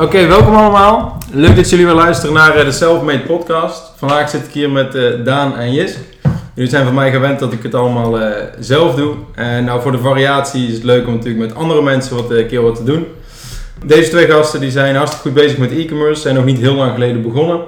Oké, 0.00 0.26
welkom 0.26 0.54
allemaal. 0.54 1.18
Leuk 1.32 1.56
dat 1.56 1.70
jullie 1.70 1.86
weer 1.86 1.94
luisteren 1.94 2.34
naar 2.34 2.56
eh, 2.56 2.64
de 2.64 2.72
Selfmade 2.72 3.20
podcast. 3.20 3.92
Vandaag 3.96 4.30
zit 4.30 4.46
ik 4.46 4.52
hier 4.52 4.70
met 4.70 4.94
eh, 4.94 5.24
Daan 5.24 5.56
en 5.56 5.72
Jis. 5.72 5.96
Jullie 6.54 6.70
zijn 6.70 6.84
van 6.84 6.94
mij 6.94 7.10
gewend 7.10 7.38
dat 7.38 7.52
ik 7.52 7.62
het 7.62 7.74
allemaal 7.74 8.20
eh, 8.20 8.44
zelf 8.58 8.94
doe. 8.94 9.14
En 9.34 9.64
nou, 9.64 9.82
voor 9.82 9.92
de 9.92 9.98
variatie 9.98 10.66
is 10.66 10.74
het 10.74 10.84
leuk 10.84 11.06
om 11.06 11.12
natuurlijk 11.12 11.46
met 11.46 11.54
andere 11.54 11.82
mensen 11.82 12.16
wat 12.16 12.30
een 12.30 12.46
keer 12.46 12.62
wat 12.62 12.74
te 12.76 12.84
doen. 12.84 13.06
Deze 13.84 14.10
twee 14.10 14.26
gasten 14.26 14.60
die 14.60 14.70
zijn 14.70 14.96
hartstikke 14.96 15.28
goed 15.28 15.42
bezig 15.42 15.58
met 15.58 15.72
e-commerce, 15.72 16.20
zijn 16.20 16.34
nog 16.34 16.44
niet 16.44 16.58
heel 16.58 16.74
lang 16.74 16.92
geleden 16.92 17.22
begonnen. 17.22 17.60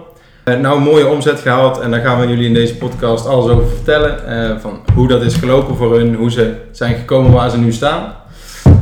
Nou, 0.44 0.76
een 0.76 0.82
mooie 0.82 1.06
omzet 1.06 1.40
gehaald 1.40 1.80
en 1.80 1.90
daar 1.90 2.00
gaan 2.00 2.20
we 2.20 2.26
jullie 2.26 2.46
in 2.46 2.54
deze 2.54 2.76
podcast 2.76 3.26
alles 3.26 3.50
over 3.50 3.68
vertellen. 3.68 4.60
van 4.60 4.80
hoe 4.94 5.08
dat 5.08 5.22
is 5.22 5.34
gelopen 5.34 5.76
voor 5.76 5.96
hun, 5.96 6.14
hoe 6.14 6.30
ze 6.30 6.54
zijn 6.70 6.94
gekomen 6.94 7.32
waar 7.32 7.50
ze 7.50 7.58
nu 7.58 7.72
staan. 7.72 8.12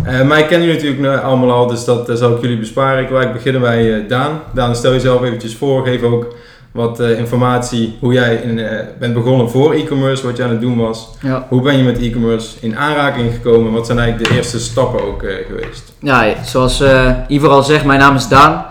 Eh 0.08 0.26
mij 0.26 0.46
kennen 0.46 0.66
jullie 0.68 0.82
natuurlijk 0.82 1.00
nu 1.00 1.28
allemaal 1.28 1.52
al, 1.52 1.66
dus 1.66 1.84
dat 1.84 2.08
eh, 2.08 2.16
zal 2.16 2.34
ik 2.34 2.40
jullie 2.40 2.58
besparen. 2.58 3.02
Ik 3.02 3.08
wil 3.08 3.32
beginnen 3.32 3.60
bij 3.60 3.94
eh, 3.94 4.08
Daan. 4.08 4.40
Daan, 4.54 4.76
stel 4.76 4.92
jezelf 4.92 5.22
eventjes 5.22 5.56
voor, 5.56 5.84
geef 5.86 6.02
ook 6.02 6.34
wat 6.72 7.00
eh, 7.00 7.18
informatie 7.18 7.96
hoe 8.00 8.12
jij 8.12 8.34
in, 8.34 8.58
eh, 8.58 8.86
bent 8.98 9.14
begonnen 9.14 9.50
voor 9.50 9.72
e-commerce, 9.74 10.26
wat 10.26 10.36
je 10.36 10.42
aan 10.42 10.50
het 10.50 10.60
doen 10.60 10.76
was. 10.76 11.08
Ja, 11.20 11.46
Hoe 11.48 11.62
ben 11.62 11.76
je 11.76 11.82
met 11.82 11.98
e-commerce 11.98 12.56
in 12.60 12.76
aanraking 12.76 13.32
gekomen? 13.32 13.72
Wat 13.72 13.86
zijn 13.86 13.98
eigenlijk 13.98 14.30
de 14.30 14.36
eerste 14.36 14.58
stappen 14.60 15.04
ook 15.04 15.22
eh, 15.22 15.34
geweest? 15.46 15.92
ja 16.00 16.34
zoals 16.44 16.80
eh 16.80 17.10
Ivar 17.28 17.50
al 17.50 17.62
zegt, 17.62 17.84
mijn 17.84 17.98
naam 17.98 18.16
is 18.16 18.28
Daan. 18.28 18.64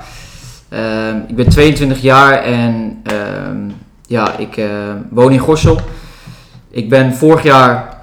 Ik 1.28 1.36
ben 1.36 1.50
22 1.50 2.02
jaar 2.02 2.34
en 2.44 3.02
ehm, 3.04 3.58
ja, 4.08 4.38
ik 4.38 4.58
eh, 4.58 4.70
woon 5.10 5.32
in 5.32 5.40
Gorssel. 5.40 5.80
Ik 6.72 6.90
ben 6.90 7.14
vorig 7.14 7.44
jaar 7.44 7.98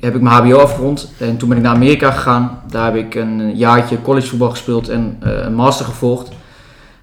heb 0.00 0.14
ik 0.14 0.20
mijn 0.20 0.34
HBO 0.34 0.56
afgerond 0.56 1.12
en 1.18 1.36
toen 1.36 1.48
ben 1.48 1.58
ik 1.58 1.64
naar 1.64 1.74
Amerika 1.74 2.10
gegaan. 2.10 2.60
Daar 2.70 2.84
heb 2.84 2.96
ik 2.96 3.14
een 3.14 3.56
jaartje 3.56 4.02
collegevoetbal 4.02 4.50
gespeeld 4.50 4.88
en 4.88 5.16
eh, 5.20 5.32
een 5.32 5.54
master 5.54 5.84
gevolgd. 5.84 6.28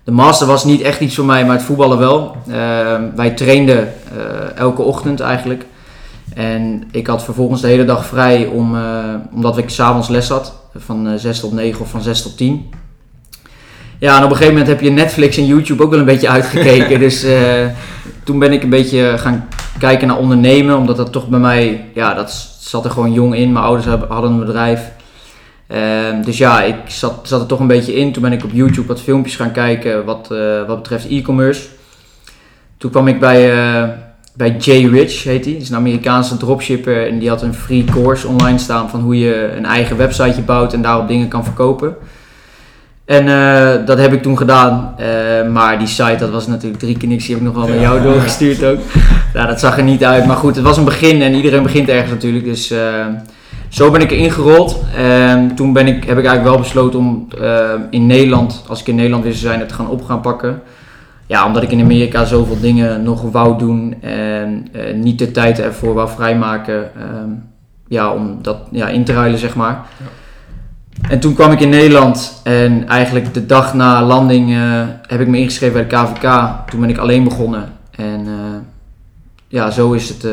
De 0.03 0.11
master 0.11 0.47
was 0.47 0.63
niet 0.63 0.81
echt 0.81 0.99
iets 0.99 1.15
voor 1.15 1.25
mij, 1.25 1.45
maar 1.45 1.55
het 1.55 1.65
voetballen 1.65 1.97
wel. 1.97 2.35
Ehm, 2.47 3.03
wij 3.15 3.29
trainden 3.29 3.77
eh, 3.77 4.57
elke 4.57 4.81
ochtend 4.81 5.19
eigenlijk. 5.19 5.65
En 6.33 6.83
ik 6.91 7.07
had 7.07 7.23
vervolgens 7.23 7.61
de 7.61 7.67
hele 7.67 7.85
dag 7.85 8.05
vrij 8.05 8.45
om, 8.45 8.75
eh, 8.75 8.83
omdat 9.33 9.57
ik 9.57 9.69
s'avonds 9.69 10.07
les 10.07 10.29
had. 10.29 10.53
Van 10.75 11.07
eh 11.07 11.13
6 11.17 11.39
tot 11.39 11.51
9 11.51 11.81
of 11.81 11.89
van 11.89 12.01
6 12.01 12.21
tot 12.21 12.37
10. 12.37 12.69
Ja, 13.99 14.17
en 14.17 14.23
op 14.23 14.29
een 14.29 14.35
gegeven 14.35 14.57
moment 14.57 14.71
heb 14.71 14.81
je 14.81 14.89
Netflix 14.89 15.37
en 15.37 15.45
YouTube 15.45 15.83
ook 15.83 15.89
wel 15.89 15.99
een 15.99 16.05
beetje 16.05 16.29
uitgekeken. 16.37 16.99
dus 16.99 17.25
toen 18.23 18.39
ben 18.39 18.53
ik 18.53 18.63
een 18.63 18.69
beetje 18.69 19.13
gaan 19.17 19.47
kijken 19.79 20.07
naar 20.07 20.17
ondernemen. 20.17 20.77
Omdat 20.77 20.97
dat 20.97 21.11
toch 21.11 21.27
bij 21.27 21.39
mij, 21.39 21.85
ja, 21.93 22.13
dat 22.13 22.31
zat 22.59 22.85
er 22.85 22.91
gewoon 22.91 23.13
jong 23.13 23.35
in. 23.35 23.51
Mijn 23.51 23.65
ouders 23.65 23.85
hadden 24.07 24.31
een 24.31 24.39
bedrijf. 24.39 24.91
Ehm, 25.67 26.21
dus 26.21 26.37
ja, 26.37 26.63
ik 26.63 26.75
zat, 26.85 27.19
zat 27.23 27.41
er 27.41 27.47
toch 27.47 27.59
een 27.59 27.67
beetje 27.67 27.95
in. 27.95 28.11
Toen 28.11 28.21
ben 28.21 28.31
ik 28.31 28.43
op 28.43 28.51
YouTube 28.53 28.87
wat 28.87 29.01
filmpjes 29.01 29.35
gaan 29.35 29.51
kijken 29.51 30.05
wat, 30.05 30.31
eh, 30.31 30.67
wat 30.67 30.77
betreft 30.77 31.07
e-commerce. 31.09 31.67
Toen 32.77 32.91
kwam 32.91 33.07
ik 33.07 33.19
bij, 33.19 33.51
eh, 33.51 33.89
bij 34.33 34.55
Jay 34.57 34.85
Rich, 34.85 35.23
heet 35.23 35.45
hij. 35.45 35.53
Dat 35.53 35.61
is 35.61 35.69
een 35.69 35.75
Amerikaanse 35.75 36.37
dropshipper. 36.37 37.07
En 37.07 37.19
die 37.19 37.29
had 37.29 37.41
een 37.41 37.53
free 37.53 37.83
course 37.83 38.27
online 38.27 38.57
staan 38.57 38.89
van 38.89 39.01
hoe 39.01 39.17
je 39.19 39.53
een 39.57 39.65
eigen 39.65 39.97
websiteje 39.97 40.41
bouwt 40.41 40.73
en 40.73 40.81
daarop 40.81 41.07
dingen 41.07 41.27
kan 41.27 41.43
verkopen. 41.43 41.95
En 43.07 43.27
eh, 43.27 43.85
dat 43.85 43.97
heb 43.97 44.13
ik 44.13 44.21
toen 44.21 44.37
gedaan. 44.37 44.93
Eh, 44.97 45.07
maar 45.51 45.77
die 45.77 45.87
site, 45.87 46.15
dat 46.19 46.29
was 46.29 46.47
natuurlijk 46.47 46.79
drie 46.81 46.97
keer 46.97 47.07
niks. 47.07 47.25
Die 47.25 47.35
heb 47.35 47.43
ik 47.45 47.53
nog 47.53 47.57
wel 47.65 47.67
naar 47.73 47.81
jou 47.81 47.97
Ja. 47.97 48.03
doorgestuurd 48.03 48.63
ook. 48.63 48.79
Nou, 49.33 49.47
dat 49.49 49.59
zag 49.59 49.77
er 49.77 49.83
niet 49.83 50.03
uit. 50.05 50.25
Maar 50.25 50.35
goed, 50.35 50.55
het 50.55 50.63
was 50.65 50.77
een 50.77 50.83
begin 50.85 51.21
en 51.21 51.33
iedereen 51.33 51.63
begint 51.63 51.89
ergens 51.89 52.11
natuurlijk. 52.11 52.45
Dus 52.45 52.71
eh, 52.71 53.05
zo 53.69 53.91
ben 53.91 54.01
ik 54.01 54.11
erin 54.11 54.31
gerold. 54.31 54.83
En 54.95 55.55
toen 55.55 55.73
ben 55.73 55.87
ik, 55.87 55.93
heb 55.93 56.17
ik 56.17 56.25
eigenlijk 56.25 56.43
wel 56.43 56.57
besloten 56.57 56.99
om 56.99 57.27
in 57.89 58.05
Nederland, 58.05 58.63
als 58.67 58.79
ik 58.79 58.87
in 58.87 58.95
Nederland 58.95 59.23
weer 59.23 59.33
zou 59.33 59.45
zijn, 59.47 59.59
het 59.59 59.69
te 59.69 59.75
gaan 59.75 59.89
op 59.89 60.03
gaan 60.05 60.21
pakken. 60.21 60.61
Ja, 61.25 61.45
omdat 61.45 61.63
ik 61.63 61.71
in 61.71 61.81
Amerika 61.81 62.25
zoveel 62.25 62.59
dingen 62.59 63.03
nog 63.03 63.31
wou 63.31 63.57
doen 63.57 63.95
en 64.01 64.65
niet 64.95 65.19
de 65.19 65.31
tijd 65.31 65.59
ervoor 65.59 65.93
wou 65.93 66.09
vrijmaken. 66.09 66.83
ehm, 66.95 67.29
ja, 67.87 68.11
om 68.11 68.37
dat 68.41 68.57
ja, 68.71 68.87
in 68.87 69.03
te 69.03 69.13
ruilen, 69.13 69.39
zeg 69.39 69.55
maar. 69.55 69.85
En 71.01 71.19
toen 71.19 71.33
kwam 71.33 71.51
ik 71.51 71.59
in 71.59 71.69
Nederland 71.69 72.41
en 72.43 72.87
eigenlijk 72.87 73.33
de 73.33 73.45
dag 73.45 73.73
na 73.73 74.03
landing 74.03 74.53
eh, 74.55 74.83
heb 75.01 75.19
ik 75.19 75.27
me 75.27 75.37
ingeschreven 75.37 75.87
bij 75.87 75.99
de 75.99 76.05
KVK. 76.05 76.49
Toen 76.69 76.79
ben 76.79 76.89
ik 76.89 76.97
alleen 76.97 77.23
begonnen. 77.23 77.73
En 77.91 78.27
eh, 78.27 78.59
ja, 79.47 79.71
zo 79.71 79.91
is 79.91 80.09
het 80.09 80.23
eh, 80.23 80.31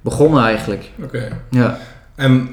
begonnen 0.00 0.44
eigenlijk. 0.44 0.90
Oké. 1.02 1.28
Ja. 1.50 1.78
En 2.14 2.48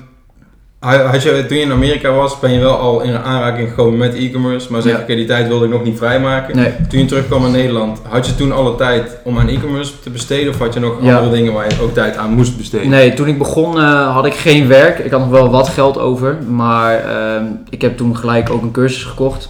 had 0.94 1.24
je, 1.24 1.46
toen 1.48 1.58
je 1.58 1.64
in 1.64 1.72
Amerika 1.72 2.12
was, 2.12 2.40
ben 2.40 2.52
je 2.54 2.60
wel 2.60 2.78
al 2.78 3.02
in 3.02 3.16
aanraking 3.18 3.70
gekomen 3.70 3.98
met 4.00 4.14
e-commerce, 4.16 4.72
maar 4.72 4.82
zeg 4.82 4.92
Ja. 4.94 5.00
oké, 5.00 5.16
die 5.16 5.26
tijd 5.26 5.48
wilde 5.48 5.66
ik 5.66 5.72
nog 5.72 5.84
niet 5.84 5.98
vrijmaken. 5.98 6.56
Nee. 6.56 6.72
Toen 6.90 7.00
je 7.00 7.06
terugkwam 7.06 7.46
in 7.46 7.52
Nederland, 7.52 8.00
had 8.10 8.26
je 8.28 8.36
toen 8.36 8.52
alle 8.52 8.76
tijd 8.76 9.18
om 9.24 9.40
aan 9.40 9.48
e-commerce 9.48 10.00
te 10.04 10.10
besteden 10.10 10.50
of 10.54 10.60
had 10.60 10.74
je 10.74 10.80
nog 10.80 10.98
Ja. 11.02 11.16
andere 11.18 11.36
dingen 11.36 11.54
waar 11.54 11.70
je 11.70 11.82
ook 11.82 11.94
tijd 11.94 12.18
aan 12.18 12.34
moest 12.34 12.58
besteden? 12.58 12.90
Nee, 12.90 13.14
toen 13.14 13.28
ik 13.28 13.38
begon 13.38 13.78
eh, 13.80 14.14
had 14.14 14.26
ik 14.26 14.34
geen 14.34 14.68
werk. 14.68 15.00
Ik 15.00 15.12
had 15.12 15.20
nog 15.20 15.30
wel 15.30 15.50
wat 15.50 15.70
geld 15.70 15.98
over. 16.00 16.38
Maar 16.50 16.96
ehm, 17.00 17.44
ik 17.70 17.82
heb 17.82 17.98
toen 17.98 18.18
gelijk 18.18 18.50
ook 18.50 18.62
een 18.62 18.72
cursus 18.72 19.04
gekocht. 19.04 19.50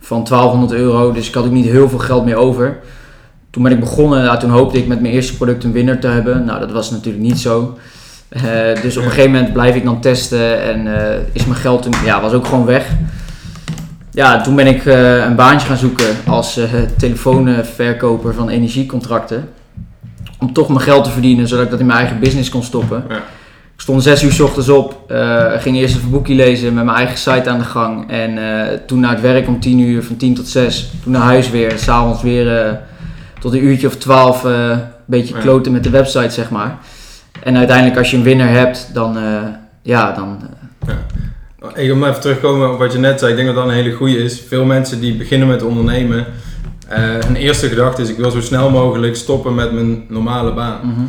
Van 0.00 0.24
1200 0.24 0.72
euro. 0.72 1.12
Dus 1.12 1.28
ik 1.28 1.34
had 1.34 1.44
ook 1.44 1.50
niet 1.50 1.66
heel 1.66 1.88
veel 1.88 1.98
geld 1.98 2.24
meer 2.24 2.36
over. 2.36 2.78
Toen 3.50 3.62
ben 3.62 3.72
ik 3.72 3.80
begonnen. 3.80 4.22
Nou, 4.24 4.38
toen 4.38 4.50
hoopte 4.50 4.78
ik 4.78 4.86
met 4.86 5.00
mijn 5.00 5.12
eerste 5.14 5.36
product 5.36 5.64
een 5.64 5.72
winnaar 5.72 5.98
te 5.98 6.06
hebben. 6.06 6.44
Nou, 6.44 6.60
dat 6.60 6.72
was 6.72 6.90
natuurlijk 6.90 7.24
niet 7.24 7.38
zo. 7.38 7.78
Eh, 8.30 8.82
dus 8.82 8.96
op 8.96 9.04
een 9.04 9.10
gegeven 9.10 9.32
moment 9.32 9.52
blijf 9.52 9.74
ik 9.74 9.84
dan 9.84 10.00
testen. 10.00 10.62
En 10.62 11.10
eh, 11.10 11.18
is 11.32 11.44
mijn 11.44 11.60
geld 11.60 11.82
toen... 11.82 11.92
Ja, 12.04 12.20
was 12.20 12.32
ook 12.32 12.46
gewoon 12.46 12.64
weg. 12.64 12.86
Ja, 14.10 14.40
toen 14.40 14.54
ben 14.54 14.66
ik 14.66 14.86
eh, 14.86 15.24
een 15.24 15.36
baantje 15.36 15.66
gaan 15.66 15.76
zoeken 15.76 16.16
als 16.26 16.60
telefoonverkoper 16.96 18.34
van 18.34 18.48
energiecontracten. 18.48 19.48
Om 20.38 20.52
toch 20.52 20.68
mijn 20.68 20.80
geld 20.80 21.04
te 21.04 21.10
verdienen, 21.10 21.48
zodat 21.48 21.64
ik 21.64 21.70
dat 21.70 21.80
in 21.80 21.86
mijn 21.86 21.98
eigen 21.98 22.18
business 22.18 22.48
kon 22.48 22.62
stoppen. 22.62 23.04
Ja. 23.08 23.16
Ik 23.74 23.86
stond 23.86 24.02
zes 24.02 24.22
uur 24.22 24.32
's 24.32 24.40
ochtends 24.40 24.68
op, 24.68 25.12
ging 25.58 25.76
eerst 25.76 25.94
een 25.94 26.10
boekje 26.10 26.34
lezen 26.34 26.74
met 26.74 26.84
mijn 26.84 26.96
eigen 26.96 27.18
site 27.18 27.50
aan 27.50 27.58
de 27.58 27.64
gang. 27.64 28.10
En 28.10 28.38
toen 28.86 29.00
naar 29.00 29.10
het 29.10 29.20
werk 29.20 29.48
om 29.48 29.60
10 29.60 29.78
uur, 29.78 30.04
van 30.04 30.16
10 30.16 30.34
tot 30.34 30.48
6. 30.48 30.90
Toen 31.02 31.12
naar 31.12 31.22
huis 31.22 31.50
weer, 31.50 31.78
s'avonds 31.78 32.22
weer 32.22 32.78
tot 33.40 33.52
een 33.52 33.64
uurtje 33.64 33.86
of 33.86 33.96
12 33.96 34.44
eh, 34.44 34.70
een 34.70 34.80
beetje 35.04 35.38
kloten 35.38 35.72
met 35.72 35.84
de 35.84 35.90
website, 35.90 36.30
zeg 36.30 36.50
maar. 36.50 36.78
En 37.42 37.56
uiteindelijk 37.56 37.98
als 37.98 38.10
je 38.10 38.16
een 38.16 38.22
winnaar 38.22 38.52
hebt, 38.52 38.90
dan, 38.94 39.16
eh, 39.16 39.42
ja, 39.82 40.12
dan... 40.12 40.38
Ik 41.74 41.92
wil 41.92 42.06
even 42.06 42.20
terugkomen 42.20 42.72
op 42.72 42.78
wat 42.78 42.92
je 42.92 42.98
net 42.98 43.18
zei. 43.18 43.30
Ik 43.30 43.36
denk 43.36 43.48
dat 43.48 43.56
dat 43.56 43.66
een 43.66 43.82
hele 43.82 43.92
goede 43.92 44.16
is. 44.16 44.40
Veel 44.48 44.64
mensen 44.64 45.00
die 45.00 45.16
beginnen 45.16 45.48
met 45.48 45.62
ondernemen, 45.62 46.26
eh 46.88 46.98
hun 46.98 47.36
eerste 47.36 47.68
gedachte 47.68 48.02
is 48.02 48.08
ik 48.08 48.16
wil 48.16 48.30
zo 48.30 48.40
snel 48.40 48.70
mogelijk 48.70 49.16
stoppen 49.16 49.54
met 49.54 49.72
mijn 49.72 50.04
normale 50.08 50.52
baan. 50.52 50.78
mhm. 50.82 51.00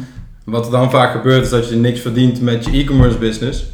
Wat 0.46 0.66
er 0.66 0.72
dan 0.72 0.92
vaak 0.92 1.12
gebeurt 1.12 1.44
is 1.44 1.50
dat 1.50 1.70
je 1.70 1.76
niks 1.76 2.00
verdient 2.00 2.42
met 2.42 2.66
je 2.66 2.72
e-commerce 2.72 3.18
business. 3.18 3.66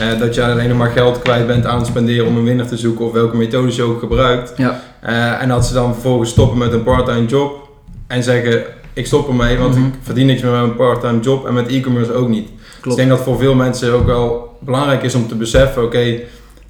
Eh, 0.00 0.18
dat 0.18 0.34
je 0.34 0.44
alleen 0.44 0.76
maar 0.76 0.90
geld 0.90 1.18
kwijt 1.18 1.46
bent 1.46 1.66
aan 1.66 1.78
het 1.78 1.86
spenderen 1.86 2.26
om 2.26 2.36
een 2.36 2.44
winnaar 2.44 2.66
te 2.66 2.76
zoeken 2.76 3.04
of 3.04 3.12
welke 3.12 3.36
methode 3.36 3.74
je 3.74 3.82
ook 3.82 3.98
gebruikt. 3.98 4.52
Ja. 4.56 4.80
Eh, 5.00 5.42
en 5.42 5.48
dat 5.48 5.66
ze 5.66 5.74
dan 5.74 5.92
vervolgens 5.92 6.30
stoppen 6.30 6.58
met 6.58 6.72
een 6.72 6.82
part-time 6.82 7.26
job 7.26 7.68
en 8.06 8.22
zeggen 8.22 8.62
ik 8.92 9.06
stop 9.06 9.28
ermee 9.28 9.58
want 9.58 9.74
Mhm. 9.74 9.86
ik 9.86 9.92
verdien 10.02 10.26
niks 10.26 10.42
meer 10.42 10.50
met 10.50 10.60
mijn 10.60 10.76
part-time 10.76 11.20
job 11.20 11.46
en 11.46 11.54
met 11.54 11.68
e-commerce 11.68 12.12
ook 12.12 12.28
niet. 12.28 12.48
Dus 12.82 12.92
ik 12.92 12.98
denk 12.98 13.08
dat 13.08 13.20
voor 13.20 13.38
veel 13.38 13.54
mensen 13.54 13.92
ook 13.92 14.06
wel 14.06 14.56
belangrijk 14.60 15.02
is 15.02 15.14
om 15.14 15.28
te 15.28 15.34
beseffen, 15.34 15.82
oké, 15.84 16.18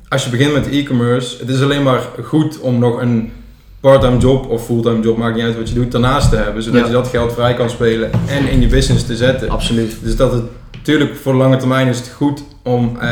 als 0.08 0.24
je 0.24 0.30
begint 0.30 0.52
met 0.52 0.68
e-commerce, 0.70 1.36
het 1.38 1.48
is 1.48 1.62
alleen 1.62 1.82
maar 1.82 2.00
goed 2.24 2.60
om 2.60 2.78
nog 2.78 3.00
een 3.00 3.32
part-time 3.80 4.18
job 4.18 4.50
of 4.50 4.64
fulltime 4.64 5.00
job, 5.00 5.16
maakt 5.16 5.34
niet 5.34 5.44
uit 5.44 5.56
wat 5.56 5.68
je 5.68 5.74
doet, 5.74 5.92
daarnaast 5.92 6.30
te 6.30 6.36
hebben. 6.36 6.62
Zodat 6.62 6.80
Ja. 6.80 6.86
je 6.86 6.92
dat 6.92 7.08
geld 7.08 7.32
vrij 7.32 7.54
kan 7.54 7.70
spelen 7.70 8.10
en 8.26 8.48
in 8.50 8.60
je 8.60 8.66
business 8.66 9.06
te 9.06 9.16
zetten. 9.16 9.48
Absoluut. 9.50 9.96
Dus 10.02 10.16
dat 10.16 10.32
het, 10.32 10.42
natuurlijk 10.72 11.16
voor 11.16 11.32
de 11.32 11.38
lange 11.38 11.56
termijn 11.56 11.86
is 11.88 11.98
het 11.98 12.08
goed 12.16 12.42
om 12.62 12.96
eh, 13.00 13.08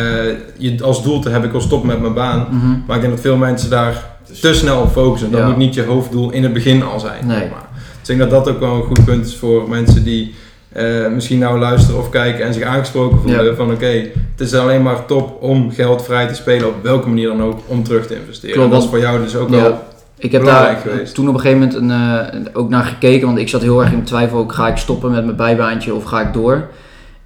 je 0.58 0.82
als 0.82 1.02
doel 1.02 1.20
te 1.20 1.28
hebben, 1.28 1.46
ik 1.46 1.52
wil 1.52 1.60
stoppen 1.64 1.88
met 1.88 2.00
mijn 2.00 2.14
baan. 2.14 2.46
Mhm. 2.50 2.66
Maar 2.86 2.96
ik 2.96 3.02
denk 3.02 3.12
dat 3.14 3.22
veel 3.22 3.36
mensen 3.36 3.70
daar 3.70 4.04
te 4.40 4.54
snel 4.54 4.80
op 4.80 4.92
focussen. 4.92 5.30
Dat 5.30 5.40
Ja. 5.40 5.46
moet 5.46 5.56
niet 5.56 5.74
je 5.74 5.82
hoofddoel 5.84 6.30
in 6.30 6.42
het 6.42 6.52
begin 6.52 6.82
al 6.82 7.00
zijn. 7.00 7.26
Nee. 7.26 7.48
maar. 7.50 7.66
Ik 8.08 8.16
denk 8.18 8.30
dat 8.30 8.44
dat 8.44 8.54
ook 8.54 8.60
wel 8.60 8.74
een 8.74 8.82
goed 8.82 9.04
punt 9.04 9.26
is 9.26 9.36
voor 9.36 9.68
mensen 9.68 10.04
die 10.04 10.34
eh, 10.72 11.08
misschien 11.08 11.38
nou 11.38 11.58
luisteren 11.58 12.00
of 12.00 12.10
kijken 12.10 12.44
en 12.44 12.54
zich 12.54 12.62
aangesproken 12.62 13.18
voelen. 13.20 13.44
Ja. 13.44 13.54
Van 13.54 13.72
oké, 13.72 13.86
het 13.86 14.40
is 14.40 14.54
alleen 14.54 14.82
maar 14.82 15.06
top 15.06 15.42
om 15.42 15.70
geld 15.70 16.04
vrij 16.04 16.26
te 16.26 16.34
spelen 16.34 16.68
op 16.68 16.74
welke 16.82 17.08
manier 17.08 17.28
dan 17.28 17.42
ook 17.42 17.58
om 17.66 17.82
terug 17.82 18.06
te 18.06 18.16
investeren. 18.16 18.54
Klopt, 18.56 18.70
dat 18.70 18.82
is 18.82 18.88
voor 18.88 18.98
jou 18.98 19.22
dus 19.22 19.36
ook 19.36 19.48
Ja. 19.50 19.56
wel 19.62 19.82
Ik 20.18 20.32
heb 20.32 20.40
belangrijk 20.40 20.84
daar 20.84 20.92
geweest. 20.92 21.14
toen 21.14 21.28
op 21.28 21.34
een 21.34 21.40
gegeven 21.40 21.60
moment 21.60 21.76
een, 21.76 22.44
eh, 22.44 22.60
ook 22.60 22.68
naar 22.68 22.84
gekeken, 22.84 23.26
want 23.26 23.38
ik 23.38 23.48
zat 23.48 23.62
heel 23.62 23.80
erg 23.80 23.92
in 23.92 24.02
twijfel. 24.04 24.38
Ook, 24.38 24.52
ga 24.52 24.68
ik 24.68 24.76
stoppen 24.76 25.10
met 25.10 25.24
mijn 25.24 25.36
bijbaantje 25.36 25.94
of 25.94 26.04
ga 26.04 26.20
ik 26.20 26.32
door? 26.32 26.66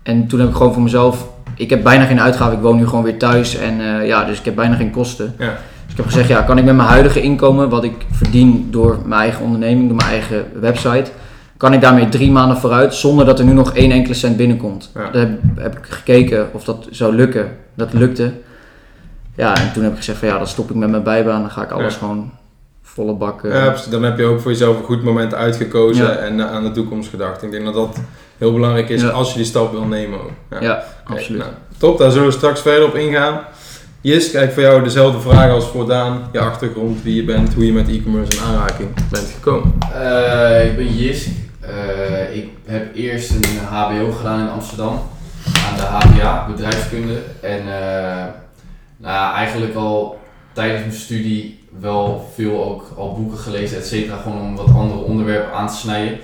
En 0.02 0.26
toen 0.26 0.40
heb 0.40 0.48
ik 0.48 0.54
gewoon 0.54 0.72
voor 0.72 0.82
mezelf, 0.82 1.28
ik 1.56 1.70
heb 1.70 1.82
bijna 1.82 2.04
geen 2.04 2.20
uitgaven. 2.20 2.56
Ik 2.56 2.62
woon 2.62 2.76
nu 2.76 2.86
gewoon 2.86 3.04
weer 3.04 3.18
thuis 3.18 3.56
en 3.56 3.80
eh, 3.80 4.06
ja, 4.06 4.24
dus 4.24 4.38
ik 4.38 4.44
heb 4.44 4.54
bijna 4.54 4.74
geen 4.74 4.90
kosten. 4.90 5.34
Ja. 5.38 5.58
Ik 5.92 5.96
heb 5.98 6.06
gezegd, 6.06 6.28
ja, 6.28 6.42
kan 6.42 6.58
ik 6.58 6.64
met 6.64 6.74
mijn 6.76 6.88
huidige 6.88 7.20
inkomen, 7.20 7.68
wat 7.68 7.84
ik 7.84 7.92
verdien 8.10 8.68
door 8.70 8.98
mijn 9.04 9.20
eigen 9.20 9.44
onderneming, 9.44 9.86
door 9.88 9.96
mijn 9.96 10.08
eigen 10.08 10.46
website, 10.60 11.10
kan 11.56 11.72
ik 11.72 11.80
daarmee 11.80 12.08
drie 12.08 12.30
maanden 12.30 12.56
vooruit 12.56 12.94
zonder 12.94 13.24
dat 13.26 13.38
er 13.38 13.44
nu 13.44 13.52
nog 13.52 13.74
één 13.74 13.90
enkele 13.90 14.14
cent 14.14 14.36
binnenkomt. 14.36 14.90
Ja. 14.94 15.10
Daar 15.10 15.20
heb, 15.22 15.30
heb 15.56 15.78
ik 15.78 15.84
gekeken 15.88 16.48
of 16.52 16.64
dat 16.64 16.86
zou 16.90 17.14
lukken. 17.14 17.56
Dat 17.74 17.92
lukte. 17.92 18.32
ja, 19.36 19.56
en 19.56 19.72
toen 19.72 19.82
heb 19.82 19.92
ik 19.92 19.98
gezegd 19.98 20.18
van 20.18 20.28
ja, 20.28 20.38
dan 20.38 20.46
stop 20.46 20.70
ik 20.70 20.76
met 20.76 20.90
mijn 20.90 21.02
bijbaan. 21.02 21.40
Dan 21.40 21.50
ga 21.50 21.62
ik 21.62 21.70
alles 21.70 21.92
Ja. 21.92 21.98
gewoon 21.98 22.30
volle 22.82 23.14
bak. 23.14 23.44
eh, 23.44 23.52
Ja, 23.54 23.74
dan 23.90 24.02
heb 24.02 24.18
je 24.18 24.24
ook 24.24 24.40
voor 24.40 24.50
jezelf 24.50 24.78
een 24.78 24.84
goed 24.84 25.02
moment 25.02 25.34
uitgekozen 25.34 26.04
Ja. 26.04 26.10
en 26.16 26.40
eh, 26.40 26.50
aan 26.52 26.62
de 26.64 26.70
toekomst 26.70 27.10
gedacht. 27.10 27.42
Ik 27.42 27.50
denk 27.50 27.64
dat 27.64 27.74
dat 27.74 27.96
heel 28.38 28.52
belangrijk 28.52 28.88
is 28.88 29.10
als 29.10 29.30
je 29.30 29.36
die 29.36 29.46
stap 29.46 29.72
wil 29.72 29.84
nemen 29.84 30.18
ook. 30.20 30.60
ja, 30.60 30.82
absoluut. 31.04 31.40
nou, 31.40 31.52
top, 31.78 31.98
daar 31.98 32.10
zullen 32.10 32.26
we 32.26 32.32
straks 32.32 32.60
verder 32.60 32.84
op 32.86 32.94
ingaan. 32.94 33.40
Jis, 34.02 34.30
kijk 34.30 34.52
voor 34.52 34.62
jou 34.62 34.82
dezelfde 34.82 35.20
vraag 35.20 35.50
als 35.50 35.66
voor 35.66 35.86
Daan. 35.86 36.28
Je 36.32 36.40
achtergrond, 36.40 37.02
wie 37.02 37.14
je 37.14 37.24
bent, 37.24 37.54
hoe 37.54 37.66
je 37.66 37.72
met 37.72 37.88
e-commerce 37.88 38.36
in 38.36 38.42
aanraking 38.42 38.88
bent 39.10 39.32
gekomen. 39.34 39.72
Eh, 39.94 40.66
ik 40.66 40.76
ben 40.76 40.96
Jisk. 40.96 41.26
Eh, 41.60 42.36
ik 42.36 42.48
heb 42.66 42.94
eerst 42.94 43.30
een 43.30 43.58
HBO 43.58 44.12
gedaan 44.12 44.40
in 44.40 44.48
Amsterdam 44.48 45.00
aan 45.68 45.76
de 45.76 45.82
HBA, 45.82 46.46
bedrijfskunde. 46.50 47.22
En 47.40 47.58
eh, 47.58 48.24
nou 48.96 49.34
eigenlijk 49.34 49.74
al 49.74 50.18
tijdens 50.52 50.80
mijn 50.80 50.92
studie 50.92 51.64
wel 51.80 52.30
veel 52.34 52.64
ook 52.64 52.92
al 52.96 53.14
boeken 53.14 53.38
gelezen, 53.38 53.76
et 53.78 53.86
cetera. 53.86 54.16
Gewoon 54.16 54.40
om 54.40 54.56
wat 54.56 54.74
andere 54.74 55.00
onderwerpen 55.00 55.52
aan 55.52 55.68
te 55.68 55.76
snijden. 55.76 56.18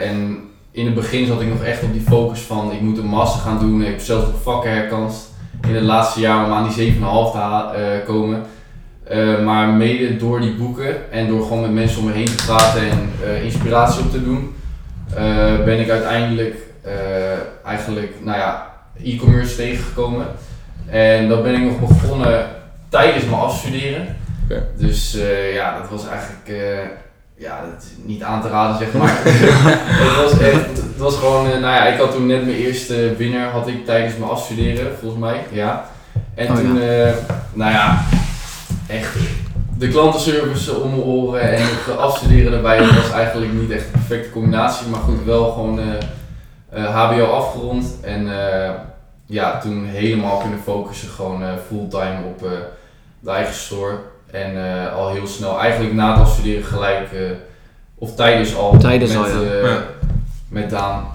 En 0.00 0.38
in 0.70 0.86
het 0.86 0.94
begin 0.94 1.26
zat 1.26 1.40
ik 1.40 1.48
nog 1.48 1.62
echt 1.62 1.82
op 1.82 1.92
die 1.92 2.02
focus 2.08 2.40
van 2.40 2.72
ik 2.72 2.80
moet 2.80 2.98
een 2.98 3.06
master 3.06 3.40
gaan 3.40 3.58
doen. 3.58 3.80
Ik 3.80 3.86
heb 3.86 4.00
zelfs 4.00 4.26
op 4.26 4.42
vakken 4.42 4.70
herkanst 4.70 5.34
in 5.68 5.74
het 5.74 5.84
laatste 5.84 6.20
jaar 6.20 6.44
om 6.44 6.52
aan 6.52 6.68
die 6.68 6.94
7,5 6.94 7.00
te 7.00 7.38
eh, 7.38 8.06
komen. 8.06 8.42
Eh, 9.04 9.44
maar 9.44 9.68
mede 9.68 10.16
door 10.16 10.40
die 10.40 10.54
boeken 10.54 11.12
en 11.12 11.28
door 11.28 11.42
gewoon 11.42 11.60
met 11.60 11.72
mensen 11.72 11.98
om 11.98 12.04
me 12.04 12.12
heen 12.12 12.24
te 12.24 12.44
praten 12.46 12.80
en 12.80 13.10
eh, 13.24 13.44
inspiratie 13.44 14.04
op 14.04 14.10
te 14.10 14.24
doen, 14.24 14.54
ben 15.64 15.80
ik 15.80 15.90
uiteindelijk 15.90 16.54
eigenlijk 17.64 18.12
nou 18.22 18.38
ja, 18.38 18.70
e-commerce 19.02 19.56
tegengekomen. 19.56 20.26
En 20.88 21.28
dat 21.28 21.42
ben 21.42 21.54
ik 21.54 21.62
nog 21.62 21.78
begonnen 21.80 22.46
tijdens 22.88 23.24
mijn 23.24 23.40
afstuderen. 23.40 24.16
Dus 24.76 25.18
ja, 25.54 25.78
dat 25.78 25.90
was 25.90 26.08
eigenlijk 26.08 26.48
ja, 27.36 27.60
dat 27.60 27.82
is 27.82 27.88
niet 28.04 28.22
aan 28.22 28.42
te 28.42 28.48
raden 28.48 28.78
zeg 28.78 28.92
maar. 28.92 29.20
het 30.02 30.16
was 30.22 30.40
echt, 30.40 30.82
het 30.96 31.04
was 31.04 31.16
gewoon, 31.16 31.46
eh, 31.46 31.52
nou 31.52 31.74
ja, 31.74 31.86
ik 31.86 31.98
had 31.98 32.12
toen 32.12 32.26
net 32.26 32.44
mijn 32.44 32.56
eerste 32.56 33.14
winnaar 33.16 33.50
had 33.50 33.68
ik 33.68 33.84
tijdens 33.84 34.16
mijn 34.16 34.30
afstuderen, 34.30 34.96
volgens 35.00 35.20
mij, 35.20 35.44
ja. 35.50 35.84
En 36.34 36.50
Oh, 36.50 36.56
toen, 36.56 36.80
eh, 36.80 37.12
nou 37.52 37.72
ja, 37.72 38.02
echt 38.88 39.16
de 39.78 39.88
klantenservice 39.88 40.74
om 40.74 40.90
mijn 40.90 41.02
oren 41.02 41.40
en 41.40 41.58
het 41.62 41.96
afstuderen 41.98 42.52
erbij 42.52 42.78
dat 42.78 42.94
was 42.94 43.10
eigenlijk 43.10 43.52
niet 43.52 43.70
echt 43.70 43.84
een 43.84 43.90
perfecte 43.90 44.30
combinatie, 44.30 44.86
maar 44.86 45.00
goed, 45.00 45.24
wel 45.24 45.52
gewoon 45.52 45.80
eh, 45.80 46.84
eh, 46.84 46.94
HBO 47.10 47.24
afgerond 47.24 47.96
en 48.02 48.28
eh, 48.42 48.70
ja, 49.26 49.58
toen 49.58 49.84
helemaal 49.84 50.38
kunnen 50.38 50.58
focussen 50.64 51.08
gewoon 51.08 51.42
eh, 51.42 51.48
fulltime 51.68 52.18
op 52.26 52.44
eh, 52.44 52.50
de 53.20 53.30
eigen 53.30 53.54
store. 53.54 53.94
En 54.30 54.64
eh, 54.66 54.96
al 54.96 55.10
heel 55.12 55.26
snel, 55.26 55.60
eigenlijk 55.60 55.94
na 55.94 56.10
het 56.10 56.20
afstuderen 56.20 56.64
gelijk, 56.64 57.12
eh, 57.12 57.20
of 57.98 58.14
tijdens 58.14 58.56
al, 58.56 58.76
Tijdens 58.78 59.12
met, 59.16 59.34
al, 59.34 59.42
ja. 59.44 59.78
Met 60.48 60.70
Daan 60.70 61.06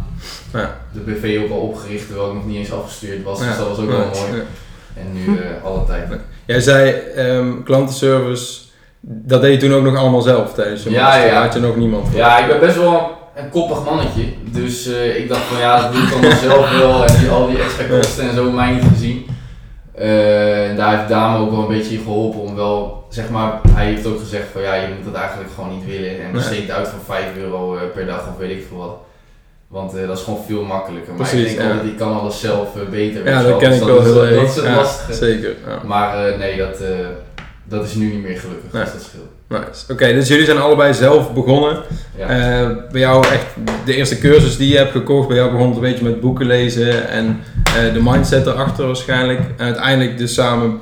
Ja. 0.53 0.77
de 0.93 0.99
BV 0.99 1.39
ook 1.43 1.51
al 1.51 1.57
opgericht, 1.57 2.05
terwijl 2.07 2.27
ik 2.27 2.33
nog 2.33 2.45
niet 2.45 2.57
eens 2.57 2.71
afgestudeerd 2.71 3.23
was. 3.23 3.39
Ja. 3.39 3.47
Dus 3.47 3.57
dat 3.57 3.67
was 3.67 3.77
ook 3.79 3.89
wel 3.89 3.97
mooi. 3.99 4.35
Ja. 4.35 4.43
En 5.01 5.13
nu 5.13 5.37
eh, 5.37 5.63
alle 5.65 5.85
tijd. 5.85 6.07
Jij 6.45 6.59
zei 6.59 6.91
ehm, 7.15 7.63
klantenservice, 7.63 8.61
dat 8.99 9.41
deed 9.41 9.61
je 9.61 9.67
toen 9.67 9.77
ook 9.77 9.83
nog 9.83 9.95
allemaal 9.95 10.21
zelf 10.21 10.53
tijdens 10.53 10.83
je 10.83 10.89
Ja, 10.91 11.03
master. 11.07 11.33
had 11.33 11.53
je 11.53 11.59
nog 11.59 11.75
niemand 11.75 12.07
voor. 12.07 12.17
Ja, 12.17 12.37
ik 12.39 12.47
ben 12.47 12.59
best 12.59 12.75
wel 12.77 13.11
een 13.35 13.49
koppig 13.49 13.83
mannetje. 13.83 14.23
Dus 14.45 14.87
eh, 14.87 15.17
ik 15.19 15.29
dacht 15.29 15.41
van 15.41 15.59
ja, 15.59 15.81
dat 15.81 15.93
doe 15.93 16.01
ik 16.01 16.21
dan 16.21 16.37
zelf 16.49 16.77
wel. 16.77 17.05
En 17.05 17.19
die, 17.19 17.29
al 17.29 17.47
die 17.47 17.61
extra 17.61 17.83
kosten 17.85 18.29
en 18.29 18.35
zo 18.35 18.51
mij 18.51 18.71
niet 18.73 18.83
gezien. 18.93 19.25
Eh, 19.95 20.69
en 20.69 20.75
daar 20.75 20.97
heeft 20.97 21.09
Dame 21.09 21.37
ook 21.45 21.51
wel 21.51 21.59
een 21.61 21.67
beetje 21.77 21.95
in 21.95 22.03
geholpen 22.03 22.39
om 22.39 22.55
wel, 22.55 23.05
zeg 23.09 23.29
maar, 23.29 23.59
hij 23.69 23.85
heeft 23.85 24.05
ook 24.05 24.19
gezegd 24.19 24.45
van 24.51 24.61
ja, 24.61 24.73
je 24.75 24.87
moet 24.95 25.05
dat 25.13 25.21
eigenlijk 25.21 25.51
gewoon 25.55 25.75
niet 25.75 25.85
willen. 25.85 26.21
En 26.23 26.31
besteed 26.31 26.71
uit 26.71 26.87
van 26.87 26.99
5 27.05 27.25
euro 27.37 27.77
per 27.93 28.05
dag 28.05 28.27
of 28.27 28.37
weet 28.37 28.51
ik 28.51 28.65
veel 28.67 28.77
wat. 28.77 28.97
Want 29.71 29.95
eh, 29.95 30.07
dat 30.07 30.17
is 30.17 30.23
gewoon 30.23 30.39
veel 30.47 30.63
makkelijker. 30.63 31.13
Maar 31.13 31.27
Precies, 31.29 31.51
ik 31.51 31.57
denk 31.57 31.73
ja. 31.83 31.89
ik 31.89 31.97
kan 31.97 32.19
alles 32.19 32.39
zelf 32.39 32.75
eh, 32.75 32.81
beter. 32.89 33.25
Ja, 33.29 33.43
dat 33.43 33.57
ken 33.57 33.69
Dus 33.69 33.79
ik 33.79 33.85
wel 33.85 34.01
heel 34.03 34.13
Dat 34.13 34.23
erg. 34.23 34.41
is 34.43 34.55
het 34.55 34.65
Ja, 34.65 34.75
lastige. 34.75 35.13
Zeker. 35.13 35.53
Ja. 35.67 35.81
Maar 35.85 36.27
eh, 36.27 36.37
nee, 36.39 36.57
dat, 36.57 36.77
dat 37.63 37.85
is 37.85 37.93
nu 37.93 38.05
niet 38.11 38.23
meer 38.23 38.37
gelukkig. 38.37 38.71
Nee. 38.71 38.83
Dus 38.83 38.91
dat 38.93 39.01
scheelt. 39.01 39.29
Nice. 39.47 39.91
Oké, 39.93 40.13
dus 40.13 40.27
jullie 40.27 40.45
zijn 40.45 40.57
allebei 40.57 40.93
zelf 40.93 41.33
begonnen. 41.33 41.81
Ja. 42.17 42.27
Bij 42.91 43.01
jou 43.01 43.27
echt 43.27 43.45
de 43.85 43.95
eerste 43.95 44.17
cursus 44.19 44.57
die 44.57 44.69
je 44.71 44.77
hebt 44.77 44.91
gekocht, 44.91 45.27
bij 45.27 45.37
jou 45.37 45.51
begon 45.51 45.65
het 45.67 45.75
een 45.75 45.81
beetje 45.81 46.03
met 46.03 46.21
boeken 46.21 46.45
lezen 46.45 47.07
en 47.09 47.39
de 47.93 47.99
mindset 48.03 48.45
erachter 48.45 48.85
waarschijnlijk. 48.85 49.39
En 49.57 49.65
uiteindelijk 49.65 50.17
dus 50.17 50.33
samen, 50.33 50.79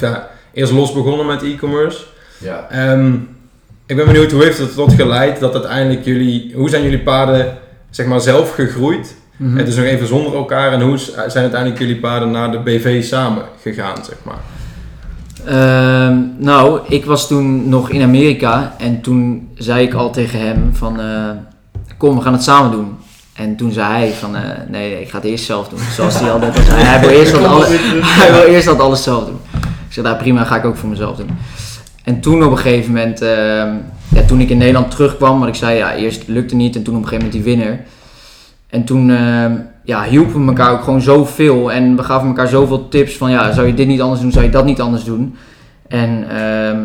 ja, 0.00 0.30
eerst 0.52 0.72
los 0.72 0.92
begonnen 0.92 1.26
met 1.26 1.42
e-commerce. 1.42 1.98
ja. 2.38 2.66
Ehm, 2.70 3.12
ik 3.86 3.96
ben 3.96 4.06
benieuwd, 4.06 4.30
hoe 4.32 4.42
heeft 4.44 4.58
het 4.58 4.74
tot 4.74 4.92
geleid 4.92 5.40
dat 5.40 5.52
uiteindelijk 5.54 6.04
jullie, 6.04 6.52
hoe 6.54 6.68
zijn 6.70 6.82
jullie 6.82 7.02
paden 7.02 7.58
zeg 7.90 8.06
maar 8.06 8.20
zelf 8.20 8.54
gegroeid? 8.54 9.14
Mhm. 9.36 9.56
Het 9.56 9.68
is 9.68 9.76
nog 9.76 9.84
even 9.84 10.06
zonder 10.06 10.34
elkaar 10.34 10.72
en 10.72 10.80
hoe 10.80 10.98
zijn 10.98 11.14
uiteindelijk 11.34 11.78
jullie 11.78 11.96
paden 11.96 12.30
naar 12.30 12.50
de 12.50 12.58
BV 12.58 13.04
samen 13.04 13.42
gegaan, 13.62 13.96
zeg 14.04 14.16
maar? 14.22 14.40
Ehm, 15.46 16.18
nou, 16.36 16.80
ik 16.88 17.04
was 17.04 17.28
toen 17.28 17.68
nog 17.68 17.90
in 17.90 18.02
Amerika 18.02 18.74
en 18.78 19.00
toen 19.00 19.48
zei 19.54 19.86
ik 19.86 19.94
al 19.94 20.10
tegen 20.10 20.40
hem 20.40 20.70
van, 20.72 21.00
eh, 21.00 21.30
kom 21.96 22.16
we 22.16 22.22
gaan 22.22 22.32
het 22.32 22.42
samen 22.42 22.70
doen. 22.70 22.96
En 23.34 23.56
toen 23.56 23.72
zei 23.72 23.92
hij 23.92 24.12
van, 24.12 24.36
eh, 24.36 24.42
nee, 24.68 25.00
ik 25.00 25.10
ga 25.10 25.16
het 25.16 25.26
eerst 25.26 25.44
zelf 25.44 25.68
doen. 25.68 25.78
Zoals 25.94 26.20
hij 26.20 26.30
altijd 26.30 26.56
al 26.56 26.64
zei. 26.64 26.82
Hij 26.82 27.00
wil 27.00 27.08
eerst 27.08 27.32
dat 27.32 27.44
alles, 27.44 27.68
hij 28.20 28.32
wil 28.32 28.42
eerst 28.42 28.66
dat 28.66 28.80
alles 28.80 29.02
zelf 29.02 29.24
doen. 29.24 29.40
Ik 29.88 29.92
zeg, 29.92 30.04
nou 30.04 30.16
prima, 30.16 30.44
ga 30.44 30.56
ik 30.56 30.64
ook 30.64 30.76
voor 30.76 30.88
mezelf 30.88 31.16
doen. 31.16 31.30
En 32.04 32.20
toen 32.20 32.44
op 32.44 32.50
een 32.50 32.58
gegeven 32.58 32.92
moment, 32.92 33.22
ehm, 33.22 33.68
ja, 34.16 34.22
toen 34.26 34.40
ik 34.40 34.50
in 34.50 34.58
Nederland 34.58 34.90
terugkwam, 34.90 35.38
wat 35.38 35.48
ik 35.48 35.54
zei, 35.54 35.76
ja, 35.78 35.94
eerst 35.94 36.28
lukte 36.28 36.56
niet 36.56 36.76
en 36.76 36.82
toen 36.82 36.96
op 36.96 37.02
een 37.02 37.08
gegeven 37.08 37.26
moment 37.30 37.44
die 37.44 37.54
winnaar. 37.56 37.80
En 38.68 38.84
toen 38.84 39.10
ehm, 39.10 39.52
ja, 39.84 40.02
hielpen 40.04 40.40
we 40.42 40.46
elkaar 40.48 40.72
ook 40.72 40.82
gewoon 40.82 41.00
zoveel 41.00 41.72
en 41.72 41.96
we 41.96 42.02
gaven 42.02 42.28
elkaar 42.28 42.48
zoveel 42.48 42.88
tips 42.88 43.16
van, 43.16 43.30
ja, 43.30 43.52
zou 43.52 43.66
je 43.66 43.74
dit 43.74 43.86
niet 43.86 44.00
anders 44.00 44.20
doen, 44.20 44.32
zou 44.32 44.44
je 44.44 44.50
dat 44.50 44.64
niet 44.64 44.80
anders 44.80 45.04
doen. 45.04 45.36
En 45.88 46.24
ehm, 46.30 46.78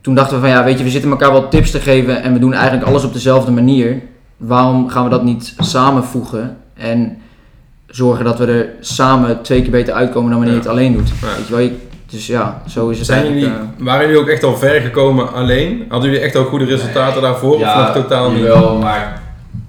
toen 0.00 0.14
dachten 0.14 0.34
we 0.36 0.40
van, 0.42 0.50
ja, 0.50 0.64
weet 0.64 0.78
je, 0.78 0.84
we 0.84 0.90
zitten 0.90 1.10
elkaar 1.10 1.32
wel 1.32 1.48
tips 1.48 1.70
te 1.70 1.80
geven 1.80 2.22
en 2.22 2.32
we 2.32 2.38
doen 2.38 2.52
eigenlijk 2.54 2.86
alles 2.86 3.04
op 3.04 3.12
dezelfde 3.12 3.50
manier. 3.50 4.02
Waarom 4.36 4.88
gaan 4.88 5.04
we 5.04 5.10
dat 5.10 5.24
niet 5.24 5.54
samenvoegen 5.58 6.56
en 6.74 7.16
zorgen 7.86 8.24
dat 8.24 8.38
we 8.38 8.46
er 8.46 8.68
samen 8.80 9.42
twee 9.42 9.62
keer 9.62 9.70
beter 9.70 9.94
uitkomen 9.94 10.30
dan 10.30 10.38
wanneer 10.38 10.56
je 10.56 10.62
het 10.62 10.70
alleen 10.70 10.92
doet. 10.92 11.10
Weet 11.20 11.46
je 11.46 11.52
wel, 11.52 11.60
je- 11.62 11.76
dus 12.12 12.26
ja, 12.26 12.62
zo 12.68 12.88
is 12.88 12.96
het 12.98 13.06
Zijn 13.06 13.18
eigenlijk, 13.20 13.46
jullie, 13.46 13.60
eh, 13.78 13.84
waren 13.84 14.06
jullie 14.06 14.20
ook 14.20 14.28
echt 14.28 14.42
al 14.42 14.56
ver 14.56 14.80
gekomen 14.80 15.32
alleen? 15.32 15.84
Hadden 15.88 16.10
jullie 16.10 16.24
echt 16.24 16.36
al 16.36 16.44
goede 16.44 16.64
resultaten 16.64 17.12
Nee. 17.22 17.30
daarvoor 17.30 17.54
of 17.54 17.60
nog 17.76 17.92
totaal 17.92 18.30
niet? 18.30 18.42
Jawel, 18.42 18.76
maar 18.78 19.22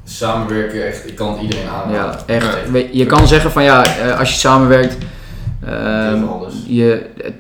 samenwerken 0.06 0.88
echt, 0.88 1.08
ik 1.08 1.15
kan 1.15 1.32
het 1.32 1.41
iedereen 1.41 1.65
aanraden. 1.67 2.20
ja, 2.27 2.34
echt. 2.34 2.58
Ja. 2.74 2.82
Je 2.91 3.06
kan 3.06 3.27
zeggen 3.27 3.51
van 3.51 3.63
ja, 3.63 3.86
eh, 3.86 4.20
als 4.20 4.29
je 4.34 4.39
samenwerkt, 4.39 4.98
ehm, 5.65 6.22
je, 6.67 7.06
het- 7.22 7.34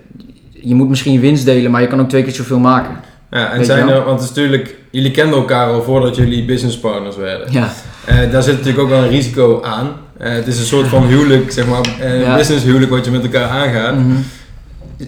je 0.51 0.75
moet 0.75 0.89
misschien 0.89 1.13
je 1.13 1.19
winst 1.19 1.45
delen, 1.45 1.71
maar 1.71 1.81
je 1.81 1.87
kan 1.87 1.99
ook 2.01 2.09
twee 2.09 2.23
keer 2.23 2.33
zoveel 2.33 2.59
maken. 2.59 2.95
Ja, 3.31 3.51
en 3.51 3.57
Weet 3.57 3.65
zijn 3.65 3.85
wel? 3.85 3.95
er, 3.95 4.03
want 4.03 4.19
het 4.19 4.29
is 4.29 4.35
natuurlijk, 4.35 4.75
jullie 4.89 5.11
kenden 5.11 5.39
elkaar 5.39 5.67
al 5.67 5.81
voordat 5.83 6.15
jullie 6.15 6.45
businesspartners 6.45 7.15
werden. 7.15 7.47
Ja, 7.51 7.69
Eh, 8.05 8.31
daar 8.31 8.43
zit 8.43 8.53
natuurlijk 8.57 8.83
ook 8.83 8.89
wel 8.89 9.03
een 9.03 9.09
risico 9.09 9.61
aan. 9.63 9.89
Eh, 10.17 10.31
het 10.31 10.47
is 10.47 10.59
een 10.59 10.65
soort 10.65 10.87
van 10.87 11.03
huwelijk, 11.11 11.51
zeg 11.51 11.67
maar, 11.67 11.81
eh, 11.99 12.21
Ja. 12.21 12.35
business 12.35 12.63
huwelijk 12.63 12.91
wat 12.91 13.05
je 13.05 13.11
met 13.11 13.23
elkaar 13.23 13.47
aangaat. 13.49 13.95
Mhm. 13.95 14.15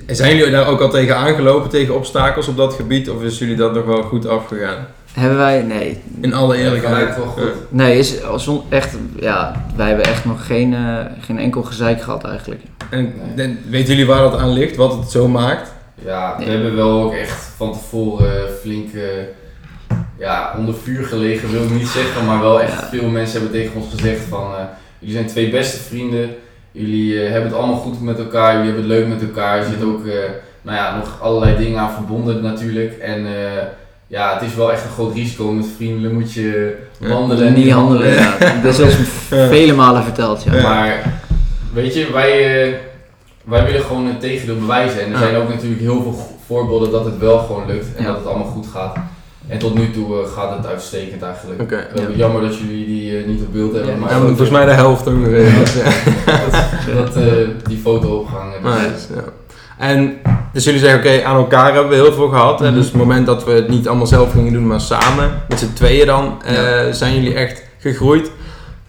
Zijn 0.08 0.36
jullie 0.38 0.52
daar 0.52 0.68
ook 0.68 0.82
al 0.82 0.90
tegen 0.90 1.16
aangelopen, 1.18 1.70
tegen 1.70 1.96
obstakels 1.96 2.48
op 2.48 2.58
dat 2.58 2.74
gebied? 2.74 3.10
Of 3.10 3.24
is 3.24 3.38
jullie 3.40 3.56
dat 3.56 3.74
nog 3.74 3.86
wel 3.86 4.02
goed 4.04 4.28
afgegaan? 4.28 4.88
Hebben 5.14 5.38
wij? 5.38 5.62
Nee. 5.62 6.02
In 6.22 6.34
alle 6.34 6.58
eerlijkheid. 6.58 7.16
wel 7.16 7.26
goed. 7.26 7.52
Nee, 7.70 7.98
is 7.98 8.24
als 8.24 8.48
on- 8.48 8.62
echt, 8.70 8.96
ja, 9.20 9.66
wij 9.76 9.88
hebben 9.88 10.06
echt 10.06 10.26
nog 10.26 10.46
geen, 10.46 10.74
eh, 10.74 10.98
geen 11.22 11.38
enkel 11.40 11.64
gezeik 11.64 12.02
gehad 12.02 12.24
eigenlijk. 12.26 12.62
En, 12.90 13.14
en 13.36 13.60
weten 13.70 13.90
jullie 13.90 14.06
waar 14.06 14.22
dat 14.22 14.38
aan 14.40 14.54
ligt, 14.54 14.76
wat 14.76 14.94
het 14.98 15.12
zo 15.12 15.28
maakt? 15.28 15.74
Ja, 16.06 16.36
we 16.38 16.44
Ja. 16.46 16.50
hebben 16.52 16.76
wel 16.76 17.02
ook 17.04 17.14
echt 17.14 17.52
van 17.58 17.72
tevoren 17.74 18.50
flink 18.62 18.94
eh, 18.94 19.02
ja, 20.20 20.54
onder 20.58 20.76
vuur 20.84 21.06
gelegen, 21.06 21.52
wil 21.52 21.64
ik 21.64 21.70
niet 21.72 21.88
zeggen, 21.88 22.26
maar 22.26 22.40
wel 22.42 22.62
echt 22.62 22.72
Ja. 22.82 22.88
veel 22.92 23.08
mensen 23.10 23.42
hebben 23.42 23.60
tegen 23.60 23.76
ons 23.82 23.94
gezegd 23.96 24.22
van 24.30 24.52
eh, 24.56 24.64
jullie 25.00 25.16
zijn 25.16 25.28
twee 25.28 25.50
beste 25.50 25.78
vrienden, 25.78 26.30
jullie 26.76 27.20
eh, 27.24 27.32
hebben 27.32 27.50
het 27.50 27.60
allemaal 27.60 27.76
goed 27.76 28.02
met 28.02 28.20
elkaar, 28.20 28.52
jullie 28.56 28.72
hebben 28.72 28.90
het 28.90 29.00
leuk 29.00 29.08
met 29.08 29.22
elkaar, 29.22 29.58
er 29.58 29.66
zitten 29.66 29.88
ook 29.88 30.06
eh, 30.06 30.14
nou 30.62 30.78
ja, 30.78 30.96
nog 30.98 31.22
allerlei 31.22 31.58
dingen 31.58 31.80
aan 31.80 31.92
verbonden 31.94 32.42
natuurlijk 32.44 32.94
en 32.98 33.26
eh, 33.26 33.64
ja, 34.08 34.34
het 34.34 34.50
is 34.50 34.56
wel 34.56 34.72
echt 34.72 34.84
een 34.84 34.90
groot 34.90 35.14
risico 35.14 35.52
met 35.52 35.66
vrienden, 35.76 36.14
moet 36.14 36.34
je 36.34 36.76
wandelen 37.00 37.48
en 37.48 37.54
niet 37.54 37.72
handelen, 37.72 38.14
ja. 38.14 38.38
Dat 38.64 38.74
is 38.74 38.80
ons 38.80 38.96
vele 39.30 39.74
malen 39.74 40.04
verteld, 40.04 40.44
ja. 40.44 40.56
Ja. 40.56 40.62
Maar 40.62 41.14
weet 41.74 41.94
je, 41.94 42.12
wij, 42.14 42.64
eh, 42.66 42.74
wij 43.44 43.66
willen 43.66 43.82
gewoon 43.82 44.06
het 44.08 44.20
tegendeel 44.20 44.60
bewijzen. 44.60 45.00
En 45.02 45.06
er 45.06 45.12
Ja. 45.12 45.18
zijn 45.20 45.36
ook 45.36 45.50
natuurlijk 45.50 45.82
heel 45.82 46.02
veel 46.02 46.38
voorbeelden 46.46 46.92
dat 46.92 47.06
het 47.06 47.18
wel 47.18 47.38
gewoon 47.40 47.68
lukt 47.68 47.96
en 47.96 48.04
Ja. 48.04 48.08
dat 48.10 48.18
het 48.18 48.28
allemaal 48.28 48.48
goed 48.52 48.68
gaat. 48.74 48.98
En 49.48 49.58
tot 49.60 49.74
nu 49.76 49.92
toe 49.92 50.22
eh, 50.22 50.28
gaat 50.32 50.58
het 50.58 50.66
uitstekend 50.68 51.22
eigenlijk. 51.22 51.62
Oké. 51.62 51.76
Eh, 51.76 52.16
Jammer 52.18 52.42
dat 52.42 52.58
jullie 52.58 52.86
die 52.86 53.18
eh, 53.20 53.28
niet 53.28 53.42
op 53.42 53.54
beeld 53.54 53.74
hebben, 53.74 53.92
Ja. 53.94 53.98
maar 54.00 54.10
Ja, 54.12 54.18
maar 54.18 54.28
volgens 54.28 54.50
mij 54.50 54.66
de 54.66 54.72
helft 54.72 55.08
ook 55.08 55.16
nog 55.16 55.28
even. 55.28 55.82
Ja. 55.84 55.92
dat, 56.96 56.96
dat, 57.14 57.16
eh, 57.24 57.34
die 57.68 57.78
foto 57.78 58.08
opgehangen 58.18 58.54
hebben. 58.54 58.72
Nice, 58.72 59.14
ja. 59.16 59.24
En 59.78 60.18
dus 60.54 60.64
jullie 60.64 60.80
zeggen, 60.80 61.00
oké, 61.00 61.24
aan 61.24 61.36
elkaar 61.36 61.74
hebben 61.74 61.90
we 61.90 61.96
heel 61.96 62.14
veel 62.14 62.28
gehad. 62.30 62.60
hè. 62.60 62.66
Mhm. 62.66 62.76
Dus 62.76 62.86
het 62.86 62.96
moment 62.96 63.26
dat 63.26 63.44
we 63.44 63.52
het 63.52 63.70
niet 63.70 63.88
allemaal 63.88 64.08
zelf 64.08 64.32
gingen 64.32 64.54
doen, 64.54 64.68
maar 64.68 64.82
samen, 64.82 65.32
met 65.50 65.60
z'n 65.60 65.74
tweeën 65.74 66.06
dan, 66.06 66.42
eh, 66.46 66.54
Ja. 66.54 66.92
zijn 66.92 67.14
jullie 67.14 67.34
echt 67.34 67.64
gegroeid. 67.80 68.32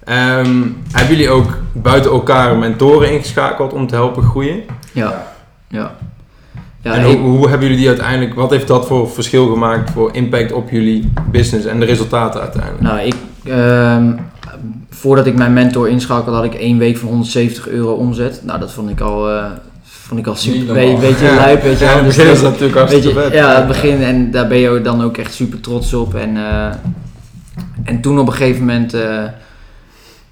Ehm, 0.05 0.63
hebben 0.93 1.17
jullie 1.17 1.31
ook 1.31 1.51
buiten 1.73 2.11
elkaar 2.11 2.57
mentoren 2.57 3.11
ingeschakeld 3.13 3.73
om 3.73 3.87
te 3.87 3.95
helpen 3.95 4.23
groeien? 4.23 4.63
Ja. 4.93 5.27
Ja. 5.69 5.95
Ja, 6.87 6.95
en 6.95 7.05
hoe, 7.05 7.17
hoe 7.17 7.49
hebben 7.49 7.61
jullie 7.67 7.77
die 7.83 7.89
uiteindelijk, 7.89 8.35
wat 8.35 8.51
heeft 8.51 8.67
dat 8.69 8.87
voor 8.87 9.11
verschil 9.11 9.47
gemaakt 9.47 9.91
voor 9.91 10.15
impact 10.15 10.53
op 10.53 10.71
jullie 10.71 11.13
business 11.31 11.67
en 11.67 11.81
de 11.81 11.87
resultaten 11.87 12.41
uiteindelijk? 12.41 12.83
Nou, 12.83 12.99
ik, 13.01 13.15
ehm, 13.45 14.13
voordat 14.91 15.27
ik 15.27 15.35
mijn 15.37 15.53
mentor 15.53 15.89
inschakelde, 15.89 16.37
had 16.37 16.45
ik 16.45 16.55
één 16.55 16.79
week 16.79 16.97
van 16.97 17.09
170 17.09 17.69
euro 17.69 17.93
omzet. 17.93 18.41
Nou, 18.45 18.59
dat 18.61 18.73
vond 18.73 18.91
ik 18.91 19.01
al, 19.01 19.31
eh, 19.31 19.45
vond 19.85 20.21
ik 20.21 20.27
al 20.27 20.35
super. 20.35 20.75
Weet, 20.75 21.19
je, 21.19 21.25
Ja. 21.25 21.35
lijp, 21.35 21.63
weet 21.63 21.79
je 21.79 21.85
Ja, 21.85 21.91
in 21.91 21.97
het 21.97 22.07
Dus 22.07 22.17
begin 22.17 22.33
is 22.33 22.41
dat- 22.41 22.51
natuurlijk 22.51 22.79
hartstikke 22.79 23.13
vet. 23.21 23.33
ja, 23.33 23.57
het 23.57 23.67
begin 23.67 24.03
en 24.03 24.31
daar 24.31 24.47
ben 24.47 24.59
je 24.59 24.81
dan 24.81 25.03
ook 25.03 25.17
echt 25.17 25.35
super 25.35 25.61
trots 25.61 25.95
op. 25.95 26.15
En, 26.15 26.37
eh, 26.37 26.67
en 27.85 28.01
toen 28.01 28.19
op 28.19 28.27
een 28.27 28.33
gegeven 28.33 28.61
moment 28.61 28.95
eh, 28.95 29.23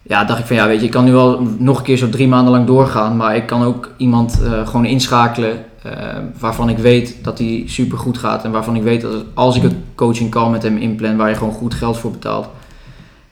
ja, 0.03 0.25
dacht 0.25 0.39
ik 0.39 0.47
van 0.47 0.57
ja, 0.57 0.67
weet 0.67 0.81
je, 0.81 0.85
ik 0.87 0.91
kan 0.93 1.05
nu 1.05 1.13
wel 1.13 1.41
nog 1.59 1.79
een 1.79 1.85
keer 1.85 1.97
zo 1.97 2.09
drie 2.09 2.29
maanden 2.29 2.53
lang 2.53 2.67
doorgaan, 2.67 3.17
maar 3.17 3.37
ik 3.37 3.47
kan 3.47 3.63
ook 3.63 3.91
iemand 3.97 4.41
gewoon 4.65 4.85
inschakelen 4.87 5.53
eh, 5.85 6.19
waarvan 6.39 6.69
ik 6.69 6.79
weet 6.79 7.17
dat 7.23 7.39
hij 7.39 7.63
super 7.67 7.99
goed 7.99 8.19
gaat 8.19 8.45
en 8.45 8.51
waarvan 8.51 8.77
ik 8.77 8.83
weet 8.83 9.01
dat 9.01 9.25
als 9.35 9.57
ik 9.57 9.63
een 9.63 9.85
coaching 9.95 10.31
call 10.31 10.51
met 10.51 10.63
hem 10.63 10.77
inplan 10.77 11.17
waar 11.17 11.29
je 11.29 11.35
gewoon 11.35 11.53
goed 11.53 11.75
geld 11.75 11.99
voor 11.99 12.11
betaalt, 12.11 12.49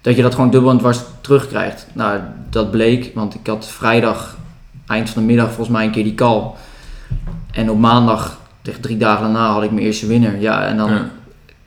dat 0.00 0.16
je 0.16 0.22
dat 0.22 0.34
gewoon 0.34 0.50
dubbel 0.50 0.70
en 0.70 0.78
dwars 0.78 1.00
terugkrijgt. 1.20 1.86
Nou, 1.92 2.20
dat 2.50 2.70
bleek, 2.70 3.10
want 3.14 3.34
ik 3.34 3.46
had 3.46 3.66
vrijdag, 3.68 4.36
eind 4.86 5.10
van 5.10 5.22
de 5.22 5.28
middag 5.28 5.46
volgens 5.46 5.68
mij 5.68 5.84
een 5.84 5.90
keer 5.90 6.04
die 6.04 6.14
call. 6.14 6.42
En 7.52 7.70
op 7.70 7.78
maandag, 7.78 8.38
tegen 8.62 8.80
drie 8.82 8.96
dagen 8.96 9.22
daarna, 9.22 9.52
had 9.52 9.62
ik 9.62 9.70
mijn 9.70 9.86
eerste 9.86 10.06
winnaar. 10.06 10.40
Ja, 10.40 10.64
en 10.66 10.76
dan, 10.76 10.90
Ja. 10.90 11.10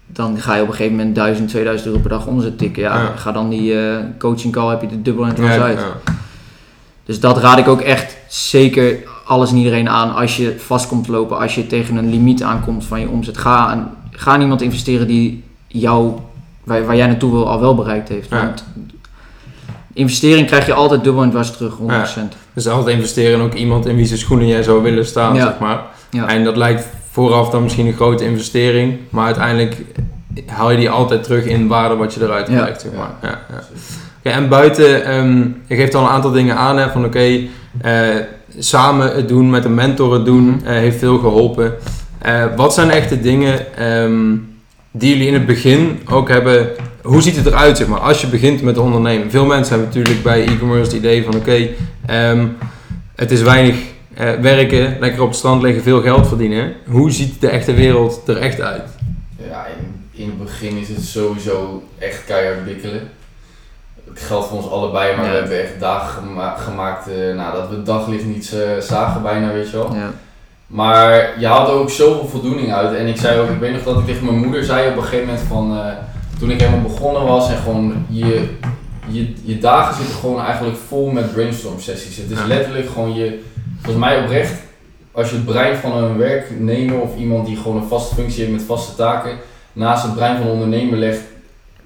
dan 0.06 0.38
ga 0.38 0.56
je 0.56 0.62
op 0.62 0.68
een 0.68 0.74
gegeven 0.74 0.96
moment 0.98 1.16
1000, 1.16 1.50
2000 1.50 1.88
euro 1.90 2.00
per 2.02 2.10
dag 2.10 2.28
omzet 2.28 2.58
tikken. 2.58 2.82
Ja, 2.84 3.02
Ja. 3.02 3.12
ga 3.16 3.32
dan 3.32 3.50
die 3.50 3.80
eh, 3.80 3.98
coaching 4.20 4.54
call, 4.54 4.70
heb 4.70 4.82
je 4.82 4.88
de 4.88 5.02
dubbel 5.02 5.26
en 5.26 5.36
dwars 5.36 5.56
Ja, 5.56 5.62
uit. 5.62 5.80
Dus 7.06 7.20
dat 7.20 7.38
raad 7.38 7.58
ik 7.58 7.68
ook 7.68 7.82
echt 7.82 8.18
zeker 8.28 8.98
alles 9.26 9.50
en 9.52 9.58
iedereen 9.58 9.90
aan. 9.90 10.16
Als 10.16 10.38
je 10.38 10.56
vast 10.60 10.88
komt 10.88 11.08
lopen, 11.08 11.38
als 11.40 11.56
je 11.56 11.68
tegen 11.68 11.96
een 11.96 12.10
limiet 12.10 12.44
aankomt 12.44 12.86
van 12.86 13.00
je 13.00 13.10
omzet. 13.10 13.38
Ga, 13.38 13.68
aan, 13.68 13.92
ga 14.12 14.32
aan 14.32 14.42
iemand 14.42 14.62
investeren 14.62 15.08
die 15.08 15.44
jou, 15.68 16.14
waar, 16.64 16.86
waar 16.86 16.96
jij 16.96 17.08
naartoe 17.08 17.32
wil, 17.32 17.50
al 17.50 17.60
wel 17.60 17.76
bereikt 17.76 18.10
heeft. 18.10 18.30
Ja. 18.30 18.38
Want 18.38 18.66
investering 19.94 20.48
krijg 20.48 20.66
je 20.66 20.74
altijd 20.74 21.04
dubbel 21.04 21.24
en 21.24 21.30
dwars 21.30 21.52
terug, 21.52 21.78
100%. 21.78 21.82
Dus 22.54 22.68
altijd 22.68 22.96
investeren 22.96 23.40
in 23.40 23.46
ook 23.46 23.54
iemand 23.54 23.86
in 23.86 23.96
wie 23.96 24.06
zijn 24.06 24.20
schoenen 24.20 24.48
jij 24.48 24.64
zou 24.64 24.84
willen 24.84 25.06
staan, 25.06 25.36
Ja. 25.36 25.46
zeg 25.46 25.60
maar. 25.60 25.82
Ja. 26.10 26.28
En 26.28 26.44
dat 26.44 26.58
lijkt 26.58 26.88
vooraf 27.12 27.50
dan 27.50 27.64
misschien 27.64 27.88
een 27.88 27.94
grote 27.94 28.24
investering, 28.24 28.98
maar 29.10 29.26
uiteindelijk 29.26 29.82
haal 30.46 30.72
je 30.72 30.78
die 30.78 30.90
altijd 30.90 31.24
terug 31.24 31.46
in 31.46 31.68
waarde 31.68 31.96
wat 31.96 32.14
je 32.14 32.24
eruit 32.24 32.48
Ja. 32.48 32.62
krijgt, 32.62 32.82
zeg 32.82 32.92
maar. 32.94 33.12
Ja, 33.22 33.40
ja. 34.22 34.32
En 34.32 34.50
buiten, 34.50 35.06
ehm, 35.06 35.38
je 35.68 35.76
geeft 35.76 35.96
al 35.96 36.04
een 36.04 36.10
aantal 36.10 36.32
dingen 36.32 36.56
aan, 36.56 36.78
hè, 36.78 36.90
van 36.90 37.06
oké, 37.06 37.20
eh, 37.20 37.42
samen 38.60 39.16
het 39.16 39.28
doen, 39.28 39.50
met 39.50 39.66
een 39.66 39.74
mentor 39.74 40.14
het 40.14 40.26
doen, 40.26 40.44
Mhm. 40.46 40.66
eh, 40.66 40.74
heeft 40.74 40.98
veel 41.00 41.18
geholpen. 41.18 41.74
Eh, 42.22 42.46
wat 42.56 42.74
zijn 42.74 42.90
echt 42.90 43.10
de 43.10 43.22
dingen 43.22 43.76
ehm, 43.78 44.36
die 44.92 45.10
jullie 45.10 45.28
in 45.28 45.34
het 45.34 45.46
begin 45.46 46.00
ook 46.10 46.30
hebben, 46.30 46.70
hoe 47.04 47.22
ziet 47.22 47.36
het 47.36 47.46
eruit, 47.46 47.78
zeg 47.78 47.88
maar, 47.88 48.00
als 48.00 48.22
je 48.22 48.28
begint 48.28 48.62
met 48.62 48.78
ondernemen? 48.78 49.32
Veel 49.32 49.46
mensen 49.46 49.70
hebben 49.76 49.88
natuurlijk 49.94 50.24
bij 50.24 50.44
e-commerce 50.48 50.84
het 50.84 50.94
idee 50.94 51.24
van 51.24 51.36
oké, 51.36 51.68
ehm, 52.06 52.46
het 53.16 53.32
is 53.32 53.42
weinig 53.42 53.76
eh, 54.14 54.32
werken, 54.42 54.98
lekker 55.00 55.22
op 55.22 55.28
het 55.28 55.38
strand 55.38 55.62
liggen, 55.62 55.84
veel 55.84 56.02
geld 56.02 56.28
verdienen. 56.28 56.74
Hoe 56.88 57.12
ziet 57.12 57.42
de 57.42 57.50
echte 57.50 57.74
wereld 57.74 58.22
er 58.28 58.38
echt 58.38 58.62
uit? 58.62 58.84
Ja, 59.50 59.66
in, 59.66 60.22
in 60.22 60.26
het 60.26 60.44
begin 60.44 60.78
is 60.78 60.88
het 60.88 61.04
sowieso 61.04 61.84
echt 62.00 62.24
keihard 62.26 62.66
bikkelen. 62.66 63.02
Het 64.16 64.24
geldt 64.24 64.48
voor 64.48 64.58
ons 64.58 64.70
allebei, 64.72 65.16
maar 65.16 65.26
Ja. 65.26 65.32
we 65.32 65.38
hebben 65.38 65.62
echt 65.62 65.80
dagen 65.80 66.24
gema- 66.24 66.56
gemaakt 66.58 67.08
eh, 67.08 67.36
nou, 67.36 67.54
dat 67.56 67.70
we 67.70 67.76
het 67.76 67.86
daglicht 67.86 68.26
niet 68.26 68.54
eh, 68.54 68.82
zagen 68.82 69.22
bijna, 69.22 69.52
weet 69.54 69.70
je 69.70 69.78
wel. 69.78 69.94
Ja. 69.96 70.12
Maar 70.68 71.34
je 71.40 71.48
had 71.48 71.68
er 71.68 71.74
ook 71.74 71.90
zoveel 71.90 72.28
voldoening 72.28 72.74
uit. 72.74 72.96
En 72.96 73.08
ik 73.08 73.18
zei 73.18 73.40
ook, 73.40 73.50
ik 73.50 73.60
weet 73.60 73.74
nog 73.74 73.84
dat 73.84 74.00
ik 74.00 74.06
tegen 74.06 74.26
mijn 74.26 74.38
moeder 74.38 74.64
zei 74.64 74.90
op 74.90 74.98
een 74.98 75.04
gegeven 75.04 75.26
moment 75.26 75.44
van, 75.48 75.78
eh, 75.78 75.86
toen 76.40 76.52
ik 76.52 76.60
helemaal 76.60 76.82
begonnen 76.92 77.24
was 77.26 77.50
en 77.50 77.58
gewoon 77.58 78.06
je, 78.10 78.50
je, 79.08 79.34
je 79.44 79.58
dagen 79.58 79.96
zitten 79.96 80.16
gewoon 80.16 80.42
eigenlijk 80.42 80.78
vol 80.88 81.10
met 81.12 81.34
brainstorm 81.34 81.80
sessies. 81.80 82.18
Het 82.18 82.32
is 82.32 82.44
letterlijk 82.48 82.90
gewoon 82.90 83.14
je, 83.16 83.40
volgens 83.82 84.06
mij 84.06 84.20
oprecht, 84.24 84.54
als 85.12 85.30
je 85.30 85.36
het 85.36 85.46
brein 85.46 85.76
van 85.76 85.98
een 85.98 86.18
werknemer 86.18 87.00
of 87.00 87.16
iemand 87.18 87.46
die 87.46 87.58
gewoon 87.58 87.78
een 87.78 87.88
vaste 87.88 88.16
functie 88.16 88.40
heeft 88.40 88.52
met 88.56 88.64
vaste 88.66 88.96
taken, 88.96 89.38
naast 89.74 90.04
het 90.04 90.16
brein 90.16 90.38
van 90.38 90.46
een 90.46 90.52
ondernemer 90.54 90.98
legt, 91.00 91.22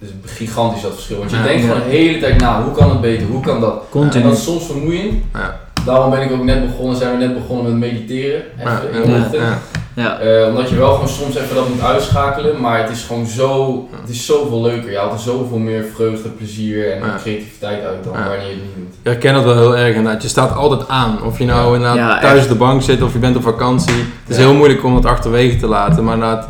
is 0.01 0.09
gigantisch 0.25 0.81
dat 0.81 0.93
verschil. 0.93 1.17
Want 1.17 1.31
je 1.31 1.37
Ja. 1.37 1.43
denkt 1.43 1.61
gewoon 1.61 1.81
de 1.89 1.95
hele 1.95 2.19
tijd 2.19 2.39
na, 2.41 2.63
hoe 2.63 2.73
kan 2.73 2.89
het 2.89 3.01
beter, 3.01 3.27
hoe 3.27 3.41
kan 3.41 3.61
dat? 3.61 3.73
En 3.73 3.79
Continu. 3.89 4.23
dat 4.23 4.33
is 4.37 4.43
soms 4.43 4.65
vermoeiend. 4.65 5.13
Ja. 5.33 5.59
Daarom 5.85 6.09
ben 6.11 6.21
ik 6.21 6.31
ook 6.31 6.43
net 6.43 6.65
begonnen, 6.67 6.95
zijn 6.97 7.11
we 7.17 7.25
net 7.25 7.33
begonnen 7.33 7.79
met 7.79 7.91
mediteren. 7.91 8.41
Even 8.59 8.71
Ja, 8.71 8.81
in 8.93 9.01
de 9.01 9.09
ja, 9.11 9.17
ochtend. 9.17 9.41
ja. 9.43 9.57
Ja. 9.93 10.19
Eh, 10.19 10.47
omdat 10.47 10.69
je 10.69 10.75
wel 10.75 10.93
gewoon 10.93 11.09
soms 11.09 11.35
even 11.35 11.55
dat 11.55 11.69
moet 11.69 11.81
uitschakelen, 11.81 12.61
maar 12.61 12.81
het 12.81 12.89
is 12.91 13.03
gewoon 13.03 13.25
zo, 13.25 13.87
het 14.01 14.09
is 14.09 14.25
zoveel 14.25 14.61
leuker. 14.61 14.91
Je 14.91 14.97
haalt 14.97 15.13
er 15.13 15.19
zoveel 15.19 15.57
meer 15.57 15.85
vreugde, 15.95 16.29
plezier 16.29 16.91
en 16.91 16.99
Ja. 17.05 17.15
creativiteit 17.21 17.83
uit 17.85 18.03
dan 18.03 18.13
Ja. 18.13 18.19
wanneer 18.19 18.39
je 18.47 18.53
het 18.53 18.55
niet 18.63 18.75
doet. 18.75 18.93
Ik 18.93 18.99
herken 19.03 19.33
dat 19.33 19.43
wel 19.43 19.57
heel 19.57 19.77
erg 19.77 19.95
inderdaad. 19.95 20.21
Je 20.21 20.27
staat 20.27 20.55
altijd 20.55 20.87
aan. 20.87 21.23
Of 21.23 21.37
je 21.37 21.45
nou 21.45 21.67
Ja. 21.69 21.75
inderdaad 21.75 21.97
Ja, 21.97 22.19
thuis 22.19 22.43
op 22.43 22.49
de 22.49 22.55
bank 22.55 22.81
zit 22.81 23.01
of 23.01 23.13
je 23.13 23.19
bent 23.19 23.35
op 23.35 23.41
vakantie. 23.43 23.93
Het 23.95 24.29
is 24.29 24.35
Ja. 24.37 24.41
heel 24.41 24.53
moeilijk 24.53 24.83
om 24.83 24.95
het 24.95 25.05
achterwege 25.05 25.57
te 25.57 25.67
laten. 25.67 26.03
Maar 26.03 26.13
inderdaad, 26.13 26.47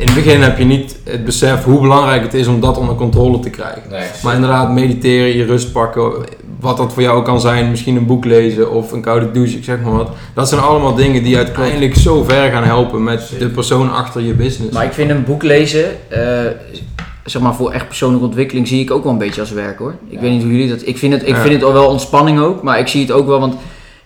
in 0.00 0.06
het 0.06 0.14
begin 0.14 0.40
heb 0.42 0.58
je 0.58 0.64
niet 0.64 0.96
het 1.04 1.24
besef 1.24 1.64
hoe 1.64 1.80
belangrijk 1.80 2.22
het 2.22 2.34
is 2.34 2.46
om 2.46 2.60
dat 2.60 2.78
onder 2.78 2.94
controle 2.94 3.38
te 3.40 3.50
krijgen. 3.50 3.82
Nee, 3.90 4.02
Maar 4.22 4.34
inderdaad, 4.34 4.70
mediteren, 4.72 5.36
je 5.36 5.44
rust 5.44 5.72
pakken, 5.72 6.12
wat 6.60 6.76
dat 6.76 6.92
voor 6.92 7.02
jou 7.02 7.18
ook 7.18 7.24
kan 7.24 7.40
zijn, 7.40 7.70
misschien 7.70 7.96
een 7.96 8.06
boek 8.06 8.24
lezen 8.24 8.70
of 8.72 8.92
een 8.92 9.00
koude 9.00 9.30
douche, 9.30 9.56
ik 9.56 9.64
zeg 9.64 9.80
maar 9.80 9.92
wat. 9.92 10.08
Dat 10.34 10.48
zijn 10.48 10.60
allemaal 10.60 10.94
dingen 10.94 11.22
die 11.22 11.36
uiteindelijk 11.36 11.94
zo 11.94 12.22
ver 12.24 12.50
gaan 12.50 12.64
helpen 12.64 13.02
met 13.04 13.32
de 13.38 13.48
persoon 13.48 13.92
achter 13.92 14.20
je 14.22 14.32
business. 14.34 14.72
Maar 14.74 14.84
ik 14.84 14.92
vind 14.92 15.10
een 15.10 15.24
boek 15.24 15.42
lezen, 15.42 15.84
eh, 16.08 16.20
zeg 17.24 17.42
maar 17.42 17.54
voor 17.54 17.70
echt 17.70 17.86
persoonlijke 17.86 18.26
ontwikkeling, 18.26 18.68
zie 18.68 18.80
ik 18.80 18.90
ook 18.90 19.02
wel 19.02 19.12
een 19.12 19.18
beetje 19.18 19.40
als 19.40 19.50
werk 19.52 19.78
hoor. 19.78 19.94
Ik 20.08 20.14
Ja. 20.14 20.20
weet 20.20 20.30
niet 20.30 20.42
hoe 20.42 20.52
jullie 20.52 20.68
dat. 20.68 20.86
Ik 20.86 20.98
vind 20.98 21.12
het, 21.12 21.22
ik 21.22 21.28
Ja. 21.28 21.40
vind 21.40 21.54
het 21.54 21.64
al 21.64 21.72
wel 21.72 21.86
ontspanning 21.88 22.40
ook, 22.40 22.62
maar 22.62 22.78
ik 22.78 22.88
zie 22.88 23.00
het 23.00 23.12
ook 23.12 23.26
wel, 23.26 23.40
want 23.40 23.54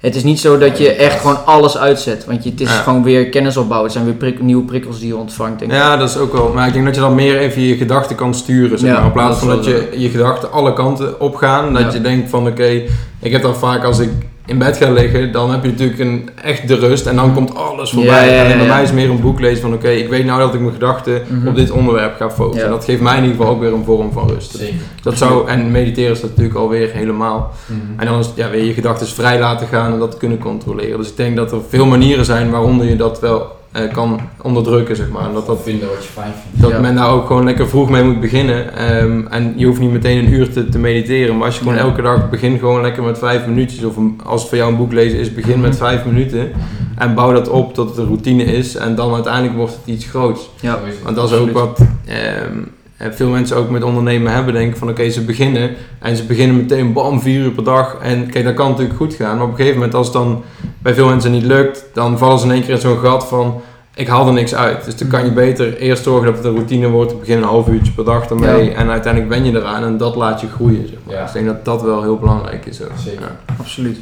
het 0.04 0.14
is 0.16 0.22
niet 0.24 0.40
zo 0.40 0.58
dat 0.58 0.78
je 0.78 0.90
echt 0.92 1.20
gewoon 1.20 1.44
alles 1.46 1.76
uitzet. 1.78 2.24
Want 2.24 2.44
je, 2.44 2.50
het 2.50 2.60
is 2.60 2.68
Ja. 2.68 2.74
gewoon 2.82 3.02
weer 3.02 3.28
kennis 3.28 3.56
opbouwen. 3.56 3.84
Het 3.90 3.92
zijn 3.92 4.04
weer 4.04 4.14
prik- 4.18 4.42
nieuwe 4.42 4.62
prikkels 4.64 4.98
die 4.98 5.08
je 5.08 5.16
ontvangt. 5.16 5.58
Denk 5.58 5.70
ik. 5.70 5.76
Ja, 5.76 5.96
dat 5.96 6.08
is 6.08 6.16
ook 6.16 6.32
wel. 6.32 6.50
Maar 6.54 6.66
ik 6.66 6.72
denk 6.72 6.84
dat 6.84 6.94
je 6.94 7.00
dan 7.00 7.14
meer 7.14 7.38
even 7.38 7.62
je 7.62 7.76
gedachten 7.76 8.16
kan 8.16 8.34
sturen. 8.34 8.78
Zeg 8.78 8.88
Ja, 8.88 8.94
maar. 8.96 9.04
In 9.04 9.12
plaats 9.12 9.40
dat 9.40 9.48
van 9.48 9.56
dat 9.56 9.64
je 9.64 9.88
je 9.96 10.08
gedachten 10.08 10.52
alle 10.52 10.72
kanten 10.72 11.20
op 11.20 11.34
gaan. 11.34 11.72
Dat 11.72 11.82
Ja. 11.82 11.92
je 11.92 12.00
denkt 12.00 12.30
van 12.30 12.46
oké, 12.46 12.82
ik 13.20 13.32
heb 13.32 13.42
dan 13.42 13.56
vaak 13.56 13.84
als 13.84 13.98
ik 13.98 14.10
in 14.46 14.58
bed 14.58 14.76
ga 14.76 14.90
liggen, 14.90 15.32
dan 15.32 15.50
heb 15.50 15.62
je 15.64 15.68
natuurlijk 15.70 15.98
een, 15.98 16.28
echt 16.42 16.68
de 16.68 16.74
rust 16.74 17.06
en 17.06 17.16
dan 17.16 17.34
komt 17.34 17.54
alles 17.54 17.90
voorbij. 17.90 18.26
Ja, 18.28 18.34
ja, 18.34 18.42
ja, 18.42 18.50
en 18.50 18.58
bij 18.58 18.66
mij 18.66 18.82
is 18.82 18.92
meer 18.92 19.10
een 19.10 19.20
boek 19.20 19.40
lezen 19.40 19.60
van 19.62 19.72
oké, 19.74 19.88
ik 19.88 20.08
weet 20.08 20.24
nou 20.24 20.38
dat 20.40 20.54
ik 20.54 20.60
mijn 20.60 20.72
gedachten 20.72 21.22
Mhm. 21.28 21.48
op 21.48 21.54
dit 21.56 21.70
onderwerp 21.70 22.16
ga 22.16 22.30
focussen. 22.30 22.64
En 22.64 22.70
dat 22.70 22.84
geeft 22.84 23.00
mij 23.00 23.16
in 23.16 23.22
ieder 23.22 23.36
geval 23.36 23.52
ook 23.52 23.60
weer 23.60 23.72
een 23.72 23.84
vorm 23.84 24.12
van 24.12 24.28
rust. 24.28 24.50
Zeker. 24.56 24.74
Dat 25.02 25.18
zou, 25.18 25.48
en 25.48 25.70
mediteren 25.70 26.10
is 26.12 26.20
dat 26.20 26.30
natuurlijk 26.30 26.56
alweer 26.58 26.90
helemaal. 26.92 27.52
Mhm. 27.66 28.00
En 28.00 28.06
dan 28.06 28.18
is 28.18 28.30
ja, 28.34 28.50
weer 28.50 28.64
je 28.64 28.72
gedachten 28.74 29.06
vrij 29.06 29.38
laten 29.40 29.66
gaan 29.66 29.92
en 29.92 29.98
dat 29.98 30.16
kunnen 30.16 30.38
controleren. 30.38 30.98
Dus 30.98 31.08
ik 31.08 31.16
denk 31.16 31.36
dat 31.36 31.52
er 31.52 31.58
veel 31.68 31.86
manieren 31.86 32.24
zijn 32.24 32.50
waaronder 32.50 32.86
je 32.88 32.96
dat 32.96 33.20
wel 33.20 33.46
eh, 33.74 33.92
kan 33.92 34.20
onderdrukken, 34.42 34.96
zeg 34.96 35.08
maar. 35.08 35.24
En 35.26 35.32
dat, 35.32 35.46
dat, 35.46 35.62
vinden 35.62 35.88
wat 35.88 36.04
je 36.04 36.08
fijn 36.10 36.32
vindt. 36.42 36.60
dat 36.62 36.70
Ja. 36.70 36.80
men 36.80 36.94
daar 36.94 37.10
ook 37.10 37.26
gewoon 37.26 37.44
lekker 37.44 37.68
vroeg 37.68 37.90
mee 37.90 38.04
moet 38.04 38.20
beginnen. 38.20 38.76
Ehm, 38.76 39.26
en 39.30 39.52
je 39.56 39.66
hoeft 39.66 39.80
niet 39.80 39.92
meteen 39.92 40.18
een 40.18 40.32
uur 40.32 40.52
te, 40.52 40.68
te 40.68 40.78
mediteren. 40.78 41.36
Maar 41.36 41.46
als 41.46 41.54
je 41.54 41.60
gewoon 41.62 41.76
Ja. 41.76 41.82
elke 41.82 42.02
dag 42.02 42.30
begint 42.30 42.58
gewoon 42.58 42.82
lekker 42.82 43.02
met 43.02 43.18
vijf 43.18 43.46
minuutjes. 43.46 43.84
Of 43.84 43.96
een- 43.96 44.20
als 44.24 44.40
het 44.40 44.48
voor 44.48 44.58
jou 44.58 44.70
een 44.70 44.76
boek 44.78 44.92
lezen 44.92 45.18
is, 45.18 45.34
begin 45.34 45.60
met 45.60 45.70
Mhm. 45.70 45.78
vijf 45.78 46.04
minuten. 46.04 46.50
En 46.98 47.14
bouw 47.14 47.32
dat 47.32 47.48
op 47.48 47.74
tot 47.74 47.88
het 47.88 47.98
een 47.98 48.06
routine 48.06 48.44
is. 48.44 48.76
En 48.76 48.94
dan 48.94 49.14
uiteindelijk 49.14 49.56
wordt 49.56 49.72
het 49.72 49.94
iets 49.94 50.04
groots. 50.04 50.50
Ja. 50.60 50.78
Want 51.04 51.16
dat 51.16 51.30
is 51.30 51.36
ook 51.38 51.50
wat 51.50 51.80
ehm, 52.06 52.58
en 52.96 53.14
veel 53.14 53.28
mensen 53.28 53.56
ook 53.56 53.70
met 53.70 53.82
ondernemen 53.82 54.32
hebben. 54.32 54.54
Denken 54.54 54.78
van 54.78 54.88
oké, 54.88 55.10
ze 55.10 55.24
beginnen. 55.24 55.70
En 55.98 56.16
ze 56.16 56.24
beginnen 56.24 56.56
meteen 56.56 56.92
bam, 56.92 57.20
vier 57.20 57.40
uur 57.40 57.50
per 57.50 57.64
dag. 57.64 57.96
En 58.02 58.30
kijk, 58.30 58.44
dat 58.44 58.54
kan 58.54 58.70
natuurlijk 58.70 58.96
goed 58.96 59.14
gaan. 59.14 59.36
Maar 59.36 59.44
op 59.44 59.50
een 59.50 59.56
gegeven 59.56 59.78
moment 59.78 59.94
als 59.94 60.06
het 60.06 60.16
dan 60.16 60.42
bij 60.78 60.94
veel 60.94 61.08
mensen 61.08 61.32
niet 61.32 61.44
lukt. 61.44 61.84
Dan 61.92 62.18
vallen 62.18 62.38
ze 62.38 62.44
in 62.44 62.52
één 62.52 62.62
keer 62.62 62.74
in 62.74 62.80
zo'n 62.80 62.98
gat 62.98 63.26
van... 63.26 63.60
Ik 63.96 64.08
haal 64.08 64.26
er 64.26 64.32
niks 64.32 64.54
uit. 64.54 64.84
Dus 64.84 64.96
dan 64.96 65.08
kan 65.08 65.24
je 65.24 65.32
beter 65.32 65.76
eerst 65.76 66.02
zorgen 66.02 66.26
dat 66.26 66.36
het 66.36 66.44
een 66.44 66.54
routine 66.54 66.88
wordt. 66.88 67.18
Begin 67.18 67.36
een 67.36 67.42
half 67.42 67.68
uurtje 67.68 67.92
per 67.92 68.04
dag 68.04 68.28
ermee. 68.28 68.64
Ja. 68.64 68.72
En 68.72 68.90
uiteindelijk 68.90 69.32
ben 69.32 69.44
je 69.44 69.58
eraan. 69.58 69.84
En 69.84 69.96
dat 69.96 70.16
laat 70.16 70.40
je 70.40 70.46
groeien. 70.48 70.88
Zeg 70.88 70.98
maar. 71.04 71.14
Ja. 71.14 71.20
Dus 71.20 71.34
ik 71.34 71.34
denk 71.34 71.46
dat 71.46 71.64
dat 71.64 71.82
wel 71.82 72.02
heel 72.02 72.18
belangrijk 72.18 72.66
is. 72.66 72.82
Ook. 72.82 72.90
Zeker. 73.04 73.20
Ja. 73.20 73.54
Absoluut. 73.58 73.98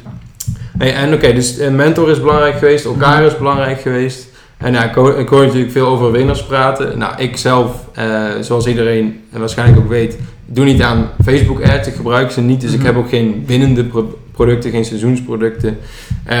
Hey, 0.77 0.93
en 0.93 1.13
oké, 1.13 1.33
dus 1.33 1.59
een 1.59 1.75
mentor 1.75 2.09
is 2.09 2.19
belangrijk 2.19 2.55
geweest, 2.55 2.85
elkaar 2.85 3.23
is 3.23 3.37
belangrijk 3.37 3.81
geweest. 3.81 4.27
En 4.57 4.73
ja, 4.73 4.83
ik 4.83 4.93
hoor, 4.95 5.19
ik 5.19 5.27
hoor 5.27 5.45
natuurlijk 5.45 5.71
veel 5.71 5.87
over 5.87 6.11
winners 6.11 6.43
praten. 6.45 6.97
Nou, 6.97 7.13
ik 7.17 7.37
zelf, 7.37 7.71
eh, 7.93 8.23
zoals 8.41 8.67
iedereen 8.67 9.19
en 9.31 9.39
waarschijnlijk 9.39 9.79
ook 9.79 9.89
weet, 9.89 10.17
doe 10.45 10.65
niet 10.65 10.81
aan 10.81 11.09
Facebook 11.23 11.61
ads. 11.63 11.87
Ik 11.87 11.93
gebruik 11.95 12.31
ze 12.31 12.41
niet, 12.41 12.61
dus 12.61 12.71
ik 12.71 12.77
Mhm. 12.77 12.85
heb 12.85 12.97
ook 12.97 13.09
geen 13.09 13.43
winnende 13.47 13.83
pro- 13.83 14.17
producten, 14.31 14.71
geen 14.71 14.85
seizoensproducten. 14.85 15.77
Eh, 16.23 16.37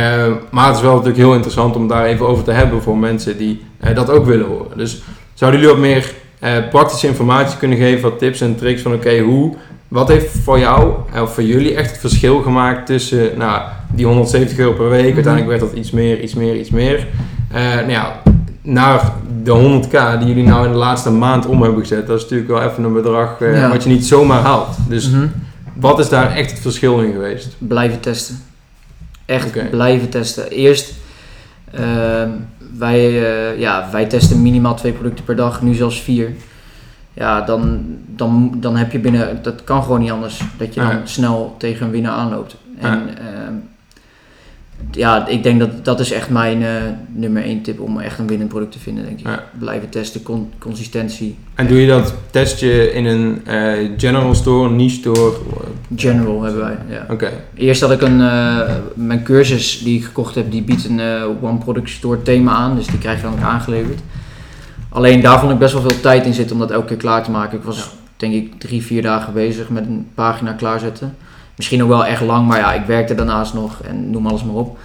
maar 0.51 0.67
het 0.67 0.75
is 0.75 0.81
wel 0.81 0.91
natuurlijk 0.91 1.17
heel 1.19 1.33
interessant 1.33 1.75
om 1.75 1.87
daar 1.87 2.05
even 2.05 2.27
over 2.27 2.43
te 2.43 2.51
hebben 2.51 2.81
voor 2.81 2.97
mensen 2.97 3.37
die 3.37 3.61
eh, 3.79 3.95
dat 3.95 4.09
ook 4.09 4.25
willen 4.25 4.45
horen. 4.45 4.77
Dus 4.77 5.01
zouden 5.33 5.59
jullie 5.59 5.75
wat 5.75 5.85
meer 5.85 6.11
praktische 6.69 7.07
informatie 7.07 7.57
kunnen 7.57 7.77
geven, 7.77 8.01
wat 8.09 8.19
tips 8.19 8.41
en 8.41 8.55
tricks 8.55 8.81
van 8.81 8.93
oké, 8.93 9.19
hoe, 9.19 9.53
wat 9.87 10.07
heeft 10.07 10.29
voor 10.43 10.59
jou 10.59 10.93
of 11.21 11.33
voor 11.33 11.43
jullie 11.43 11.75
echt 11.75 11.89
het 11.91 11.99
verschil 11.99 12.41
gemaakt 12.41 12.85
tussen 12.85 13.29
nou, 13.37 13.61
die 13.93 14.05
170 14.05 14.57
euro 14.57 14.71
per 14.73 14.89
week, 14.89 15.13
uiteindelijk 15.13 15.47
werd 15.47 15.59
dat 15.59 15.79
iets 15.79 15.91
meer, 15.91 16.21
iets 16.21 16.33
meer, 16.33 16.55
iets 16.55 16.69
meer. 16.69 17.07
Eh, 17.53 17.75
nou 17.75 17.89
ja, 17.91 18.21
naar 18.61 19.11
de 19.43 19.51
100k 19.51 20.17
die 20.19 20.27
jullie 20.27 20.43
nou 20.47 20.65
in 20.65 20.71
de 20.71 20.77
laatste 20.77 21.11
maand 21.11 21.45
om 21.45 21.61
hebben 21.61 21.79
gezet, 21.81 22.07
dat 22.07 22.15
is 22.17 22.21
natuurlijk 22.21 22.49
wel 22.49 22.61
even 22.61 22.83
een 22.83 22.93
bedrag 22.93 23.41
eh, 23.41 23.57
Ja. 23.59 23.69
wat 23.69 23.83
je 23.83 23.89
niet 23.89 24.05
zomaar 24.05 24.41
haalt. 24.41 24.75
Dus 24.87 25.09
Mhm. 25.09 25.27
wat 25.75 25.99
is 25.99 26.09
daar 26.09 26.31
echt 26.35 26.51
het 26.51 26.59
verschil 26.59 26.99
in 26.99 27.11
geweest? 27.11 27.55
Blijven 27.57 27.99
testen. 27.99 28.35
Echt 29.25 29.69
blijven 29.69 30.09
testen. 30.09 30.49
Eerst, 30.49 30.93
ehm, 31.71 32.29
wij, 32.77 32.99
eh, 33.23 33.59
ja, 33.59 33.87
wij 33.91 34.05
testen 34.05 34.41
minimaal 34.41 34.75
twee 34.75 34.91
producten 34.91 35.25
per 35.25 35.35
dag, 35.35 35.61
nu 35.61 35.73
zelfs 35.73 36.01
vier. 36.01 36.31
Ja, 37.13 37.41
dan, 37.41 37.85
dan, 38.07 38.53
dan 38.55 38.75
heb 38.77 38.91
je 38.91 38.99
binnen, 38.99 39.39
dat 39.41 39.63
kan 39.63 39.83
gewoon 39.83 39.99
niet 39.99 40.11
anders, 40.11 40.41
dat 40.57 40.73
je 40.73 40.79
dan 40.79 40.89
Ja. 40.89 41.01
snel 41.03 41.55
tegen 41.57 41.85
een 41.85 41.91
winnaar 41.91 42.11
aanloopt. 42.13 42.55
En 42.79 43.01
Ja. 44.95 45.27
ik 45.27 45.43
denk 45.43 45.59
dat 45.59 45.85
dat 45.85 45.99
is 45.99 46.11
echt 46.11 46.29
mijn 46.29 46.63
eh, 46.63 46.69
nummer 47.13 47.43
één 47.43 47.61
tip 47.61 47.79
om 47.79 47.99
echt 47.99 48.19
een 48.19 48.27
winnend 48.27 48.49
product 48.49 48.71
te 48.71 48.79
vinden, 48.79 49.03
denk 49.05 49.19
ik. 49.19 49.25
Ja. 49.25 49.43
Blijven 49.59 49.89
testen, 49.89 50.23
con- 50.23 50.51
consistentie, 50.59 51.35
En 51.55 51.67
doe 51.67 51.81
je 51.81 51.87
dat, 51.87 52.13
test 52.31 52.59
je 52.59 52.91
in 52.93 53.05
een 53.05 53.45
eh, 53.45 53.89
general 53.97 54.35
store, 54.35 54.69
niche 54.69 54.95
store? 54.95 55.31
general 55.95 56.41
hebben 56.43 56.61
wij. 56.61 56.77
Ja. 56.89 57.05
Oké, 57.09 57.29
Eerst 57.55 57.81
had 57.81 57.91
ik 57.91 58.01
een, 58.01 58.21
eh, 58.21 58.59
mijn 58.93 59.23
cursus 59.23 59.81
die 59.83 59.97
ik 59.97 60.03
gekocht 60.05 60.35
heb, 60.35 60.51
die 60.51 60.61
biedt 60.61 60.85
een 60.85 61.01
One 61.41 61.57
Product 61.57 61.89
Store 61.89 62.21
thema 62.21 62.51
aan. 62.51 62.75
Dus 62.75 62.87
die 62.87 62.97
krijg 62.99 63.17
je 63.17 63.23
dan 63.23 63.33
ook 63.33 63.41
aangeleverd. 63.41 63.99
Alleen 64.89 65.21
daar 65.21 65.39
vond 65.39 65.51
ik 65.51 65.57
best 65.59 65.73
wel 65.73 65.81
veel 65.81 65.99
tijd 65.99 66.25
in 66.25 66.33
zitten 66.33 66.55
om 66.55 66.61
dat 66.61 66.71
elke 66.71 66.87
keer 66.87 66.97
klaar 66.97 67.23
te 67.23 67.31
maken. 67.31 67.57
Ik 67.57 67.63
was 67.63 67.77
Ja. 67.77 67.83
denk 68.17 68.33
ik 68.33 68.59
drie, 68.59 68.83
vier 68.83 69.01
dagen 69.01 69.33
bezig 69.33 69.69
met 69.69 69.85
een 69.85 70.07
pagina 70.13 70.51
klaarzetten. 70.51 71.15
Misschien 71.55 71.83
ook 71.83 71.89
wel 71.89 72.05
echt 72.05 72.21
lang, 72.21 72.47
maar 72.47 72.59
ja, 72.59 72.73
ik 72.73 72.85
werkte 72.85 73.15
daarnaast 73.15 73.53
nog 73.53 73.81
en 73.81 74.09
noem 74.09 74.27
alles 74.27 74.43
maar 74.43 74.55
op. 74.55 74.77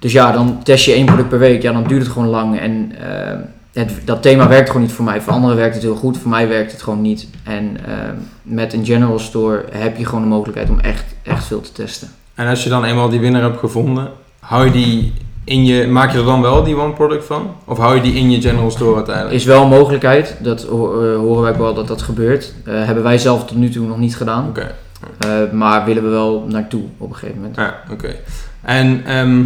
Dus 0.00 0.12
ja, 0.12 0.32
dan 0.32 0.62
test 0.62 0.84
je 0.84 0.92
één 0.92 1.06
product 1.06 1.28
per 1.28 1.38
week. 1.38 1.62
Ja, 1.62 1.72
dan 1.72 1.84
duurt 1.84 2.02
het 2.02 2.12
gewoon 2.12 2.28
lang. 2.28 2.58
En 2.58 2.92
eh, 3.00 3.38
het, 3.72 3.92
dat 4.04 4.22
thema 4.22 4.48
werkt 4.48 4.66
gewoon 4.66 4.82
niet 4.82 4.92
voor 4.92 5.04
mij. 5.04 5.20
Voor 5.20 5.32
anderen 5.32 5.56
werkt 5.56 5.74
het 5.74 5.82
heel 5.82 5.94
goed, 5.94 6.18
voor 6.18 6.30
mij 6.30 6.48
werkt 6.48 6.72
het 6.72 6.82
gewoon 6.82 7.00
niet. 7.00 7.28
En 7.42 7.76
eh, 7.86 7.94
met 8.42 8.72
een 8.72 8.84
general 8.84 9.18
store 9.18 9.64
heb 9.70 9.96
je 9.96 10.04
gewoon 10.04 10.22
de 10.22 10.28
mogelijkheid 10.28 10.70
om 10.70 10.80
echt, 10.80 11.04
echt 11.22 11.44
veel 11.44 11.60
te 11.60 11.72
testen. 11.72 12.08
en 12.34 12.46
als 12.46 12.62
je 12.62 12.68
dan 12.68 12.84
eenmaal 12.84 13.08
die 13.08 13.20
winnaar 13.20 13.42
hebt 13.42 13.58
gevonden, 13.58 14.10
hou 14.40 14.64
je 14.64 14.70
die 14.70 15.12
in 15.44 15.64
je, 15.64 15.86
maak 15.86 16.12
je 16.12 16.18
er 16.18 16.24
dan 16.24 16.42
wel 16.42 16.64
die 16.64 16.76
one 16.76 16.92
product 16.92 17.24
van? 17.24 17.54
Of 17.64 17.78
hou 17.78 17.94
je 17.94 18.02
die 18.02 18.14
in 18.14 18.30
je 18.30 18.40
general 18.40 18.70
store 18.70 18.96
uiteindelijk? 18.96 19.36
Is 19.36 19.44
wel 19.44 19.62
een 19.62 19.68
mogelijkheid, 19.68 20.36
dat 20.38 20.64
eh, 20.64 20.70
horen 20.70 21.42
wij 21.42 21.50
ook 21.50 21.58
wel 21.58 21.74
dat 21.74 21.88
dat 21.88 22.02
gebeurt. 22.02 22.52
Hebben 22.64 23.04
wij 23.04 23.18
zelf 23.18 23.44
tot 23.44 23.56
nu 23.56 23.68
toe 23.68 23.86
nog 23.86 23.98
niet 23.98 24.16
gedaan. 24.16 24.48
Oké. 24.48 24.74
Eh, 25.18 25.52
maar 25.52 25.84
willen 25.84 26.02
we 26.02 26.08
wel 26.08 26.44
naartoe 26.48 26.82
op 26.98 27.10
een 27.10 27.16
gegeven 27.16 27.40
moment. 27.40 27.56
Ja, 27.56 27.82
oké. 27.90 28.14
En 28.62 29.02
ehm, 29.06 29.44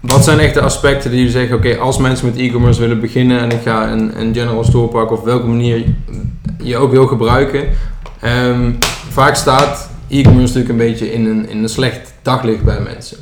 wat 0.00 0.24
zijn 0.24 0.38
echt 0.38 0.54
de 0.54 0.60
aspecten 0.60 1.10
die 1.10 1.18
jullie 1.18 1.34
zeggen, 1.34 1.56
oké, 1.56 1.76
als 1.76 1.98
mensen 1.98 2.26
met 2.26 2.36
e-commerce 2.36 2.80
willen 2.80 3.00
beginnen 3.00 3.40
en 3.40 3.50
ik 3.50 3.62
ga 3.62 3.90
een, 3.90 4.20
een 4.20 4.34
general 4.34 4.64
store 4.64 4.88
pakken 4.88 5.16
of 5.16 5.24
welke 5.24 5.46
manier 5.46 5.84
je 6.62 6.76
ook 6.76 6.90
wil 6.90 7.06
gebruiken. 7.06 7.68
Ehm, 8.20 8.72
vaak 9.08 9.34
staat 9.34 9.90
e-commerce 10.08 10.54
natuurlijk 10.54 10.68
een 10.68 10.90
beetje 10.90 11.12
in 11.12 11.26
een, 11.26 11.48
in 11.48 11.62
een 11.62 11.68
slecht 11.68 12.14
daglicht 12.22 12.64
bij 12.64 12.80
mensen. 12.80 13.16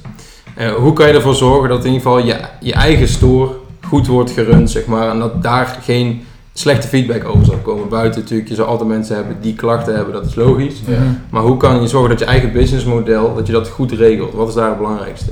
Eh, 0.55 0.73
hoe 0.73 0.93
kan 0.93 1.07
je 1.07 1.13
ervoor 1.13 1.35
zorgen 1.35 1.69
dat 1.69 1.85
in 1.85 1.93
ieder 1.93 2.03
geval 2.03 2.25
je, 2.25 2.41
je 2.61 2.73
eigen 2.73 3.09
store 3.09 3.51
goed 3.87 4.07
wordt 4.07 4.31
gerund, 4.31 4.71
zeg 4.71 4.87
maar, 4.87 5.11
en 5.11 5.19
dat 5.19 5.43
daar 5.43 5.79
geen 5.83 6.23
slechte 6.59 6.89
feedback 6.89 7.25
over 7.25 7.45
zal 7.45 7.57
komen? 7.57 7.89
Buiten 7.89 8.21
natuurlijk, 8.21 8.49
je 8.49 8.55
zal 8.55 8.67
altijd 8.67 8.89
mensen 8.89 9.17
hebben 9.17 9.37
die 9.41 9.55
klachten 9.55 9.95
hebben, 9.95 10.13
dat 10.13 10.27
is 10.27 10.35
logisch. 10.35 10.81
Ja. 10.87 10.99
Mhm. 10.99 11.13
Maar 11.31 11.43
hoe 11.43 11.57
kan 11.57 11.81
je 11.81 11.89
zorgen 11.89 12.11
dat 12.11 12.19
je 12.19 12.25
eigen 12.25 12.53
businessmodel, 12.53 13.35
dat 13.35 13.47
je 13.47 13.53
dat 13.53 13.69
goed 13.69 13.93
regelt? 13.93 14.33
Wat 14.33 14.49
is 14.49 14.55
daar 14.55 14.69
het 14.69 14.77
belangrijkste? 14.77 15.31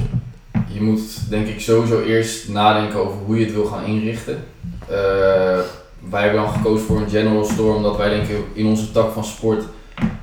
Je 0.68 0.82
moet 0.82 1.30
denk 1.30 1.46
ik 1.46 1.60
sowieso 1.60 2.00
eerst 2.00 2.48
nadenken 2.48 3.00
over 3.00 3.18
hoe 3.26 3.38
je 3.38 3.44
het 3.44 3.54
wil 3.54 3.64
gaan 3.64 3.84
inrichten. 3.84 4.44
Eh, 4.88 4.96
wij 6.10 6.22
hebben 6.22 6.42
dan 6.42 6.52
gekozen 6.52 6.86
voor 6.86 7.00
een 7.00 7.10
general 7.10 7.44
store 7.44 7.76
omdat 7.76 7.96
wij 7.96 8.08
denken 8.08 8.36
in 8.52 8.66
onze 8.66 8.92
tak 8.92 9.12
van 9.12 9.24
sport 9.24 9.64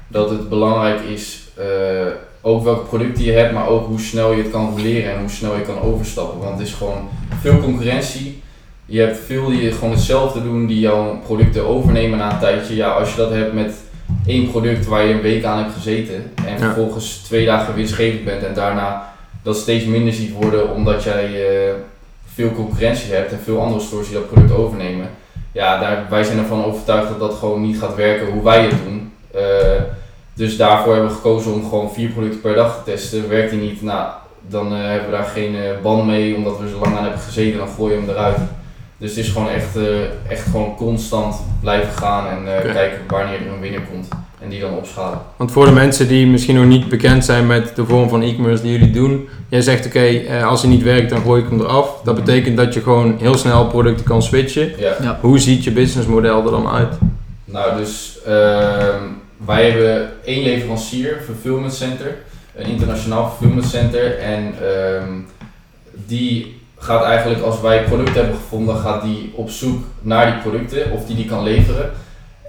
dat 0.08 0.30
het 0.30 0.49
belangrijk 0.49 1.01
is 1.01 1.51
eh, 1.56 1.65
ook 2.41 2.63
welke 2.63 2.86
producten 2.86 3.23
je 3.23 3.32
hebt, 3.32 3.54
maar 3.54 3.67
ook 3.67 3.88
hoe 3.88 3.99
snel 3.99 4.32
je 4.32 4.41
het 4.41 4.51
kan 4.51 4.82
leren 4.82 5.13
en 5.13 5.19
hoe 5.19 5.30
snel 5.30 5.56
je 5.56 5.62
kan 5.62 5.82
overstappen. 5.82 6.39
Want 6.39 6.60
het 6.60 6.67
is 6.67 6.73
gewoon 6.73 7.10
veel 7.41 7.60
concurrentie. 7.60 8.42
Je 8.93 8.99
hebt 8.99 9.19
veel 9.25 9.49
die 9.49 9.71
gewoon 9.71 9.91
hetzelfde 9.91 10.43
doen, 10.43 10.65
die 10.65 10.79
jouw 10.79 11.19
producten 11.25 11.67
overnemen 11.67 12.17
na 12.17 12.32
een 12.32 12.39
tijdje. 12.39 12.75
Ja, 12.75 12.89
als 12.89 13.12
je 13.12 13.17
dat 13.17 13.32
hebt 13.32 13.53
met 13.53 13.73
één 14.25 14.49
product 14.49 14.86
waar 14.86 15.06
je 15.06 15.13
een 15.13 15.21
week 15.21 15.43
aan 15.43 15.58
hebt 15.58 15.73
gezeten 15.73 16.32
en 16.45 16.60
vervolgens 16.60 17.17
twee 17.17 17.45
dagen 17.45 17.75
winstgevend 17.75 18.25
bent 18.25 18.43
en 18.43 18.53
daarna 18.53 19.13
dat 19.43 19.58
steeds 19.58 19.86
minder 19.86 20.13
ziet 20.13 20.34
worden 20.34 20.73
omdat 20.73 21.03
jij 21.03 21.25
eh, 21.25 21.73
veel 22.34 22.51
concurrentie 22.51 23.13
hebt 23.13 23.32
en 23.32 23.39
veel 23.43 23.62
andere 23.62 23.82
stores 23.82 24.08
die 24.08 24.15
dat 24.15 24.32
product 24.32 24.51
overnemen. 24.51 25.10
Ja, 25.51 25.79
daar, 25.79 26.06
wij 26.10 26.23
zijn 26.23 26.38
ervan 26.38 26.65
overtuigd 26.65 27.10
dat 27.10 27.19
dat 27.19 27.34
gewoon 27.34 27.62
niet 27.62 27.79
gaat 27.79 27.95
werken 27.95 28.32
hoe 28.32 28.43
wij 28.43 28.63
het 28.63 28.84
doen. 28.86 29.12
Eh, 29.32 29.82
dus 30.34 30.58
daarvoor 30.58 30.93
hebben 30.93 31.12
we 31.12 31.15
gekozen 31.15 31.53
om 31.53 31.63
gewoon 31.69 31.93
vier 31.93 32.10
producten 32.10 32.41
per 32.41 32.56
dag 32.56 32.75
te 32.75 32.91
testen. 32.91 33.29
Werkt 33.29 33.51
die 33.51 33.60
niet, 33.60 33.82
nou, 33.82 34.12
dan 34.47 34.73
eh, 34.73 34.82
hebben 34.82 35.10
we 35.10 35.15
daar 35.15 35.25
geen 35.34 35.56
band 35.82 36.06
mee 36.06 36.36
omdat 36.36 36.60
we 36.60 36.69
zo 36.69 36.79
lang 36.79 36.95
aan 36.97 37.03
hebben 37.03 37.21
gezeten, 37.21 37.60
dan 37.60 37.67
gooi 37.67 37.93
je 37.93 37.99
hem 37.99 38.10
eruit. 38.10 38.38
Dus 38.97 39.10
het 39.10 39.25
is 39.25 39.32
gewoon 39.32 39.49
echt, 39.49 39.75
eh, 39.75 40.32
echt 40.32 40.41
gewoon 40.41 40.75
constant 40.75 41.36
blijven 41.62 41.93
gaan 41.93 42.27
en 42.27 42.56
eh, 42.56 42.73
kijken 42.73 42.99
wanneer 43.08 43.34
er 43.34 43.53
een 43.53 43.60
winnaar 43.60 43.88
komt 43.91 44.08
en 44.39 44.49
die 44.49 44.60
dan 44.60 44.73
opschalen. 44.73 45.19
Want 45.38 45.51
voor 45.51 45.65
de 45.65 45.71
mensen 45.71 46.08
die 46.08 46.27
misschien 46.27 46.56
nog 46.56 46.65
niet 46.65 46.89
bekend 46.89 47.25
zijn 47.25 47.47
met 47.47 47.75
de 47.75 47.86
vorm 47.86 48.10
van 48.10 48.21
e-commerce 48.21 48.63
die 48.63 48.71
jullie 48.71 48.91
doen, 48.91 49.29
jij 49.49 49.62
zegt 49.62 49.86
oké, 49.86 49.99
eh, 49.99 50.47
als 50.47 50.62
hij 50.62 50.69
niet 50.69 50.84
werkt 50.84 51.10
dan 51.10 51.21
gooi 51.21 51.43
ik 51.43 51.49
hem 51.49 51.60
eraf. 51.60 52.01
Dat 52.03 52.15
betekent 52.15 52.58
dat 52.58 52.73
je 52.73 52.82
gewoon 52.82 53.17
heel 53.19 53.38
snel 53.38 53.67
producten 53.67 54.06
kan 54.06 54.23
switchen. 54.23 54.71
Ja. 54.77 55.19
Hoe 55.21 55.39
ziet 55.39 55.63
je 55.63 55.71
businessmodel 55.71 56.45
er 56.45 56.51
dan 56.51 56.67
uit? 56.67 56.93
Nou, 57.45 57.77
dus 57.77 58.19
ehm, 58.25 59.01
wij 59.45 59.69
hebben 59.69 60.12
één 60.23 60.43
leverancier, 60.43 61.17
Fulfillment 61.25 61.73
Center, 61.73 62.15
een 62.56 62.65
internationaal 62.65 63.29
Fulfillment 63.29 63.69
Center. 63.69 64.17
En 64.17 64.53
ehm, 64.62 65.12
die 66.06 66.62
gaat 66.84 67.04
eigenlijk, 67.04 67.41
als 67.41 67.62
wij 67.62 67.84
producten 67.84 68.13
hebben 68.15 68.36
gevonden, 68.36 68.78
gaat 68.78 69.02
die 69.04 69.32
op 69.36 69.50
zoek 69.50 69.84
naar 70.02 70.26
die 70.26 70.41
producten, 70.41 70.91
of 70.91 71.06
die 71.06 71.15
die 71.15 71.26
kan 71.26 71.43
leveren. 71.43 71.89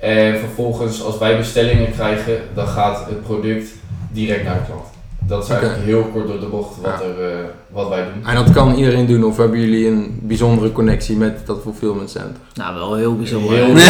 En 0.00 0.38
vervolgens, 0.38 1.02
als 1.02 1.18
wij 1.18 1.36
bestellingen 1.36 1.92
krijgen, 1.92 2.36
dan 2.54 2.66
gaat 2.66 3.06
het 3.08 3.22
product 3.22 3.68
direct 4.12 4.44
naar 4.44 4.54
de 4.54 4.64
klant. 4.66 4.84
Dat 5.26 5.42
is 5.44 5.48
eigenlijk 5.50 5.84
heel 5.84 6.02
kort 6.12 6.26
door 6.26 6.40
de 6.40 6.46
bocht 6.46 6.80
wat, 6.82 6.92
Ja. 7.00 7.06
er, 7.06 7.30
eh, 7.30 7.36
wat 7.72 7.88
wij 7.88 8.04
doen. 8.04 8.26
En 8.26 8.34
dat 8.34 8.50
kan 8.52 8.74
iedereen 8.74 9.06
doen 9.06 9.24
of 9.24 9.36
hebben 9.36 9.60
jullie 9.60 9.86
een 9.86 10.18
bijzondere 10.22 10.72
connectie 10.72 11.16
met 11.16 11.46
dat 11.46 11.58
fulfillment 11.62 12.10
center? 12.10 12.36
Nou, 12.54 12.74
wel 12.74 12.94
heel 12.94 13.16
bijzonder. 13.16 13.54
Heel. 13.54 13.74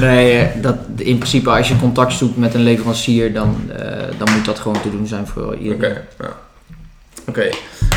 Nee, 0.00 0.38
eh, 0.38 0.62
dat, 0.62 0.76
in 0.96 1.16
principe 1.16 1.50
als 1.50 1.68
je 1.68 1.76
contact 1.76 2.12
zoekt 2.12 2.36
met 2.36 2.54
een 2.54 2.60
leverancier, 2.62 3.32
dan, 3.32 3.56
eh, 3.76 3.86
dan 4.18 4.32
moet 4.36 4.44
dat 4.44 4.58
gewoon 4.58 4.80
te 4.82 4.90
doen 4.90 5.06
zijn 5.06 5.26
voor 5.26 5.56
iedereen. 5.56 5.90
Oké, 5.90 6.02
ja. 6.18 6.36
Oké. 7.30 7.48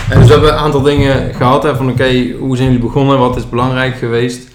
En 0.10 0.20
dus 0.20 0.28
we 0.28 0.34
hebben 0.34 0.52
een 0.52 0.60
aantal 0.60 0.82
dingen 0.82 1.34
gehad. 1.34 1.64
Hè, 1.64 1.76
van 1.76 1.90
oké, 1.90 2.32
hoe 2.40 2.56
zijn 2.56 2.68
jullie 2.72 2.86
begonnen? 2.86 3.20
Wat 3.20 3.36
is 3.36 3.50
belangrijk 3.50 3.96
geweest? 3.96 4.48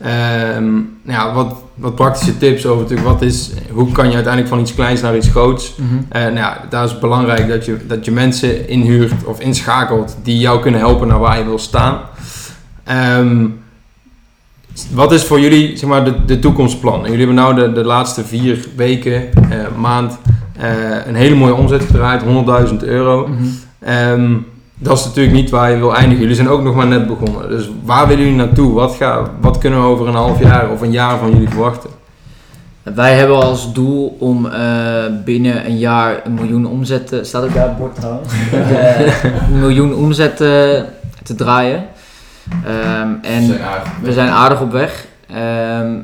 Ehm, 0.00 0.72
ja, 1.02 1.34
wat, 1.34 1.54
wat 1.74 1.94
praktische 1.94 2.38
tips 2.38 2.66
over 2.66 2.82
natuurlijk, 2.82 3.08
wat 3.08 3.22
is, 3.22 3.50
hoe 3.70 3.92
kan 3.92 4.08
je 4.08 4.14
uiteindelijk 4.14 4.52
van 4.52 4.62
iets 4.62 4.74
kleins 4.74 5.00
naar 5.00 5.16
iets 5.16 5.28
groots? 5.28 5.74
Mhm. 5.76 5.94
Nou 6.12 6.36
ja, 6.36 6.64
daar 6.68 6.84
is 6.84 6.90
het 6.90 7.00
belangrijk 7.00 7.48
dat 7.48 7.64
je, 7.64 7.86
dat 7.86 8.04
je 8.04 8.10
mensen 8.10 8.68
inhuurt 8.68 9.24
of 9.24 9.40
inschakelt 9.40 10.16
die 10.22 10.38
jou 10.38 10.60
kunnen 10.60 10.80
helpen 10.80 11.08
naar 11.08 11.18
waar 11.18 11.38
je 11.38 11.44
wil 11.44 11.58
staan. 11.58 12.00
Ehm, 12.84 13.46
wat 14.92 15.12
is 15.12 15.24
voor 15.24 15.40
jullie 15.40 15.76
zeg 15.76 15.88
maar, 15.88 16.04
de, 16.04 16.24
de 16.24 16.38
toekomstplan? 16.38 17.02
Jullie 17.02 17.18
hebben 17.18 17.34
nou 17.36 17.54
de, 17.54 17.72
de 17.72 17.84
laatste 17.84 18.24
vier 18.24 18.66
weken, 18.76 19.32
eh, 19.50 19.58
maand, 19.76 20.18
eh, 20.58 21.06
een 21.06 21.14
hele 21.14 21.34
mooie 21.34 21.54
omzet 21.54 21.84
gedraaid, 21.84 22.22
100.000 22.22 22.82
euro. 22.82 23.26
Mhm. 23.26 23.44
Ehm, 23.84 24.32
dat 24.78 24.98
is 24.98 25.04
natuurlijk 25.04 25.34
niet 25.36 25.50
waar 25.50 25.70
je 25.70 25.76
wil 25.76 25.94
eindigen. 25.94 26.20
Jullie 26.20 26.36
zijn 26.36 26.48
ook 26.48 26.62
nog 26.62 26.74
maar 26.74 26.86
net 26.86 27.06
begonnen. 27.06 27.48
Dus 27.48 27.70
waar 27.84 28.06
willen 28.06 28.22
jullie 28.24 28.38
naartoe? 28.38 28.72
Wat, 28.72 28.94
ga, 28.94 29.30
wat 29.40 29.58
kunnen 29.58 29.80
we 29.80 29.86
over 29.86 30.08
een 30.08 30.14
half 30.14 30.40
jaar 30.40 30.70
of 30.70 30.80
een 30.80 30.90
jaar 30.92 31.18
van 31.18 31.30
jullie 31.32 31.48
verwachten? 31.48 31.90
Wij 32.82 33.14
hebben 33.14 33.36
als 33.36 33.72
doel 33.72 34.16
om 34.18 34.46
eh, 34.46 35.04
binnen 35.24 35.66
een 35.66 35.78
jaar 35.78 36.20
een 36.24 36.34
miljoen 36.34 36.66
omzet 36.66 37.06
te... 37.06 37.24
Staat 37.24 37.42
ook 37.44 37.54
daar 37.54 37.68
het 37.68 37.78
bord 37.78 37.94
trouwens? 37.94 38.32
Eh, 38.52 39.24
een 39.24 39.58
miljoen 39.58 39.94
omzet 39.94 40.40
eh, 40.40 40.48
te 41.22 41.34
draaien. 41.36 41.84
Ehm, 42.64 43.08
We 43.22 43.28
en 43.28 43.46
zijn 43.46 43.62
aardig. 43.62 43.92
we 44.02 44.12
zijn 44.12 44.28
aardig 44.28 44.60
op 44.60 44.72
weg. 44.72 45.06
Ehm, 45.28 45.94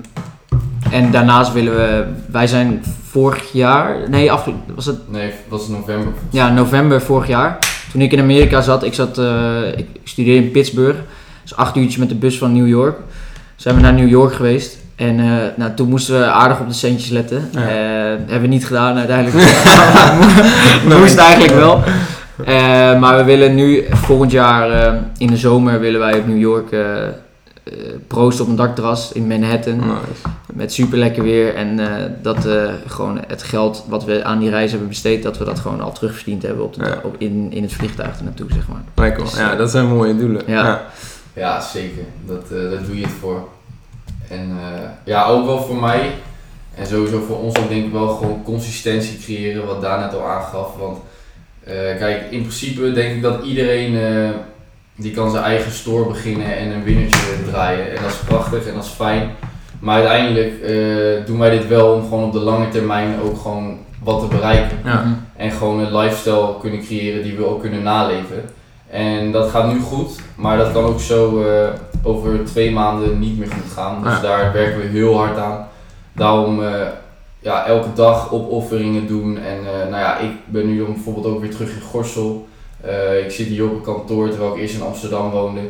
En 0.91 1.11
daarnaast 1.11 1.53
willen 1.53 1.75
we, 1.75 2.05
wij 2.31 2.47
zijn 2.47 2.83
vorig 3.11 3.53
jaar, 3.53 3.97
nee, 4.09 4.33
af, 4.33 4.49
was 4.75 4.87
het 4.87 5.11
Nee, 5.11 5.33
was 5.49 5.61
het 5.63 5.71
november? 5.71 6.13
ja, 6.31 6.49
november 6.53 7.01
vorig 7.03 7.27
jaar. 7.29 7.59
Toen 7.91 8.01
ik 8.01 8.13
in 8.13 8.21
Amerika 8.21 8.61
zat, 8.61 8.85
ik, 8.85 8.95
zat, 8.95 9.19
eh, 9.19 9.67
ik, 9.77 9.87
studeerde 10.05 10.45
in 10.45 10.51
Pittsburgh. 10.51 10.99
Dus 11.43 11.57
acht 11.57 11.77
uurtjes 11.77 11.97
met 11.97 12.09
de 12.09 12.15
bus 12.15 12.39
van 12.39 12.53
New 12.53 12.69
York. 12.69 12.99
Zijn 13.57 13.75
we 13.75 13.81
naar 13.81 13.93
New 13.93 14.09
York 14.09 14.35
geweest. 14.35 14.79
En 14.97 15.21
eh, 15.21 15.27
nou, 15.57 15.75
toen 15.75 15.89
moesten 15.89 16.19
we 16.19 16.27
aardig 16.27 16.61
op 16.61 16.69
de 16.69 16.75
centjes 16.75 17.11
letten. 17.11 17.49
Ja. 17.53 17.61
Eh, 17.61 17.69
hebben 18.09 18.41
we 18.41 18.47
niet 18.47 18.67
gedaan 18.67 18.97
uiteindelijk. 18.97 19.37
we 20.89 20.97
moesten 20.99 21.25
eigenlijk 21.25 21.55
wel. 21.55 21.83
Maar 22.99 23.17
we 23.17 23.25
willen 23.25 23.55
nu 23.55 23.85
volgend 23.91 24.31
jaar 24.31 24.95
in 25.19 25.27
de 25.27 25.37
zomer 25.37 25.81
willen 25.81 26.01
wij 26.01 26.19
op 26.19 26.27
New 26.27 26.41
York 26.41 26.71
eh, 27.71 27.77
proosten 28.07 28.45
op 28.45 28.51
een 28.51 28.57
dakterras 28.57 29.13
in 29.13 29.27
Manhattan. 29.27 29.77
Nice. 29.77 29.95
Met 30.53 30.73
super 30.73 30.99
lekker 30.99 31.23
weer. 31.23 31.55
En 31.55 31.79
eh, 31.81 32.05
dat 32.23 32.47
eh, 32.47 32.73
gewoon 32.87 33.21
het 33.27 33.43
geld 33.43 33.85
wat 33.89 34.05
we 34.05 34.25
aan 34.25 34.39
die 34.39 34.51
reis 34.51 34.71
hebben 34.71 34.89
besteed, 34.89 35.23
dat 35.23 35.39
we 35.39 35.45
dat 35.45 35.59
gewoon 35.59 35.81
al 35.81 35.93
terugverdiend 35.93 36.43
hebben 36.43 36.65
op 36.65 36.75
de, 36.75 36.85
Ja. 36.85 37.01
op, 37.05 37.15
in, 37.19 37.53
in 37.53 37.63
het 37.63 37.73
vliegtuig 37.73 38.19
er 38.19 38.25
naartoe, 38.25 38.47
zeg 38.53 38.69
maar. 38.69 38.83
Lekker. 38.95 39.23
Dus, 39.25 39.37
Ja, 39.37 39.55
dat 39.57 39.71
zijn 39.71 39.87
mooie 39.87 40.17
doelen. 40.17 40.43
ja. 40.47 40.65
Ja. 40.67 40.87
Ja, 41.35 41.61
zeker. 41.61 42.03
Dat, 42.27 42.43
eh, 42.51 42.71
daar 42.71 42.83
doe 42.87 42.97
je 42.97 43.03
het 43.03 43.13
voor. 43.21 43.49
En 44.29 44.51
eh, 44.61 44.89
ja, 45.05 45.25
ook 45.27 45.47
wel 45.47 45.63
voor 45.63 45.77
mij. 45.77 46.11
En 46.75 46.87
sowieso 46.87 47.25
voor 47.27 47.39
ons 47.39 47.59
ook 47.59 47.69
denk 47.69 47.85
ik 47.85 47.93
wel 47.93 48.09
gewoon 48.09 48.43
consistentie 48.43 49.19
creëren, 49.19 49.67
wat 49.67 49.81
Daan 49.81 50.01
net 50.01 50.15
al 50.15 50.27
aangaf. 50.27 50.77
Want 50.79 50.99
eh, 51.65 51.75
kijk, 51.75 52.31
in 52.31 52.41
principe 52.41 52.93
denk 52.93 53.15
ik 53.15 53.23
dat 53.23 53.45
iedereen 53.45 53.97
eh, 53.97 54.31
die 55.01 55.13
kan 55.13 55.31
zijn 55.31 55.45
eigen 55.45 55.73
store 55.73 56.09
beginnen 56.09 56.57
en 56.57 56.71
een 56.71 56.85
winnertje 56.85 57.19
draaien. 57.51 57.91
En 57.97 58.03
dat 58.03 58.11
is 58.11 58.19
prachtig 58.27 58.67
en 58.67 58.75
dat 58.75 58.85
is 58.85 58.91
fijn. 58.91 59.31
Maar 59.81 59.95
uiteindelijk 59.95 60.61
eh, 60.63 61.27
doen 61.27 61.39
wij 61.39 61.51
dit 61.51 61.69
wel 61.69 61.93
om 61.95 62.03
gewoon 62.03 62.25
op 62.25 62.33
de 62.33 62.39
lange 62.39 62.69
termijn 62.69 63.15
ook 63.25 63.39
gewoon 63.41 63.79
wat 64.05 64.21
te 64.21 64.27
bereiken. 64.37 64.79
Ja. 64.85 64.95
Mhm. 64.95 65.13
En 65.37 65.51
gewoon 65.51 65.79
een 65.79 65.97
lifestyle 65.97 66.59
kunnen 66.61 66.81
creëren 66.81 67.23
die 67.23 67.37
we 67.37 67.47
ook 67.47 67.61
kunnen 67.61 67.83
naleven. 67.83 68.45
En 68.91 69.33
dat 69.33 69.51
gaat 69.51 69.73
nu 69.73 69.81
goed, 69.81 70.11
maar 70.35 70.57
dat 70.57 70.73
kan 70.73 70.85
ook 70.85 71.01
zo 71.01 71.43
eh, 71.43 71.69
over 72.03 72.45
twee 72.45 72.71
maanden 72.71 73.19
niet 73.19 73.39
meer 73.39 73.49
goed 73.49 73.73
gaan. 73.75 74.03
Dus 74.03 74.13
Ja. 74.13 74.21
daar 74.21 74.53
werken 74.53 74.81
we 74.81 74.87
heel 74.87 75.17
hard 75.19 75.39
aan. 75.39 75.67
Daarom 76.13 76.63
eh, 76.65 76.71
ja, 77.39 77.67
elke 77.67 77.93
dag 77.95 78.33
opofferingen 78.33 79.07
doen. 79.07 79.37
En 79.39 79.59
eh, 79.59 79.91
nou 79.91 80.03
ja, 80.03 80.19
ik 80.19 80.31
ben 80.47 80.67
nu 80.67 80.79
dan 80.79 80.93
bijvoorbeeld 80.93 81.27
ook 81.27 81.41
weer 81.41 81.51
terug 81.51 81.75
in 81.75 81.81
Gorsel. 81.91 82.49
Eh, 82.81 83.25
ik 83.25 83.31
zit 83.31 83.47
hier 83.47 83.65
op 83.65 83.73
een 83.75 83.81
kantoor 83.83 84.29
terwijl 84.29 84.55
ik 84.55 84.61
eerst 84.61 84.75
in 84.75 84.83
Amsterdam 84.83 85.31
woonde. 85.31 85.61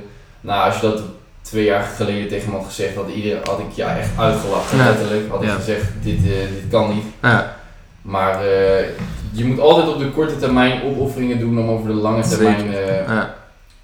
Nou, 0.40 0.64
als 0.66 0.74
je 0.80 0.80
dat 0.86 1.00
twee 1.42 1.64
jaar 1.64 1.82
geleden 1.96 2.28
tegen 2.28 2.50
me 2.50 2.56
had 2.56 2.66
gezegd, 2.66 2.94
had, 2.94 3.08
iedereen, 3.14 3.38
had 3.44 3.58
ik 3.58 3.64
ja, 3.74 3.96
echt 3.98 4.08
uitgelachen. 4.18 4.78
Ja. 4.78 4.84
Letterlijk 4.84 5.30
had 5.30 5.42
ik 5.42 5.48
Ja. 5.48 5.54
gezegd, 5.54 5.84
dit, 6.02 6.16
eh, 6.16 6.22
dit 6.24 6.70
kan 6.70 6.94
niet. 6.94 7.04
Ja. 7.22 7.56
Maar 8.02 8.34
eh, 8.34 8.84
je 9.32 9.44
moet 9.44 9.60
altijd 9.60 9.88
op 9.88 9.98
de 9.98 10.10
korte 10.10 10.36
termijn 10.36 10.82
opofferingen 10.82 11.38
doen 11.38 11.58
om 11.58 11.68
over 11.68 11.86
de 11.86 11.94
lange 11.94 12.22
termijn 12.22 12.74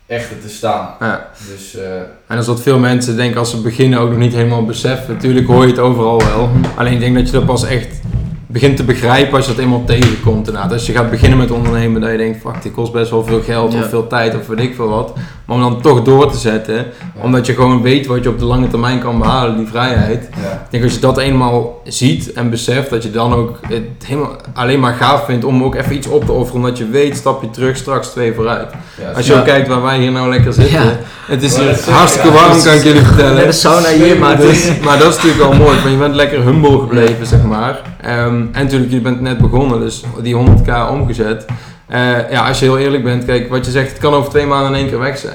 echter 0.06 0.40
te 0.40 0.48
staan. 0.48 0.94
Ja. 1.00 1.28
Dus 1.50 1.76
En 1.76 2.06
dat 2.26 2.38
is 2.38 2.46
wat 2.46 2.62
veel 2.62 2.78
mensen 2.78 3.16
denk 3.16 3.30
ik 3.30 3.36
als 3.36 3.50
ze 3.50 3.60
beginnen 3.60 3.98
ook 3.98 4.08
nog 4.10 4.18
niet 4.18 4.32
helemaal 4.34 4.64
beseffen. 4.64 5.14
Natuurlijk 5.14 5.46
hoor 5.46 5.62
je 5.62 5.70
het 5.70 5.78
overal 5.78 6.18
wel. 6.18 6.50
Alleen 6.76 6.92
ik 6.92 7.00
denk 7.00 7.14
dat 7.16 7.26
je 7.26 7.32
dat 7.32 7.46
pas 7.46 7.64
echt 7.64 8.00
begint 8.46 8.76
te 8.76 8.84
begrijpen 8.84 9.34
als 9.36 9.46
je 9.46 9.52
dat 9.54 9.60
eenmaal 9.62 9.84
tegenkomt. 9.84 10.46
Inderdaad. 10.46 10.72
Als 10.72 10.86
je 10.86 10.92
gaat 10.92 11.10
beginnen 11.10 11.38
met 11.38 11.50
ondernemen, 11.50 12.00
dat 12.00 12.10
je 12.10 12.16
denkt, 12.16 12.40
fuck, 12.40 12.62
dit 12.62 12.72
kost 12.72 12.92
best 12.92 13.10
wel 13.10 13.24
veel 13.24 13.40
geld 13.42 13.72
Ja. 13.72 13.78
of 13.78 13.88
veel 13.88 14.06
tijd 14.06 14.34
of 14.36 14.46
weet 14.46 14.58
ik 14.60 14.74
veel 14.74 14.88
wat. 14.88 15.12
Maar 15.46 15.56
om 15.56 15.62
dan 15.62 15.80
toch 15.80 16.02
door 16.02 16.30
te 16.30 16.36
zetten, 16.38 16.86
omdat 17.20 17.46
je 17.46 17.54
gewoon 17.54 17.82
weet 17.82 18.06
wat 18.06 18.22
je 18.22 18.28
op 18.28 18.38
de 18.38 18.44
lange 18.44 18.68
termijn 18.68 18.98
kan 18.98 19.18
behalen, 19.18 19.56
die 19.56 19.66
vrijheid. 19.66 20.28
ja, 20.42 20.52
Ik 20.52 20.70
denk 20.70 20.84
als 20.84 20.92
je 20.92 20.98
dat 21.00 21.18
eenmaal 21.18 21.80
ziet 21.84 22.32
en 22.32 22.50
beseft, 22.50 22.90
dat 22.90 23.02
je 23.02 23.10
dan 23.10 23.32
ook 23.34 23.58
het 23.68 23.82
helemaal 24.06 24.36
alleen 24.54 24.80
maar 24.80 24.94
gaaf 24.94 25.24
vindt 25.24 25.44
om 25.44 25.62
ook 25.64 25.74
even 25.74 25.94
iets 25.94 26.06
op 26.06 26.24
te 26.24 26.32
offeren. 26.32 26.60
Omdat 26.60 26.78
je 26.78 26.88
weet, 26.88 27.16
stap 27.16 27.42
je 27.42 27.50
terug, 27.50 27.76
straks 27.76 28.08
twee 28.08 28.34
vooruit. 28.34 28.70
ja, 29.00 29.10
Als 29.16 29.26
je 29.26 29.32
Ja. 29.32 29.38
ook 29.38 29.44
kijkt 29.44 29.68
waar 29.68 29.82
wij 29.82 29.98
hier 29.98 30.10
nou 30.12 30.28
lekker 30.28 30.52
zitten. 30.52 30.74
Ja. 30.84 30.96
Het 31.26 31.42
is 31.42 31.56
hartstikke 31.88 32.28
ja, 32.28 32.34
warm, 32.34 32.62
kan 32.62 32.74
ik 32.74 32.82
jullie 32.82 33.00
vertellen. 33.02 33.34
Net 33.34 33.46
een 33.46 33.52
sauna 33.52 33.88
hier, 33.88 34.18
maar 34.18 34.36
het 34.36 34.42
is... 34.44 34.66
Dus- 34.66 34.78
maar 34.80 34.98
dat 34.98 35.08
is 35.08 35.14
natuurlijk 35.22 35.42
wel 35.42 35.52
mooi, 35.64 35.78
want 35.78 35.90
je 35.90 35.96
bent 35.98 36.14
lekker 36.14 36.42
humble 36.42 36.78
gebleven, 36.78 37.26
zeg 37.26 37.42
maar. 37.42 37.80
Ehm, 38.00 38.34
en 38.52 38.62
natuurlijk, 38.62 38.92
je 38.92 39.00
bent 39.00 39.20
net 39.20 39.38
begonnen, 39.38 39.80
dus 39.80 40.02
die 40.22 40.34
100k 40.34 40.90
omgezet. 40.90 41.44
Eh, 41.86 42.30
ja, 42.30 42.48
als 42.48 42.58
je 42.58 42.64
heel 42.64 42.78
eerlijk 42.78 43.04
bent, 43.04 43.24
kijk, 43.24 43.48
wat 43.48 43.64
je 43.64 43.70
zegt, 43.70 43.88
het 43.88 43.98
kan 43.98 44.12
over 44.14 44.30
twee 44.30 44.46
maanden 44.46 44.70
in 44.72 44.78
één 44.78 44.88
keer 44.88 44.98
weg 44.98 45.18
zijn. 45.18 45.34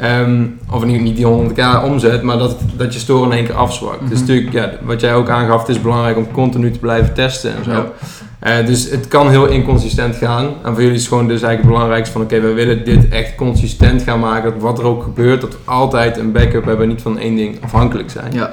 Ja. 0.00 0.20
Ehm, 0.20 0.42
of 0.70 0.84
niet, 0.84 1.00
niet 1.00 1.16
die 1.16 1.26
100k 1.26 1.82
omzet, 1.84 2.22
maar 2.22 2.38
dat, 2.38 2.56
dat 2.76 2.94
je 2.94 3.00
store 3.00 3.24
in 3.26 3.32
één 3.32 3.44
keer 3.44 3.54
afzwakt. 3.54 4.00
Dus 4.00 4.08
Mhm. 4.10 4.20
natuurlijk, 4.20 4.52
ja, 4.52 4.70
wat 4.82 5.00
jij 5.00 5.14
ook 5.14 5.28
aangaf, 5.28 5.60
het 5.60 5.68
is 5.68 5.80
belangrijk 5.80 6.16
om 6.16 6.30
continu 6.32 6.70
te 6.70 6.78
blijven 6.78 7.14
testen 7.14 7.50
en 7.56 7.64
zo. 7.64 7.70
Ja. 7.70 7.86
Eh, 8.38 8.66
dus 8.66 8.90
het 8.90 9.08
kan 9.08 9.30
heel 9.30 9.46
inconsistent 9.46 10.16
gaan. 10.16 10.46
En 10.64 10.72
voor 10.72 10.82
jullie 10.82 10.96
is 10.96 11.08
gewoon 11.08 11.28
dus 11.28 11.42
eigenlijk 11.42 11.62
het 11.62 11.70
belangrijkste 11.70 12.12
van... 12.12 12.22
Oké, 12.22 12.40
we 12.40 12.52
willen 12.52 12.84
dit 12.84 13.08
echt 13.08 13.34
consistent 13.34 14.02
gaan 14.02 14.20
maken. 14.20 14.52
Dat 14.52 14.62
wat 14.62 14.78
er 14.78 14.84
ook 14.84 15.02
gebeurt, 15.02 15.40
dat 15.40 15.50
we 15.52 15.58
altijd 15.64 16.18
een 16.18 16.32
backup 16.32 16.64
hebben. 16.64 16.88
Niet 16.88 17.02
van 17.02 17.18
één 17.18 17.36
ding 17.36 17.58
afhankelijk 17.64 18.10
zijn. 18.10 18.32
Ja. 18.32 18.50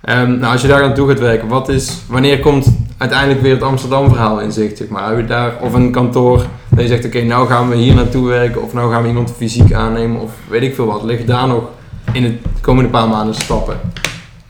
Ehm, 0.00 0.38
nou, 0.38 0.52
als 0.52 0.62
je 0.62 0.68
daar 0.68 0.82
aan 0.82 0.94
toe 0.94 1.08
gaat 1.08 1.20
werken, 1.20 1.48
wat 1.48 1.68
is, 1.68 1.98
wanneer 2.08 2.40
komt 2.40 2.66
uiteindelijk 2.98 3.40
weer 3.40 3.52
het 3.54 3.62
Amsterdam 3.62 4.08
verhaal 4.08 4.40
in 4.40 4.52
zicht? 4.52 4.76
Zeg 4.76 4.88
maar? 4.88 5.08
Heb 5.08 5.18
je 5.18 5.24
daar, 5.24 5.52
of 5.60 5.74
een 5.74 5.90
kantoor 5.92 6.44
dat 6.70 6.80
je 6.80 6.86
zegt, 6.86 7.04
oké, 7.04 7.22
nou 7.22 7.48
gaan 7.48 7.68
we 7.68 7.76
hier 7.76 7.94
naartoe 7.94 8.28
werken. 8.28 8.62
Of 8.62 8.72
nou 8.72 8.92
gaan 8.92 9.02
we 9.02 9.08
iemand 9.08 9.32
fysiek 9.36 9.72
aannemen. 9.72 10.20
Of 10.20 10.30
weet 10.48 10.62
ik 10.62 10.74
veel 10.74 10.86
wat. 10.86 11.02
Liggen 11.02 11.26
daar 11.26 11.48
nog 11.48 11.64
in 12.12 12.22
de 12.22 12.36
komende 12.60 12.90
paar 12.90 13.08
maanden 13.08 13.34
stappen? 13.34 13.80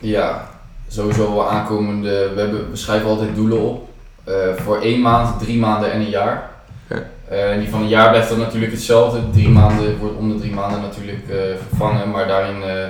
ja, 0.00 0.48
sowieso 0.88 1.34
wel 1.34 1.50
aankomende. 1.50 2.30
We, 2.34 2.40
hebben, 2.40 2.70
we 2.70 2.76
schrijven 2.76 3.08
altijd 3.08 3.34
doelen 3.34 3.60
op. 3.60 3.88
eh, 4.24 4.34
voor 4.56 4.76
één 4.80 5.00
maand, 5.00 5.40
drie 5.40 5.58
maanden 5.58 5.92
en 5.92 6.00
een 6.00 6.08
jaar. 6.10 6.50
Oké. 6.90 7.06
Eh, 7.28 7.52
en 7.52 7.60
die 7.60 7.68
van 7.68 7.80
een 7.82 7.88
jaar 7.88 8.08
blijft 8.10 8.28
dan 8.28 8.38
natuurlijk 8.38 8.72
hetzelfde. 8.72 9.18
Drie 9.32 9.48
maanden 9.48 9.98
wordt 9.98 10.16
om 10.16 10.28
de 10.32 10.38
drie 10.38 10.52
maanden 10.54 10.80
natuurlijk 10.80 11.28
eh, 11.28 11.36
vervangen. 11.68 12.10
Maar 12.10 12.26
daarin 12.28 12.62
eh, 12.62 12.88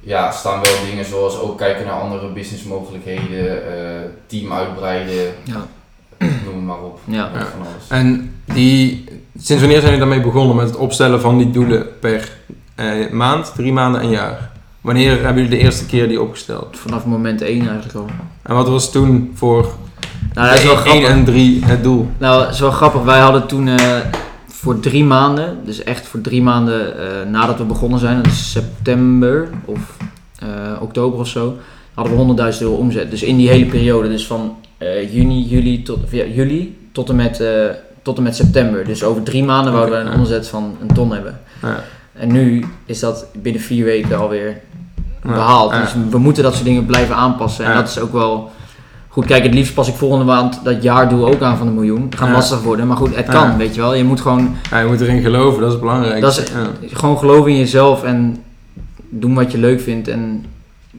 ja, 0.00 0.30
staan 0.30 0.60
wel 0.62 0.72
dingen 0.90 1.04
zoals 1.04 1.38
ook 1.40 1.58
kijken 1.58 1.86
naar 1.86 2.00
andere 2.00 2.28
businessmogelijkheden. 2.32 3.62
eh, 3.72 4.00
team 4.26 4.52
uitbreiden. 4.52 5.32
Ja. 5.44 5.66
Noem 6.20 6.54
het 6.54 6.64
maar 6.64 6.82
op. 6.82 7.00
Ja. 7.04 7.16
Ja. 7.16 7.30
Van 7.32 7.60
alles. 7.60 7.88
En 7.88 8.34
die, 8.44 9.04
sinds 9.38 9.62
wanneer 9.62 9.80
zijn 9.80 9.92
jullie 9.92 9.98
daarmee 9.98 10.20
begonnen 10.32 10.56
met 10.56 10.66
het 10.66 10.76
opstellen 10.76 11.20
van 11.20 11.38
die 11.38 11.50
doelen 11.50 11.86
per 12.00 12.32
eh, 12.74 13.10
maand, 13.10 13.52
drie 13.54 13.72
maanden 13.72 14.00
en 14.00 14.10
jaar? 14.10 14.50
Wanneer 14.80 15.10
hebben 15.10 15.42
jullie 15.42 15.58
de 15.58 15.64
eerste 15.64 15.86
keer 15.86 16.08
die 16.08 16.20
opgesteld? 16.20 16.78
Vanaf 16.78 17.04
moment 17.04 17.42
1 17.42 17.68
eigenlijk 17.68 17.94
al. 17.94 18.06
En 18.42 18.54
wat 18.54 18.68
was 18.68 18.90
toen 18.92 19.30
voor 19.34 19.72
Nou, 20.34 20.48
dat 20.48 20.58
is 20.58 20.64
wel 20.64 20.74
1 20.74 20.82
grappig. 20.82 21.08
en 21.08 21.24
3 21.24 21.64
het 21.64 21.82
doel? 21.82 22.08
Nou, 22.18 22.42
dat 22.44 22.52
is 22.54 22.60
wel 22.60 22.70
grappig. 22.70 23.02
Wij 23.02 23.20
hadden 23.20 23.46
toen 23.46 23.68
eh, 23.68 23.96
voor 24.46 24.80
drie 24.80 25.04
maanden, 25.04 25.58
dus 25.64 25.82
echt 25.82 26.06
voor 26.06 26.20
drie 26.20 26.42
maanden 26.42 26.98
eh, 26.98 27.30
nadat 27.30 27.58
we 27.58 27.64
begonnen 27.64 27.98
zijn, 27.98 28.16
dat 28.16 28.26
is 28.26 28.50
september 28.50 29.48
of 29.64 29.96
eh, 30.38 30.48
oktober 30.80 31.18
of 31.18 31.28
zo, 31.28 31.56
hadden 31.94 32.36
we 32.36 32.52
100.000 32.52 32.58
euro 32.60 32.74
omzet. 32.74 33.10
Dus 33.10 33.22
in 33.22 33.36
die 33.36 33.48
hele 33.48 33.66
periode, 33.66 34.08
dus 34.08 34.26
van 34.26 34.56
eh, 34.80 35.14
juni, 35.14 35.42
juli 35.42 35.82
tot, 35.82 35.98
ja, 36.10 36.24
juli 36.24 36.78
tot 36.92 37.08
en, 37.08 37.16
met, 37.16 37.40
eh, 37.40 37.48
tot 38.02 38.16
en 38.16 38.22
met 38.22 38.36
september. 38.36 38.84
Dus 38.84 39.04
over 39.04 39.22
drie 39.22 39.44
maanden 39.44 39.72
wouden 39.72 39.94
we 39.94 40.00
een 40.04 40.12
ja. 40.12 40.18
omzet 40.18 40.48
van 40.48 40.76
een 40.80 40.94
ton 40.94 41.12
hebben. 41.12 41.40
Ja. 41.62 41.82
En 42.12 42.32
nu 42.32 42.64
is 42.86 43.00
dat 43.00 43.26
binnen 43.42 43.62
vier 43.62 43.84
weken 43.84 44.18
alweer 44.18 44.60
behaald. 45.22 45.72
Dus 45.72 45.94
we 46.10 46.18
moeten 46.18 46.42
dat 46.42 46.52
soort 46.52 46.64
dingen 46.64 46.86
blijven 46.86 47.14
aanpassen. 47.14 47.64
En 47.64 47.74
dat 47.74 47.88
is 47.88 47.98
ook 47.98 48.12
wel 48.12 48.50
goed. 49.08 49.26
Kijk, 49.26 49.42
het 49.42 49.54
liefst 49.54 49.74
pas 49.74 49.88
ik 49.88 49.94
volgende 49.94 50.24
maand 50.24 50.60
dat 50.64 50.82
jaardoel 50.82 51.26
ook 51.26 51.42
aan 51.42 51.56
van 51.56 51.66
de 51.66 51.72
miljoen. 51.72 52.02
Het 52.02 52.18
gaat 52.18 52.30
lastig 52.30 52.62
worden, 52.62 52.86
maar 52.86 52.96
goed, 52.96 53.16
het 53.16 53.28
kan, 53.28 53.56
weet 53.56 53.74
je 53.74 53.80
wel. 53.80 53.94
Je 53.94 54.04
moet 54.04 54.20
gewoon, 54.20 54.56
Ja, 54.70 54.78
je 54.78 54.86
moet 54.86 55.00
erin 55.00 55.22
geloven, 55.22 55.60
dat 55.60 55.72
is 55.72 55.78
belangrijk. 55.78 56.20
Dat 56.20 56.38
is- 56.38 56.48
ja. 56.48 56.96
gewoon 56.96 57.18
geloven 57.18 57.50
in 57.50 57.58
jezelf 57.58 58.04
en 58.04 58.42
doen 59.08 59.34
wat 59.34 59.52
je 59.52 59.58
leuk 59.58 59.80
vindt. 59.80 60.08
En 60.08 60.44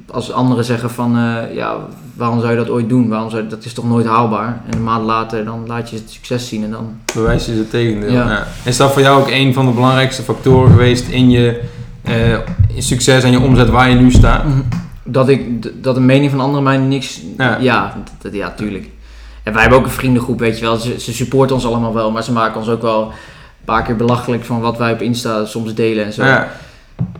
als 0.08 0.32
anderen 0.32 0.66
zeggen 0.66 0.90
van, 0.90 1.18
eh, 1.18 1.56
ja, 1.56 1.76
waarom 2.16 2.40
zou 2.40 2.52
je 2.52 2.58
dat 2.58 2.70
ooit 2.70 2.90
doen? 2.90 3.10
Waarom 3.10 3.30
zou, 3.30 3.48
dat 3.48 3.66
is 3.66 3.74
toch 3.74 3.86
nooit 3.86 4.06
haalbaar? 4.06 4.62
En 4.66 4.74
een 4.74 4.84
maand 4.84 5.06
later, 5.06 5.46
dan 5.46 5.64
laat 5.68 5.90
je 5.90 5.96
het 5.96 6.12
succes 6.12 6.48
zien 6.48 6.64
en 6.64 6.72
dan... 6.72 6.96
Bewijs 7.14 7.46
je 7.46 7.52
het 7.52 7.70
tegendeel. 7.70 8.12
Ja. 8.12 8.30
Ja. 8.30 8.48
Is 8.64 8.78
dat 8.78 8.92
voor 8.92 9.02
jou 9.02 9.22
ook 9.22 9.30
een 9.30 9.54
van 9.54 9.66
de 9.66 9.72
belangrijkste 9.72 10.22
factoren 10.22 10.72
geweest 10.72 11.08
in 11.08 11.30
je 11.30 11.62
eh, 12.02 12.38
succes 12.78 13.24
en 13.24 13.32
je 13.32 13.40
omzet 13.40 13.70
waar 13.70 13.90
je 13.90 13.96
nu 13.96 14.12
staat? 14.12 14.46
Dat, 15.04 15.30
ik, 15.30 15.62
dat 15.84 15.96
de 15.96 16.02
mening 16.02 16.32
van 16.32 16.40
anderen 16.40 16.64
mij 16.64 16.78
niks... 16.78 17.22
Ja. 17.38 17.58
Ja, 17.60 17.96
dat, 18.22 18.34
ja, 18.34 18.52
tuurlijk. 18.52 18.90
En 19.44 19.54
wij 19.54 19.62
hebben 19.62 19.80
ook 19.80 19.86
een 19.86 19.92
vriendengroep, 19.92 20.40
weet 20.40 20.60
je 20.60 20.66
wel. 20.66 20.78
Ze, 20.78 21.00
ze 21.00 21.14
supporten 21.14 21.56
ons 21.56 21.66
allemaal 21.66 21.94
wel, 21.94 22.12
maar 22.12 22.24
ze 22.24 22.32
maken 22.32 22.60
ons 22.60 22.70
ook 22.70 22.82
wel 22.82 23.02
een 23.02 23.66
paar 23.66 23.84
keer 23.84 23.96
belachelijk 23.96 24.46
van 24.46 24.60
wat 24.60 24.78
wij 24.78 24.94
op 24.94 25.02
Insta 25.02 25.46
soms 25.46 25.74
delen 25.74 26.06
en 26.06 26.14
zo. 26.14 26.26
Ja, 26.26 26.52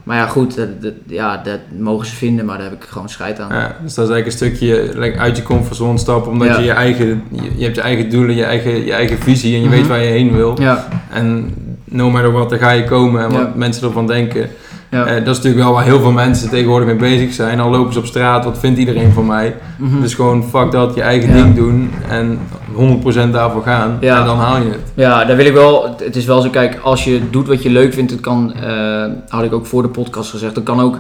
Maar 0.04 0.18
ja, 0.18 0.28
goed, 0.28 0.56
dat, 0.56 0.82
dat- 0.82 0.94
ja, 1.08 1.38
dat 1.38 1.60
mogen 1.80 2.06
ze 2.06 2.16
vinden, 2.16 2.46
maar 2.46 2.58
daar 2.58 2.70
heb 2.70 2.84
ik 2.84 2.90
gewoon 2.90 3.10
scheid 3.10 3.40
aan. 3.40 3.50
ja, 3.56 3.76
dus 3.84 3.94
dat 3.94 4.08
is 4.10 4.14
eigenlijk 4.14 4.26
een 4.26 4.32
stukje 4.58 5.00
like, 5.00 5.18
uit 5.18 5.38
je 5.38 5.44
comfortzone 5.44 5.98
stappen, 5.98 6.32
omdat 6.32 6.48
Ja. 6.48 6.58
je 6.58 6.64
je 6.66 6.72
eigen, 6.72 7.24
je, 7.32 7.42
je 7.58 7.64
hebt 7.64 7.76
je 7.76 7.82
eigen 7.82 8.10
doelen, 8.10 8.36
je 8.36 8.44
eigen, 8.44 8.86
je 8.86 8.94
eigen 8.94 9.18
visie 9.18 9.56
en 9.56 9.62
je 9.62 9.68
Mhm. 9.68 9.76
weet 9.76 9.88
waar 9.88 10.00
je 10.04 10.10
heen 10.10 10.32
wil. 10.36 10.62
Ja, 10.62 10.88
En 11.12 11.54
no 11.84 12.10
matter 12.10 12.32
what, 12.32 12.50
daar 12.50 12.60
ga 12.60 12.72
je 12.72 12.84
komen 12.84 13.24
en 13.24 13.32
wat 13.32 13.56
mensen 13.56 13.88
ervan 13.88 14.08
denken. 14.08 14.50
Ja. 14.92 15.06
Eh, 15.06 15.14
dat 15.14 15.28
is 15.28 15.36
natuurlijk 15.38 15.64
wel 15.64 15.74
waar 15.74 15.84
heel 15.84 16.00
veel 16.00 16.12
mensen 16.12 16.50
tegenwoordig 16.50 16.88
mee 16.88 16.96
bezig 16.96 17.34
zijn. 17.34 17.60
Al 17.60 17.70
lopen 17.70 17.94
ze 17.94 18.00
op 18.00 18.06
straat, 18.06 18.46
wat 18.46 18.60
vindt 18.60 18.80
iedereen 18.80 19.12
van 19.12 19.26
mij? 19.26 19.56
Mhm. 19.78 20.02
Dus 20.02 20.14
gewoon 20.14 20.44
fuck 20.44 20.72
dat, 20.72 20.96
je 20.96 21.02
eigen 21.02 21.30
Ja. 21.38 21.44
ding 21.44 21.56
doen 21.56 21.92
en 22.10 22.40
100% 22.74 23.34
daarvoor 23.34 23.64
gaan. 23.64 23.98
Ja. 24.02 24.20
En 24.20 24.26
dan 24.26 24.38
haal 24.38 24.58
je 24.62 24.70
het. 24.70 24.92
Ja, 24.94 25.26
daar 25.26 25.36
wil 25.36 25.46
ik 25.46 25.54
wel. 25.54 25.96
Het 26.04 26.16
is 26.16 26.26
wel 26.26 26.42
zo, 26.42 26.50
kijk, 26.50 26.80
als 26.84 27.04
je 27.04 27.22
doet 27.30 27.48
wat 27.48 27.64
je 27.64 27.70
leuk 27.70 27.94
vindt, 27.94 28.12
het 28.12 28.20
kan, 28.20 28.54
eh, 28.54 29.04
had 29.28 29.44
ik 29.44 29.54
ook 29.54 29.66
voor 29.66 29.82
de 29.82 29.88
podcast 29.88 30.30
gezegd, 30.30 30.56
dat 30.56 30.64
kan 30.64 30.80
ook, 30.82 31.00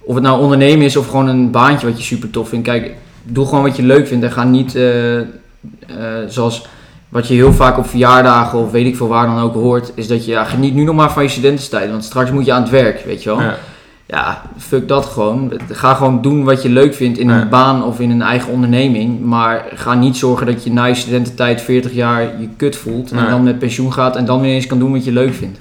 of 0.00 0.14
het 0.14 0.24
nou 0.24 0.40
ondernemen 0.40 0.84
is 0.84 0.96
of 0.96 1.06
gewoon 1.08 1.28
een 1.28 1.50
baantje 1.50 1.86
wat 1.86 1.98
je 1.98 2.04
super 2.04 2.30
tof 2.30 2.48
vindt. 2.48 2.66
Kijk, 2.68 2.94
doe 3.22 3.46
gewoon 3.46 3.62
wat 3.62 3.76
je 3.76 3.82
leuk 3.82 4.06
vindt 4.06 4.24
en 4.24 4.32
ga 4.32 4.44
niet, 4.44 4.74
eh, 4.76 4.84
zoals 6.28 6.66
wat 7.14 7.28
je 7.28 7.34
heel 7.34 7.52
vaak 7.52 7.78
op 7.78 7.86
verjaardagen 7.88 8.58
of 8.58 8.70
weet 8.70 8.86
ik 8.86 8.96
veel 8.96 9.08
waar 9.08 9.26
dan 9.26 9.40
ook 9.40 9.54
hoort, 9.54 9.92
is 9.94 10.06
dat 10.08 10.24
je, 10.24 10.30
ja, 10.30 10.44
geniet 10.44 10.74
nu 10.74 10.84
nog 10.84 10.94
maar 10.94 11.12
van 11.12 11.22
je 11.22 11.28
studententijd, 11.28 11.90
want 11.90 12.04
straks 12.04 12.30
moet 12.30 12.44
je 12.44 12.52
aan 12.52 12.62
het 12.62 12.70
werk, 12.70 13.02
weet 13.04 13.22
je 13.22 13.28
wel. 13.28 13.40
Ja. 13.40 13.56
Ja, 14.06 14.42
fuck 14.58 14.88
dat 14.88 15.06
gewoon. 15.06 15.52
Ga 15.72 15.94
gewoon 15.94 16.22
doen 16.22 16.44
wat 16.44 16.62
je 16.62 16.68
leuk 16.68 16.94
vindt 16.94 17.18
in 17.18 17.28
Ja. 17.28 17.40
een 17.40 17.48
baan 17.48 17.84
of 17.84 18.00
in 18.00 18.10
een 18.10 18.22
eigen 18.22 18.52
onderneming. 18.52 19.20
Maar 19.20 19.64
ga 19.74 19.94
niet 19.94 20.16
zorgen 20.16 20.46
dat 20.46 20.64
je 20.64 20.72
na 20.72 20.84
je 20.84 20.94
studententijd 20.94 21.60
40 21.60 21.92
jaar 21.92 22.20
je 22.22 22.48
kut 22.56 22.76
voelt. 22.76 23.10
En 23.10 23.28
dan 23.30 23.42
met 23.42 23.58
pensioen 23.58 23.92
gaat 23.92 24.16
en 24.16 24.24
dan 24.24 24.40
weer 24.40 24.54
eens 24.54 24.66
kan 24.66 24.78
doen 24.78 24.92
wat 24.92 25.04
je 25.04 25.12
leuk 25.12 25.34
vindt. 25.34 25.58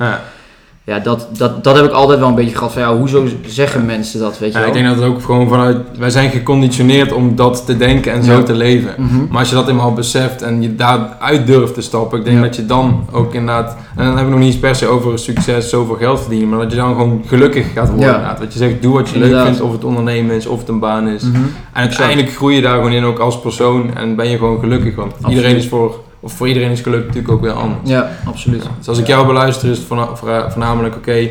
Ja. 0.85 0.99
Dat, 0.99 1.27
dat, 1.37 1.63
dat 1.63 1.75
heb 1.75 1.85
ik 1.85 1.91
altijd 1.91 2.19
wel 2.19 2.27
een 2.27 2.35
beetje 2.35 2.55
gehad 2.55 2.73
van 2.73 2.81
ja, 2.81 2.95
hoezo 2.97 3.25
zeggen 3.45 3.85
mensen 3.85 4.19
dat, 4.19 4.39
weet 4.39 4.51
je 4.53 4.57
Ja, 4.57 4.65
wel? 4.65 4.67
ik 4.67 4.73
denk 4.81 4.85
dat 4.95 4.95
het 4.95 5.13
ook 5.13 5.21
gewoon 5.23 5.47
vanuit, 5.47 5.77
wij 5.97 6.09
zijn 6.09 6.29
geconditioneerd 6.29 7.11
om 7.11 7.35
dat 7.35 7.65
te 7.65 7.77
denken 7.77 8.11
en 8.11 8.23
zo 8.23 8.31
Ja. 8.31 8.43
te 8.43 8.53
leven. 8.53 8.93
Mhm. 8.97 9.25
Maar 9.29 9.39
als 9.39 9.49
je 9.49 9.55
dat 9.55 9.67
eenmaal 9.67 9.93
beseft 9.93 10.41
en 10.41 10.61
je 10.61 10.75
daaruit 10.75 11.47
durft 11.47 11.73
te 11.73 11.81
stappen, 11.81 12.19
ik 12.19 12.25
denk 12.25 12.37
Ja. 12.37 12.43
dat 12.43 12.55
je 12.55 12.65
dan 12.65 13.05
ook 13.11 13.33
inderdaad, 13.33 13.75
en 13.95 14.05
dan 14.05 14.15
heb 14.17 14.25
ik 14.25 14.31
nog 14.31 14.39
niet 14.39 14.47
eens 14.53 14.59
per 14.59 14.75
se 14.75 14.87
over 14.87 15.19
succes, 15.19 15.69
zoveel 15.69 15.95
geld 15.95 16.19
verdienen, 16.19 16.49
maar 16.49 16.59
dat 16.59 16.71
je 16.71 16.77
dan 16.77 16.95
gewoon 16.95 17.23
gelukkig 17.27 17.65
gaat 17.73 17.89
worden. 17.89 18.05
Inderdaad. 18.07 18.39
Dat 18.39 18.53
je 18.53 18.59
zegt, 18.59 18.81
doe 18.81 18.93
wat 18.93 19.09
je 19.09 19.19
leuk 19.19 19.43
vindt, 19.45 19.61
of 19.61 19.71
het 19.71 19.83
ondernemen 19.83 20.35
is, 20.35 20.45
of 20.45 20.59
het 20.59 20.69
een 20.69 20.79
baan 20.79 21.07
is. 21.07 21.23
Mhm. 21.23 21.35
En 21.35 21.43
uiteindelijk 21.73 22.31
groei 22.31 22.55
je 22.55 22.61
daar 22.61 22.75
gewoon 22.75 22.91
in 22.91 23.03
ook 23.03 23.19
als 23.19 23.39
persoon 23.39 23.95
en 23.95 24.15
ben 24.15 24.29
je 24.29 24.37
gewoon 24.37 24.59
gelukkig, 24.59 24.95
want 24.95 25.13
Absoluut. 25.13 25.35
iedereen 25.35 25.55
is 25.57 25.67
voor, 25.67 25.99
of 26.23 26.33
voor 26.33 26.47
iedereen 26.47 26.71
is 26.71 26.81
geluk 26.81 27.05
natuurlijk 27.05 27.33
ook 27.33 27.41
weer 27.41 27.51
anders. 27.51 27.89
Ja, 27.89 28.09
absoluut. 28.25 28.63
Dus 28.77 28.87
als 28.87 28.97
ik 28.99 29.07
jou 29.07 29.25
beluister 29.27 29.69
is 29.69 29.77
het 29.77 29.87
voorna- 29.87 30.15
voorna- 30.15 30.51
voornamelijk 30.51 30.95
oké, 30.95 31.27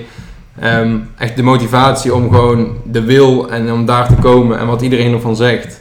ehm, 0.61 0.97
echt 1.19 1.37
de 1.37 1.43
motivatie 1.43 2.15
om 2.15 2.31
gewoon 2.31 2.77
de 2.85 3.03
wil 3.03 3.51
en 3.51 3.73
om 3.73 3.87
daar 3.87 4.09
te 4.09 4.15
komen 4.15 4.59
en 4.59 4.67
wat 4.67 4.83
iedereen 4.83 5.13
ervan 5.13 5.37
zegt. 5.37 5.81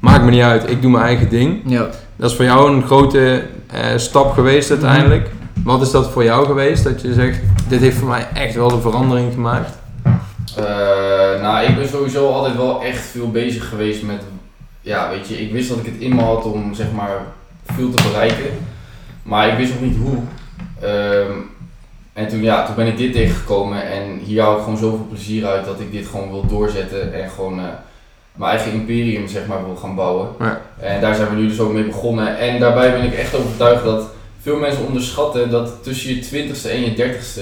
Maakt 0.00 0.24
me 0.24 0.30
niet 0.30 0.42
uit, 0.42 0.70
ik 0.70 0.82
doe 0.82 0.90
mijn 0.90 1.04
eigen 1.04 1.28
ding. 1.28 1.60
Ja. 1.66 1.86
Dat 2.16 2.30
is 2.30 2.36
voor 2.36 2.44
jou 2.44 2.72
een 2.72 2.82
grote 2.82 3.42
eh, 3.66 3.80
stap 3.96 4.32
geweest 4.32 4.70
uiteindelijk. 4.70 5.30
Wat 5.64 5.82
is 5.82 5.90
dat 5.90 6.10
voor 6.10 6.24
jou 6.24 6.46
geweest? 6.46 6.84
Dat 6.84 7.00
je 7.00 7.12
zegt, 7.14 7.38
dit 7.68 7.80
heeft 7.80 7.96
voor 7.96 8.08
mij 8.08 8.26
echt 8.34 8.54
wel 8.54 8.68
de 8.68 8.80
verandering 8.80 9.32
gemaakt. 9.32 9.70
Eh, 10.56 10.64
nou, 11.42 11.66
ik 11.66 11.76
ben 11.76 11.88
sowieso 11.88 12.28
altijd 12.32 12.56
wel 12.56 12.82
echt 12.82 13.00
veel 13.00 13.30
bezig 13.30 13.68
geweest 13.68 14.02
met, 14.02 14.22
ja, 14.80 15.08
weet 15.10 15.28
je, 15.28 15.40
ik 15.42 15.52
wist 15.52 15.68
dat 15.68 15.78
ik 15.78 15.84
het 15.86 15.94
in 15.98 16.14
me 16.14 16.22
had 16.22 16.44
om, 16.44 16.74
zeg 16.74 16.86
maar, 16.96 17.20
veel 17.74 17.90
te 17.90 18.02
bereiken. 18.02 18.50
Maar 19.22 19.48
ik 19.48 19.56
wist 19.56 19.72
nog 19.72 19.82
niet 19.82 19.96
hoe. 19.96 20.18
Ehm, 20.80 21.32
en 22.12 22.28
toen, 22.28 22.42
ja, 22.42 22.66
toen 22.66 22.74
ben 22.74 22.86
ik 22.86 22.96
dit 22.96 23.12
tegengekomen 23.12 23.90
en 23.90 24.18
hier 24.24 24.42
haal 24.42 24.56
ik 24.56 24.62
gewoon 24.62 24.78
zoveel 24.78 25.06
plezier 25.08 25.46
uit 25.46 25.64
dat 25.64 25.80
ik 25.80 25.92
dit 25.92 26.06
gewoon 26.06 26.30
wil 26.30 26.46
doorzetten 26.46 27.14
en 27.14 27.30
gewoon 27.30 27.58
eh, 27.58 27.64
mijn 28.32 28.50
eigen 28.50 28.72
imperium, 28.72 29.28
zeg 29.28 29.46
maar, 29.46 29.64
wil 29.64 29.76
gaan 29.76 29.94
bouwen. 29.94 30.28
Ja. 30.38 30.60
En 30.80 31.00
daar 31.00 31.14
zijn 31.14 31.28
we 31.28 31.36
nu 31.36 31.48
dus 31.48 31.60
ook 31.60 31.72
mee 31.72 31.84
begonnen. 31.84 32.38
En 32.38 32.60
daarbij 32.60 32.92
ben 32.92 33.04
ik 33.04 33.14
echt 33.14 33.34
overtuigd 33.34 33.84
dat 33.84 34.10
veel 34.40 34.56
mensen 34.56 34.86
onderschatten 34.86 35.50
dat 35.50 35.82
tussen 35.82 36.14
je 36.14 36.22
20ste 36.22 36.70
en 36.70 36.80
je 36.80 36.96
30ste 36.96 37.40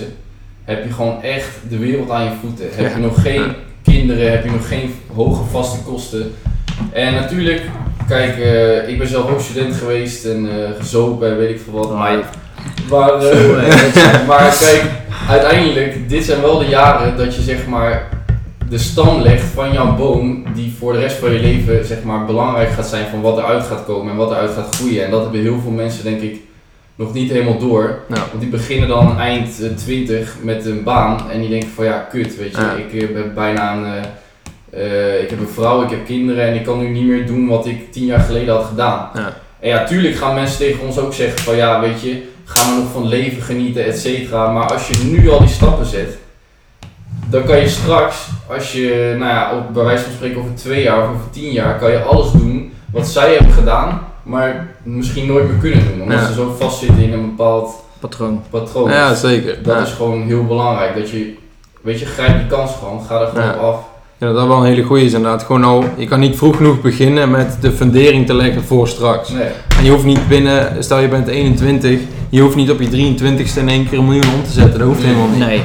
heb 0.64 0.84
je 0.84 0.92
gewoon 0.92 1.22
echt 1.22 1.48
de 1.68 1.78
wereld 1.78 2.10
aan 2.10 2.24
je 2.24 2.36
voeten. 2.40 2.66
Heb 2.70 2.94
je 2.94 3.00
nog 3.00 3.22
geen 3.22 3.54
kinderen, 3.82 4.30
heb 4.30 4.44
je 4.44 4.50
nog 4.50 4.68
geen 4.68 4.94
hoge 5.14 5.44
vaste 5.44 5.82
kosten. 5.82 6.34
En 6.92 7.14
natuurlijk, 7.14 7.62
kijk, 8.08 8.38
eh, 8.38 8.88
ik 8.88 8.98
ben 8.98 9.08
zelf 9.08 9.30
ook 9.30 9.40
student 9.40 9.74
geweest 9.74 10.24
en 10.24 10.48
eh, 10.50 10.70
gezopen 10.78 11.30
en 11.30 11.36
weet 11.36 11.50
ik 11.50 11.60
veel 11.60 11.72
wat. 11.72 11.94
Maar, 11.94 12.18
maar, 12.90 13.14
eh, 13.14 14.26
maar 14.28 14.56
kijk, 14.58 14.84
uiteindelijk, 15.28 16.08
dit 16.08 16.24
zijn 16.24 16.40
wel 16.40 16.58
de 16.58 16.66
jaren 16.68 17.16
dat 17.16 17.34
je 17.34 17.42
zeg 17.42 17.66
maar 17.66 18.08
de 18.68 18.78
stam 18.78 19.20
legt 19.20 19.44
van 19.44 19.72
jouw 19.72 19.96
boom 19.96 20.44
die 20.54 20.74
voor 20.78 20.92
de 20.92 20.98
rest 20.98 21.16
van 21.16 21.32
je 21.32 21.40
leven 21.40 21.84
zeg 21.84 22.02
maar 22.02 22.24
belangrijk 22.24 22.70
gaat 22.70 22.86
zijn 22.86 23.06
van 23.10 23.20
wat 23.20 23.38
eruit 23.38 23.64
gaat 23.64 23.84
komen 23.84 24.10
en 24.10 24.16
wat 24.16 24.30
eruit 24.30 24.50
gaat 24.50 24.74
groeien. 24.74 25.04
En 25.04 25.10
dat 25.10 25.22
hebben 25.22 25.40
heel 25.40 25.60
veel 25.60 25.70
mensen 25.70 26.04
denk 26.04 26.20
ik 26.20 26.40
nog 26.94 27.12
niet 27.12 27.30
helemaal 27.30 27.58
door. 27.58 27.98
Want 28.08 28.40
die 28.40 28.48
beginnen 28.48 28.88
dan 28.88 29.18
eind 29.18 29.62
eh, 29.62 29.70
20 29.70 30.36
met 30.42 30.66
een 30.66 30.82
baan 30.82 31.30
en 31.30 31.40
die 31.40 31.48
denken 31.48 31.68
van 31.68 31.84
ja, 31.84 31.98
kut, 32.10 32.36
weet 32.36 32.56
je, 32.56 32.60
Ja. 32.60 32.72
ik 32.72 33.14
ben 33.14 33.34
bijna 33.34 33.72
een, 33.72 34.04
eh, 34.70 35.22
ik 35.22 35.30
heb 35.30 35.38
een 35.40 35.48
vrouw, 35.48 35.82
ik 35.82 35.90
heb 35.90 36.06
kinderen 36.06 36.44
en 36.46 36.54
ik 36.54 36.64
kan 36.64 36.78
nu 36.78 36.88
niet 36.88 37.06
meer 37.06 37.26
doen 37.26 37.46
wat 37.48 37.66
ik 37.66 37.92
tien 37.92 38.04
jaar 38.04 38.20
geleden 38.20 38.54
had 38.54 38.64
gedaan. 38.64 39.08
Ja. 39.14 39.32
En 39.60 39.68
ja, 39.68 39.84
tuurlijk 39.84 40.16
gaan 40.16 40.34
mensen 40.34 40.58
tegen 40.58 40.86
ons 40.86 40.98
ook 40.98 41.14
zeggen 41.14 41.38
van 41.38 41.56
ja, 41.56 41.80
weet 41.80 42.00
je, 42.00 42.22
ga 42.44 42.68
maar 42.70 42.78
nog 42.78 42.92
van 42.92 43.06
leven 43.06 43.42
genieten, 43.42 43.84
et 43.84 43.98
cetera. 43.98 44.50
Maar 44.52 44.72
als 44.72 44.88
je 44.88 45.04
nu 45.04 45.30
al 45.30 45.38
die 45.38 45.48
stappen 45.48 45.86
zet, 45.86 46.18
dan 47.28 47.44
kan 47.44 47.56
je 47.58 47.68
straks, 47.68 48.28
als 48.48 48.72
je, 48.72 49.14
nou 49.18 49.30
ja, 49.30 49.56
op, 49.56 49.74
bij 49.74 49.84
wijze 49.84 50.02
van 50.04 50.12
spreken 50.12 50.38
over 50.40 50.54
twee 50.54 50.82
jaar 50.82 51.02
of 51.02 51.08
over 51.08 51.30
tien 51.30 51.52
jaar, 51.52 51.78
kan 51.78 51.90
je 51.90 52.02
alles 52.02 52.30
doen 52.30 52.72
wat 52.92 53.06
zij 53.08 53.34
hebben 53.34 53.52
gedaan, 53.52 54.00
maar 54.22 54.66
misschien 54.82 55.26
nooit 55.26 55.48
meer 55.48 55.58
kunnen 55.60 55.84
doen. 55.92 56.02
Omdat 56.02 56.18
Ja. 56.18 56.26
ze 56.26 56.32
zo 56.32 56.54
vastzitten 56.58 57.02
in 57.02 57.12
een 57.12 57.26
bepaald 57.36 57.84
Patroon. 58.00 58.42
patroon. 58.50 58.90
Ja, 58.90 59.14
zeker. 59.14 59.62
Dat 59.62 59.74
Ja. 59.76 59.82
is 59.82 59.92
gewoon 59.92 60.22
heel 60.22 60.44
belangrijk. 60.46 60.94
Dat 60.96 61.10
je, 61.10 61.34
weet 61.80 61.98
je, 62.00 62.06
grijp 62.06 62.38
die 62.38 62.46
kans 62.46 62.70
gewoon. 62.78 63.02
Ga 63.04 63.20
er 63.20 63.26
gewoon 63.26 63.50
op 63.54 63.60
af. 63.60 63.80
Ja, 64.18 64.32
dat 64.32 64.46
wel 64.46 64.56
een 64.58 64.64
hele 64.64 64.82
goede 64.82 65.02
is 65.04 65.12
inderdaad. 65.12 65.42
Gewoon 65.42 65.64
al, 65.64 65.84
je 65.96 66.06
kan 66.06 66.20
niet 66.20 66.36
vroeg 66.36 66.56
genoeg 66.56 66.80
beginnen 66.80 67.30
met 67.30 67.56
de 67.60 67.72
fundering 67.72 68.26
te 68.26 68.34
leggen 68.34 68.62
voor 68.64 68.88
straks. 68.88 69.28
Nee. 69.30 69.46
En 69.78 69.84
je 69.84 69.90
hoeft 69.90 70.04
niet 70.04 70.28
binnen, 70.28 70.84
stel 70.84 70.98
je 70.98 71.08
bent 71.08 71.26
21, 71.28 72.00
je 72.30 72.40
hoeft 72.40 72.56
niet 72.56 72.70
op 72.70 72.80
je 72.80 72.88
23ste 72.88 73.58
in 73.60 73.68
één 73.68 73.88
keer 73.88 73.98
een 73.98 74.04
miljoen 74.04 74.34
om 74.34 74.44
te 74.44 74.50
zetten. 74.50 74.78
Dat 74.78 74.88
hoeft 74.88 75.02
helemaal 75.02 75.28
niet. 75.28 75.38
Nee. 75.38 75.60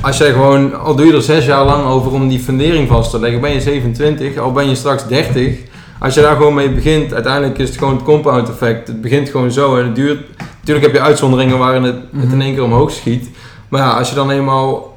Als 0.00 0.18
jij 0.18 0.32
gewoon, 0.32 0.80
al 0.80 0.94
doe 0.96 1.06
je 1.06 1.12
er 1.12 1.22
zes 1.22 1.44
jaar 1.46 1.64
lang 1.64 1.84
over 1.86 2.12
om 2.12 2.28
die 2.28 2.38
fundering 2.40 2.88
vast 2.88 3.10
te 3.10 3.18
leggen, 3.20 3.40
ben 3.40 3.52
je 3.52 3.60
27, 3.60 4.38
al 4.38 4.52
ben 4.52 4.68
je 4.68 4.74
straks 4.74 5.06
30. 5.06 5.56
Als 5.98 6.14
je 6.14 6.20
daar 6.20 6.36
gewoon 6.36 6.54
mee 6.54 6.70
begint, 6.70 7.14
uiteindelijk 7.14 7.58
is 7.58 7.68
het 7.68 7.78
gewoon 7.78 7.94
het 7.94 8.02
compound 8.02 8.48
effect. 8.48 8.88
Het 8.88 9.00
begint 9.00 9.28
gewoon 9.28 9.50
zo 9.52 9.76
en 9.76 9.84
het 9.84 9.94
duurt. 9.94 10.20
Natuurlijk 10.58 10.86
heb 10.86 10.94
je 10.94 11.00
uitzonderingen 11.00 11.58
waarin 11.58 11.82
het, 11.82 11.94
het 11.94 12.22
in 12.22 12.28
Mhm. 12.28 12.40
één 12.40 12.54
keer 12.54 12.62
omhoog 12.64 12.90
schiet. 12.90 13.28
Maar 13.68 13.80
ja, 13.80 13.90
als 13.90 14.08
je 14.08 14.14
dan 14.14 14.30
eenmaal 14.30 14.91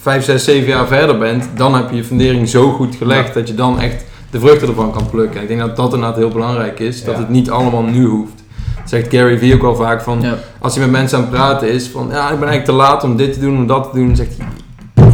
5, 0.00 0.24
6, 0.24 0.44
7 0.44 0.68
jaar 0.68 0.86
verder 0.86 1.18
bent, 1.18 1.48
dan 1.56 1.74
heb 1.74 1.90
je 1.90 1.96
je 1.96 2.04
fundering 2.04 2.48
zo 2.48 2.70
goed 2.72 2.94
gelegd 2.96 3.34
dat 3.34 3.48
je 3.48 3.54
dan 3.54 3.80
echt 3.80 4.04
de 4.30 4.40
vruchten 4.40 4.68
ervan 4.68 4.92
kan 4.92 5.10
plukken. 5.10 5.36
En 5.36 5.42
ik 5.42 5.48
denk 5.48 5.60
dat 5.60 5.76
dat 5.76 5.92
inderdaad 5.94 6.16
heel 6.16 6.28
belangrijk 6.30 6.78
is, 6.80 7.04
dat 7.04 7.14
Ja. 7.14 7.20
het 7.20 7.28
niet 7.28 7.50
allemaal 7.50 7.82
nu 7.82 8.04
hoeft. 8.06 8.32
Dat 8.80 8.88
zegt 8.88 9.14
Gary 9.14 9.38
Vee 9.38 9.54
ook 9.54 9.60
wel 9.62 9.76
vaak 9.76 10.02
van, 10.02 10.20
Ja. 10.20 10.34
als 10.60 10.74
hij 10.74 10.82
met 10.84 10.92
mensen 10.92 11.18
aan 11.18 11.24
het 11.24 11.32
praten 11.32 11.68
is 11.72 11.88
van 11.88 12.08
ja, 12.10 12.22
ik 12.30 12.38
ben 12.38 12.48
eigenlijk 12.48 12.64
te 12.64 12.72
laat 12.72 13.04
om 13.04 13.16
dit 13.16 13.32
te 13.32 13.40
doen, 13.40 13.56
om 13.56 13.66
dat 13.66 13.88
te 13.90 13.96
doen, 13.98 14.06
dan 14.06 14.16
zegt 14.16 14.36
hij, 14.36 14.46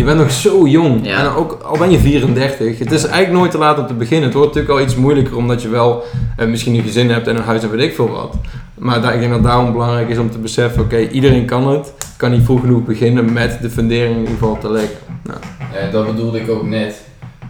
je 0.02 0.08
bent 0.08 0.20
nog 0.20 0.30
zo 0.30 0.66
jong. 0.66 1.06
Ja. 1.06 1.18
En 1.18 1.26
ook 1.34 1.58
al 1.62 1.78
ben 1.78 1.90
je 1.90 1.98
34, 1.98 2.78
het 2.78 2.92
is 2.92 3.04
eigenlijk 3.04 3.32
nooit 3.32 3.50
te 3.50 3.58
laat 3.58 3.78
om 3.78 3.86
te 3.86 3.94
beginnen. 3.94 4.24
Het 4.24 4.34
wordt 4.34 4.54
natuurlijk 4.54 4.78
al 4.80 4.84
iets 4.86 4.96
moeilijker 4.96 5.36
omdat 5.36 5.62
je 5.62 5.68
wel 5.68 6.04
eh, 6.36 6.46
misschien 6.46 6.74
een 6.74 6.82
gezin 6.82 7.10
hebt 7.10 7.26
en 7.26 7.36
een 7.36 7.42
huis 7.42 7.62
en 7.62 7.70
weet 7.70 7.80
ik 7.88 7.94
veel 7.94 8.08
wat. 8.10 8.34
Maar 8.78 9.00
daar, 9.02 9.14
ik 9.14 9.20
denk 9.20 9.32
dat 9.32 9.42
daarom 9.42 9.72
belangrijk 9.72 10.08
is 10.08 10.18
om 10.18 10.30
te 10.30 10.38
beseffen, 10.38 10.82
oké, 10.82 10.98
iedereen 10.98 11.46
kan 11.46 11.68
het. 11.68 11.92
Kan 12.16 12.30
niet 12.30 12.44
vroeg 12.44 12.60
genoeg 12.60 12.84
beginnen 12.84 13.32
met 13.32 13.58
de 13.62 13.70
fundering 13.70 14.12
in 14.14 14.20
ieder 14.20 14.34
geval 14.34 14.58
te 14.58 14.70
leggen. 14.70 14.96
Nou, 15.24 15.38
Eh, 15.72 15.92
dat 15.92 16.06
bedoelde 16.06 16.40
ik 16.40 16.50
ook 16.50 16.66
net. 16.66 17.00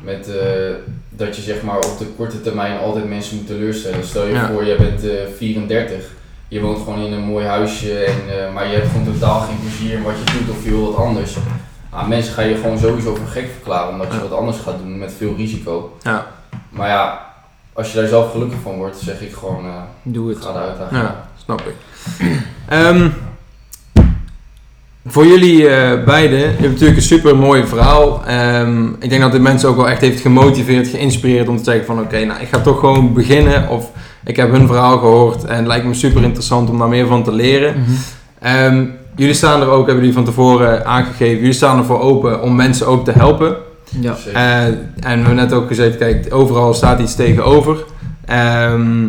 Met 0.05 0.29
eh, 0.29 0.35
dat 1.11 1.37
je 1.37 1.43
zeg 1.43 1.63
maar 1.63 1.77
op 1.77 1.99
de 1.99 2.05
korte 2.17 2.41
termijn 2.41 2.79
altijd 2.79 3.09
mensen 3.09 3.37
moet 3.37 3.47
teleurstellen. 3.47 4.05
Stel 4.05 4.27
je 4.27 4.33
Ja. 4.33 4.51
voor, 4.53 4.65
jij 4.67 4.77
bent 4.77 5.05
eh 5.05 5.11
34. 5.37 5.97
Je 6.49 6.61
woont 6.61 6.79
gewoon 6.85 7.05
in 7.05 7.13
een 7.13 7.23
mooi 7.25 7.45
huisje, 7.47 7.93
en, 8.05 8.15
eh, 8.29 8.55
maar 8.55 8.67
je 8.67 8.75
hebt 8.75 8.89
gewoon 8.91 9.13
totaal 9.13 9.41
geen 9.41 9.57
plezier 9.61 9.97
in 9.97 10.03
wat 10.03 10.13
je 10.25 10.33
doet 10.39 10.57
of 10.57 10.65
je 10.65 10.71
wil 10.71 10.87
wat 10.93 10.97
anders. 10.97 11.37
Nou, 11.93 12.09
mensen 12.09 12.35
gaan 12.35 12.49
je 12.49 12.55
gewoon 12.55 12.79
sowieso 12.79 13.15
voor 13.15 13.27
gek 13.27 13.49
verklaren 13.53 13.91
omdat 13.93 14.07
je 14.11 14.15
Ja. 14.17 14.21
wat 14.29 14.39
anders 14.39 14.59
gaat 14.59 14.79
doen 14.79 14.99
met 14.99 15.13
veel 15.19 15.35
risico. 15.37 15.97
ja, 16.03 16.27
Maar 16.71 16.89
ja, 16.89 17.21
als 17.73 17.93
je 17.93 17.99
daar 17.99 18.09
zelf 18.09 18.31
gelukkig 18.31 18.59
van 18.63 18.75
wordt, 18.77 18.99
zeg 18.99 19.21
ik 19.21 19.33
gewoon, 19.33 19.65
eh 19.65 19.71
Doe 20.03 20.29
het. 20.29 20.39
ga 20.45 20.53
de 20.53 20.59
uitdaging 20.59 20.99
aan. 21.01 21.05
ja, 21.05 21.29
snap 21.45 21.61
ik. 21.61 21.75
Ehm, 22.69 23.09
voor 25.07 25.27
jullie 25.27 25.69
eh, 25.69 26.05
beiden, 26.05 26.39
je 26.39 26.45
hebt 26.47 26.63
natuurlijk 26.71 26.97
een 26.97 27.03
super 27.03 27.37
mooi 27.37 27.67
verhaal. 27.67 28.25
Ehm, 28.27 28.87
ik 28.99 29.11
denk 29.11 29.23
dat 29.23 29.33
dit 29.33 29.41
mensen 29.41 29.69
ook 29.69 29.77
wel 29.77 29.89
echt 29.89 30.01
heeft 30.01 30.21
gemotiveerd, 30.21 30.89
geïnspireerd 30.89 31.49
om 31.49 31.57
te 31.57 31.65
zeggen 31.65 31.85
van 31.87 32.01
oké, 32.01 32.25
nou 32.25 32.41
ik 32.41 32.49
ga 32.49 32.59
toch 32.61 32.79
gewoon 32.81 33.13
beginnen. 33.13 33.69
Of 33.69 33.91
ik 34.25 34.37
heb 34.37 34.51
hun 34.51 34.67
verhaal 34.67 34.99
gehoord 34.99 35.45
en 35.45 35.57
het 35.57 35.67
lijkt 35.67 35.87
me 35.87 35.95
super 35.95 36.23
interessant 36.23 36.71
om 36.71 36.79
daar 36.79 36.89
meer 36.89 37.07
van 37.07 37.23
te 37.25 37.33
leren. 37.33 37.85
Ehm, 38.39 38.85
jullie 39.17 39.35
staan 39.35 39.61
er 39.61 39.69
ook, 39.69 39.87
hebben 39.87 40.05
jullie 40.05 40.13
van 40.13 40.25
tevoren 40.25 40.87
aangegeven, 40.87 41.39
jullie 41.39 41.53
staan 41.53 41.79
ervoor 41.79 42.01
open 42.01 42.43
om 42.43 42.57
mensen 42.57 42.87
ook 42.87 43.05
te 43.05 43.13
helpen. 43.13 43.57
Ja. 44.01 44.15
Zeker. 44.15 44.41
Eh, 44.41 44.65
en 44.65 44.77
we 45.01 45.09
hebben 45.09 45.35
net 45.35 45.53
ook 45.53 45.67
gezegd, 45.67 45.97
kijk, 45.97 46.35
overal 46.35 46.75
staat 46.75 47.01
iets 47.01 47.15
tegenover. 47.15 47.77
Ehm, 48.25 49.09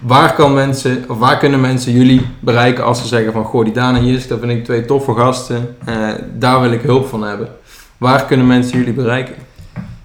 waar 0.00 0.34
kan 0.34 0.54
mensen, 0.54 1.04
of 1.08 1.18
waar 1.18 1.38
kunnen 1.38 1.60
mensen 1.60 1.92
jullie 1.92 2.26
bereiken 2.40 2.84
als 2.84 3.00
ze 3.00 3.06
zeggen 3.06 3.32
van, 3.32 3.44
goh, 3.44 3.64
die 3.64 3.72
Daan 3.72 3.96
en 3.96 4.06
Jisk, 4.06 4.28
dat 4.28 4.40
vind 4.40 4.52
ik 4.52 4.64
twee 4.64 4.84
toffe 4.84 5.14
gasten. 5.14 5.76
Eh, 5.84 6.08
daar 6.38 6.60
wil 6.60 6.72
ik 6.72 6.82
hulp 6.82 7.06
van 7.06 7.22
hebben. 7.22 7.48
Waar 7.98 8.24
kunnen 8.24 8.46
mensen 8.46 8.78
jullie 8.78 8.92
bereiken? 8.92 9.34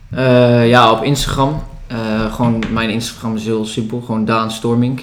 Eh, 0.10 0.70
ja, 0.70 0.92
op 0.92 1.04
Instagram. 1.04 1.64
Eh, 1.88 2.34
gewoon, 2.34 2.64
mijn 2.72 2.90
Instagram 2.90 3.36
is 3.36 3.46
heel 3.46 3.66
simpel. 3.66 4.02
Gewoon 4.02 4.26
Daan 4.26 4.52
Stormink. 4.52 5.02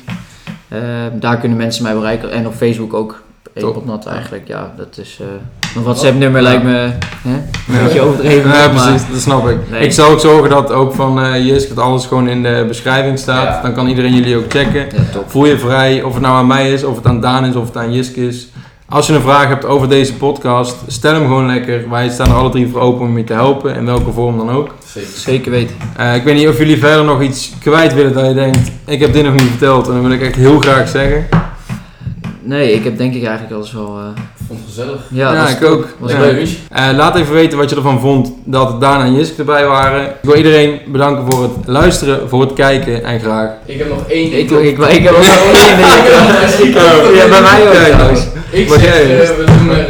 Daar 1.13 1.39
kunnen 1.39 1.59
mensen 1.59 1.83
mij 1.83 1.95
bereiken. 1.95 2.31
En 2.31 2.47
op 2.47 2.55
Facebook 2.55 2.95
ook. 2.95 3.23
Epotnat 3.55 4.07
eigenlijk. 4.07 4.49
Ja, 4.49 4.73
dat 4.77 4.99
is... 5.01 5.19
eh 5.21 5.27
mijn 5.75 5.87
WhatsApp 5.87 6.19
nummer 6.19 6.43
lijkt 6.43 6.63
me 6.63 6.71
hè, 6.73 6.85
een 6.85 6.93
Ja. 7.79 7.83
beetje 7.85 8.01
overdreven. 8.01 8.51
Ja, 8.51 8.69
precies, 8.69 9.03
dat 9.13 9.21
snap 9.21 9.49
ik. 9.49 9.57
Nee. 9.71 9.81
Ik 9.81 9.93
zal 9.93 10.11
ook 10.11 10.21
zorgen 10.21 10.51
dat 10.51 10.73
ook 10.73 10.95
van 10.95 11.21
eh 11.23 11.47
Jisk 11.47 11.69
dat 11.69 11.79
alles 11.79 12.07
gewoon 12.07 12.29
in 12.29 12.43
de 12.43 12.65
beschrijving 12.69 13.19
staat. 13.19 13.45
Ja. 13.47 13.63
Dan 13.63 13.75
kan 13.75 13.87
iedereen 13.89 14.15
jullie 14.15 14.37
ook 14.37 14.45
checken. 14.51 14.81
Ja. 14.81 15.23
Voel 15.27 15.45
je 15.47 15.59
vrij, 15.59 16.03
of 16.03 16.13
het 16.13 16.23
nou 16.23 16.35
aan 16.37 16.47
mij 16.47 16.73
is, 16.73 16.85
of 16.85 16.97
het 16.97 17.07
aan 17.07 17.21
Daan 17.21 17.45
is, 17.45 17.55
of 17.55 17.67
het 17.67 17.77
aan 17.77 17.93
Jisk 17.93 18.17
is. 18.17 18.49
Als 18.89 19.07
je 19.07 19.13
een 19.15 19.21
vraag 19.21 19.47
hebt 19.49 19.65
over 19.65 19.89
deze 19.89 20.15
podcast, 20.15 20.77
stel 20.87 21.15
hem 21.15 21.23
gewoon 21.23 21.47
lekker. 21.47 21.91
Wij 21.91 22.09
staan 22.09 22.29
er 22.29 22.35
alle 22.35 22.51
drie 22.51 22.69
voor 22.69 22.81
open 22.81 23.07
om 23.07 23.19
je 23.19 23.25
te 23.25 23.33
helpen, 23.33 23.75
in 23.77 23.87
welke 23.87 24.13
vorm 24.13 24.37
dan 24.37 24.51
ook. 24.51 24.75
Zeker. 24.87 25.09
Zeker 25.17 25.51
weten. 25.51 25.77
Eh, 25.97 26.15
ik 26.15 26.23
weet 26.25 26.35
niet 26.35 26.49
of 26.49 26.59
jullie 26.59 26.79
verder 26.79 27.05
nog 27.05 27.23
iets 27.23 27.53
kwijt 27.61 27.95
willen 27.95 28.13
dat 28.13 28.27
je 28.27 28.35
denkt, 28.35 28.71
ik 28.85 29.01
heb 29.01 29.13
dit 29.13 29.25
nog 29.25 29.33
niet 29.33 29.43
verteld 29.49 29.87
en 29.87 29.93
dat 29.93 30.03
wil 30.03 30.11
ik 30.13 30.23
echt 30.23 30.35
heel 30.35 30.59
graag 30.61 30.89
zeggen. 30.89 31.27
Nee, 32.47 32.73
ik 32.73 32.85
heb 32.85 32.99
denk 32.99 33.15
ik 33.15 33.25
eigenlijk 33.25 33.55
alles 33.55 33.73
wel... 33.73 33.99
eh, 33.99 34.23
Ik 34.41 34.47
vond 34.47 34.59
het 34.61 34.69
gezellig. 34.69 35.01
ja, 35.11 35.49
ik 35.49 35.65
ook. 35.65 35.87
Was 35.99 36.13
Ja. 36.13 36.19
leuk. 36.21 36.49
Eh, 36.71 36.87
laat 36.97 37.17
even 37.17 37.33
weten 37.35 37.59
wat 37.59 37.71
je 37.71 37.77
ervan 37.77 38.01
vond 38.01 38.33
dat 38.45 38.81
Daan 38.81 39.01
en 39.01 39.15
Jisk 39.15 39.39
erbij 39.39 39.67
waren. 39.67 40.03
Ik 40.07 40.15
wil 40.23 40.35
iedereen 40.35 40.81
bedanken 40.87 41.33
voor 41.33 41.43
het 41.43 41.53
luisteren, 41.67 42.29
voor 42.29 42.41
het 42.41 42.53
kijken 42.53 43.05
en 43.05 43.21
graag. 43.21 43.51
Ik 43.65 43.79
heb 43.79 43.89
nog 43.89 44.07
één 44.09 44.39
Ik, 44.39 44.49
ding. 44.49 44.61
ik, 44.61 44.79
ik, 44.79 45.03
heb 45.03 45.15
ook 45.15 45.23
wel 45.23 45.55
één 45.55 45.77
ding. 45.77 46.75
Ja, 47.15 47.29
bij 47.29 47.41
mij 47.43 47.63
ook 47.69 47.75
trouwens. 47.95 48.27
Ik 48.51 48.69
zeg, 48.69 48.85
eh, 48.85 49.19
we, 49.37 49.45
doen 49.47 49.71
er, 49.71 49.87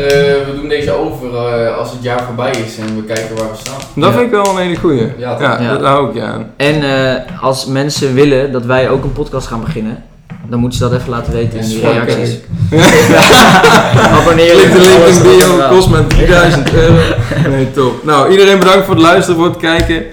we 0.46 0.52
doen 0.60 0.68
deze 0.68 0.92
over 0.92 1.34
eh, 1.36 1.76
als 1.78 1.90
het 1.90 2.02
jaar 2.02 2.22
voorbij 2.24 2.50
is 2.66 2.76
en 2.78 2.96
we 2.96 3.02
kijken 3.04 3.36
waar 3.36 3.50
we 3.50 3.56
staan. 3.56 3.78
Dat 3.94 4.10
Ja. 4.10 4.18
vind 4.18 4.24
ik 4.24 4.30
wel 4.30 4.46
een 4.48 4.62
hele 4.62 4.76
goeie. 4.76 5.00
Ja, 5.18 5.36
Ja, 5.40 5.60
Ja. 5.62 5.72
dat 5.72 5.82
hou 5.82 6.08
ik 6.08 6.14
ja. 6.14 6.46
En 6.56 6.82
eh, 6.82 7.42
als 7.42 7.66
mensen 7.66 8.14
willen 8.14 8.52
dat 8.52 8.64
wij 8.64 8.88
ook 8.90 9.04
een 9.04 9.12
podcast 9.12 9.46
gaan 9.46 9.60
beginnen, 9.60 10.02
dan 10.48 10.58
moeten 10.58 10.78
ze 10.78 10.88
dat 10.88 10.98
even 10.98 11.10
laten 11.10 11.32
weten 11.32 11.58
in 11.58 11.64
die 11.64 11.78
zwak, 11.78 11.92
reacties. 11.92 12.38
Abonneer 14.18 14.52
Klik 14.52 14.72
de 14.72 14.78
link 14.78 15.06
in 15.06 15.22
bio, 15.22 15.68
kost 15.68 15.88
me 15.88 16.06
3000 16.06 16.72
euro. 16.74 16.94
Nee, 17.48 17.70
top. 17.70 18.04
Nou, 18.04 18.30
iedereen 18.30 18.58
bedankt 18.58 18.84
voor 18.84 18.94
het 18.94 19.02
luisteren, 19.02 19.36
voor 19.36 19.48
het 19.48 19.56
kijken. 19.56 20.04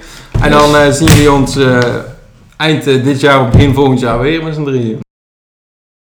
En 0.42 0.52
dan 0.52 0.76
eh, 0.76 0.92
zien 0.92 1.08
jullie 1.08 1.32
ons 1.32 1.56
eh, 1.56 1.80
eind 2.58 2.88
eh, 2.88 3.04
dit 3.04 3.20
jaar 3.20 3.42
of 3.42 3.50
begin 3.50 3.74
volgend 3.74 4.00
jaar 4.00 4.20
weer 4.20 4.44
met 4.44 4.56
z'n 4.56 4.64
drieën. 4.64 5.00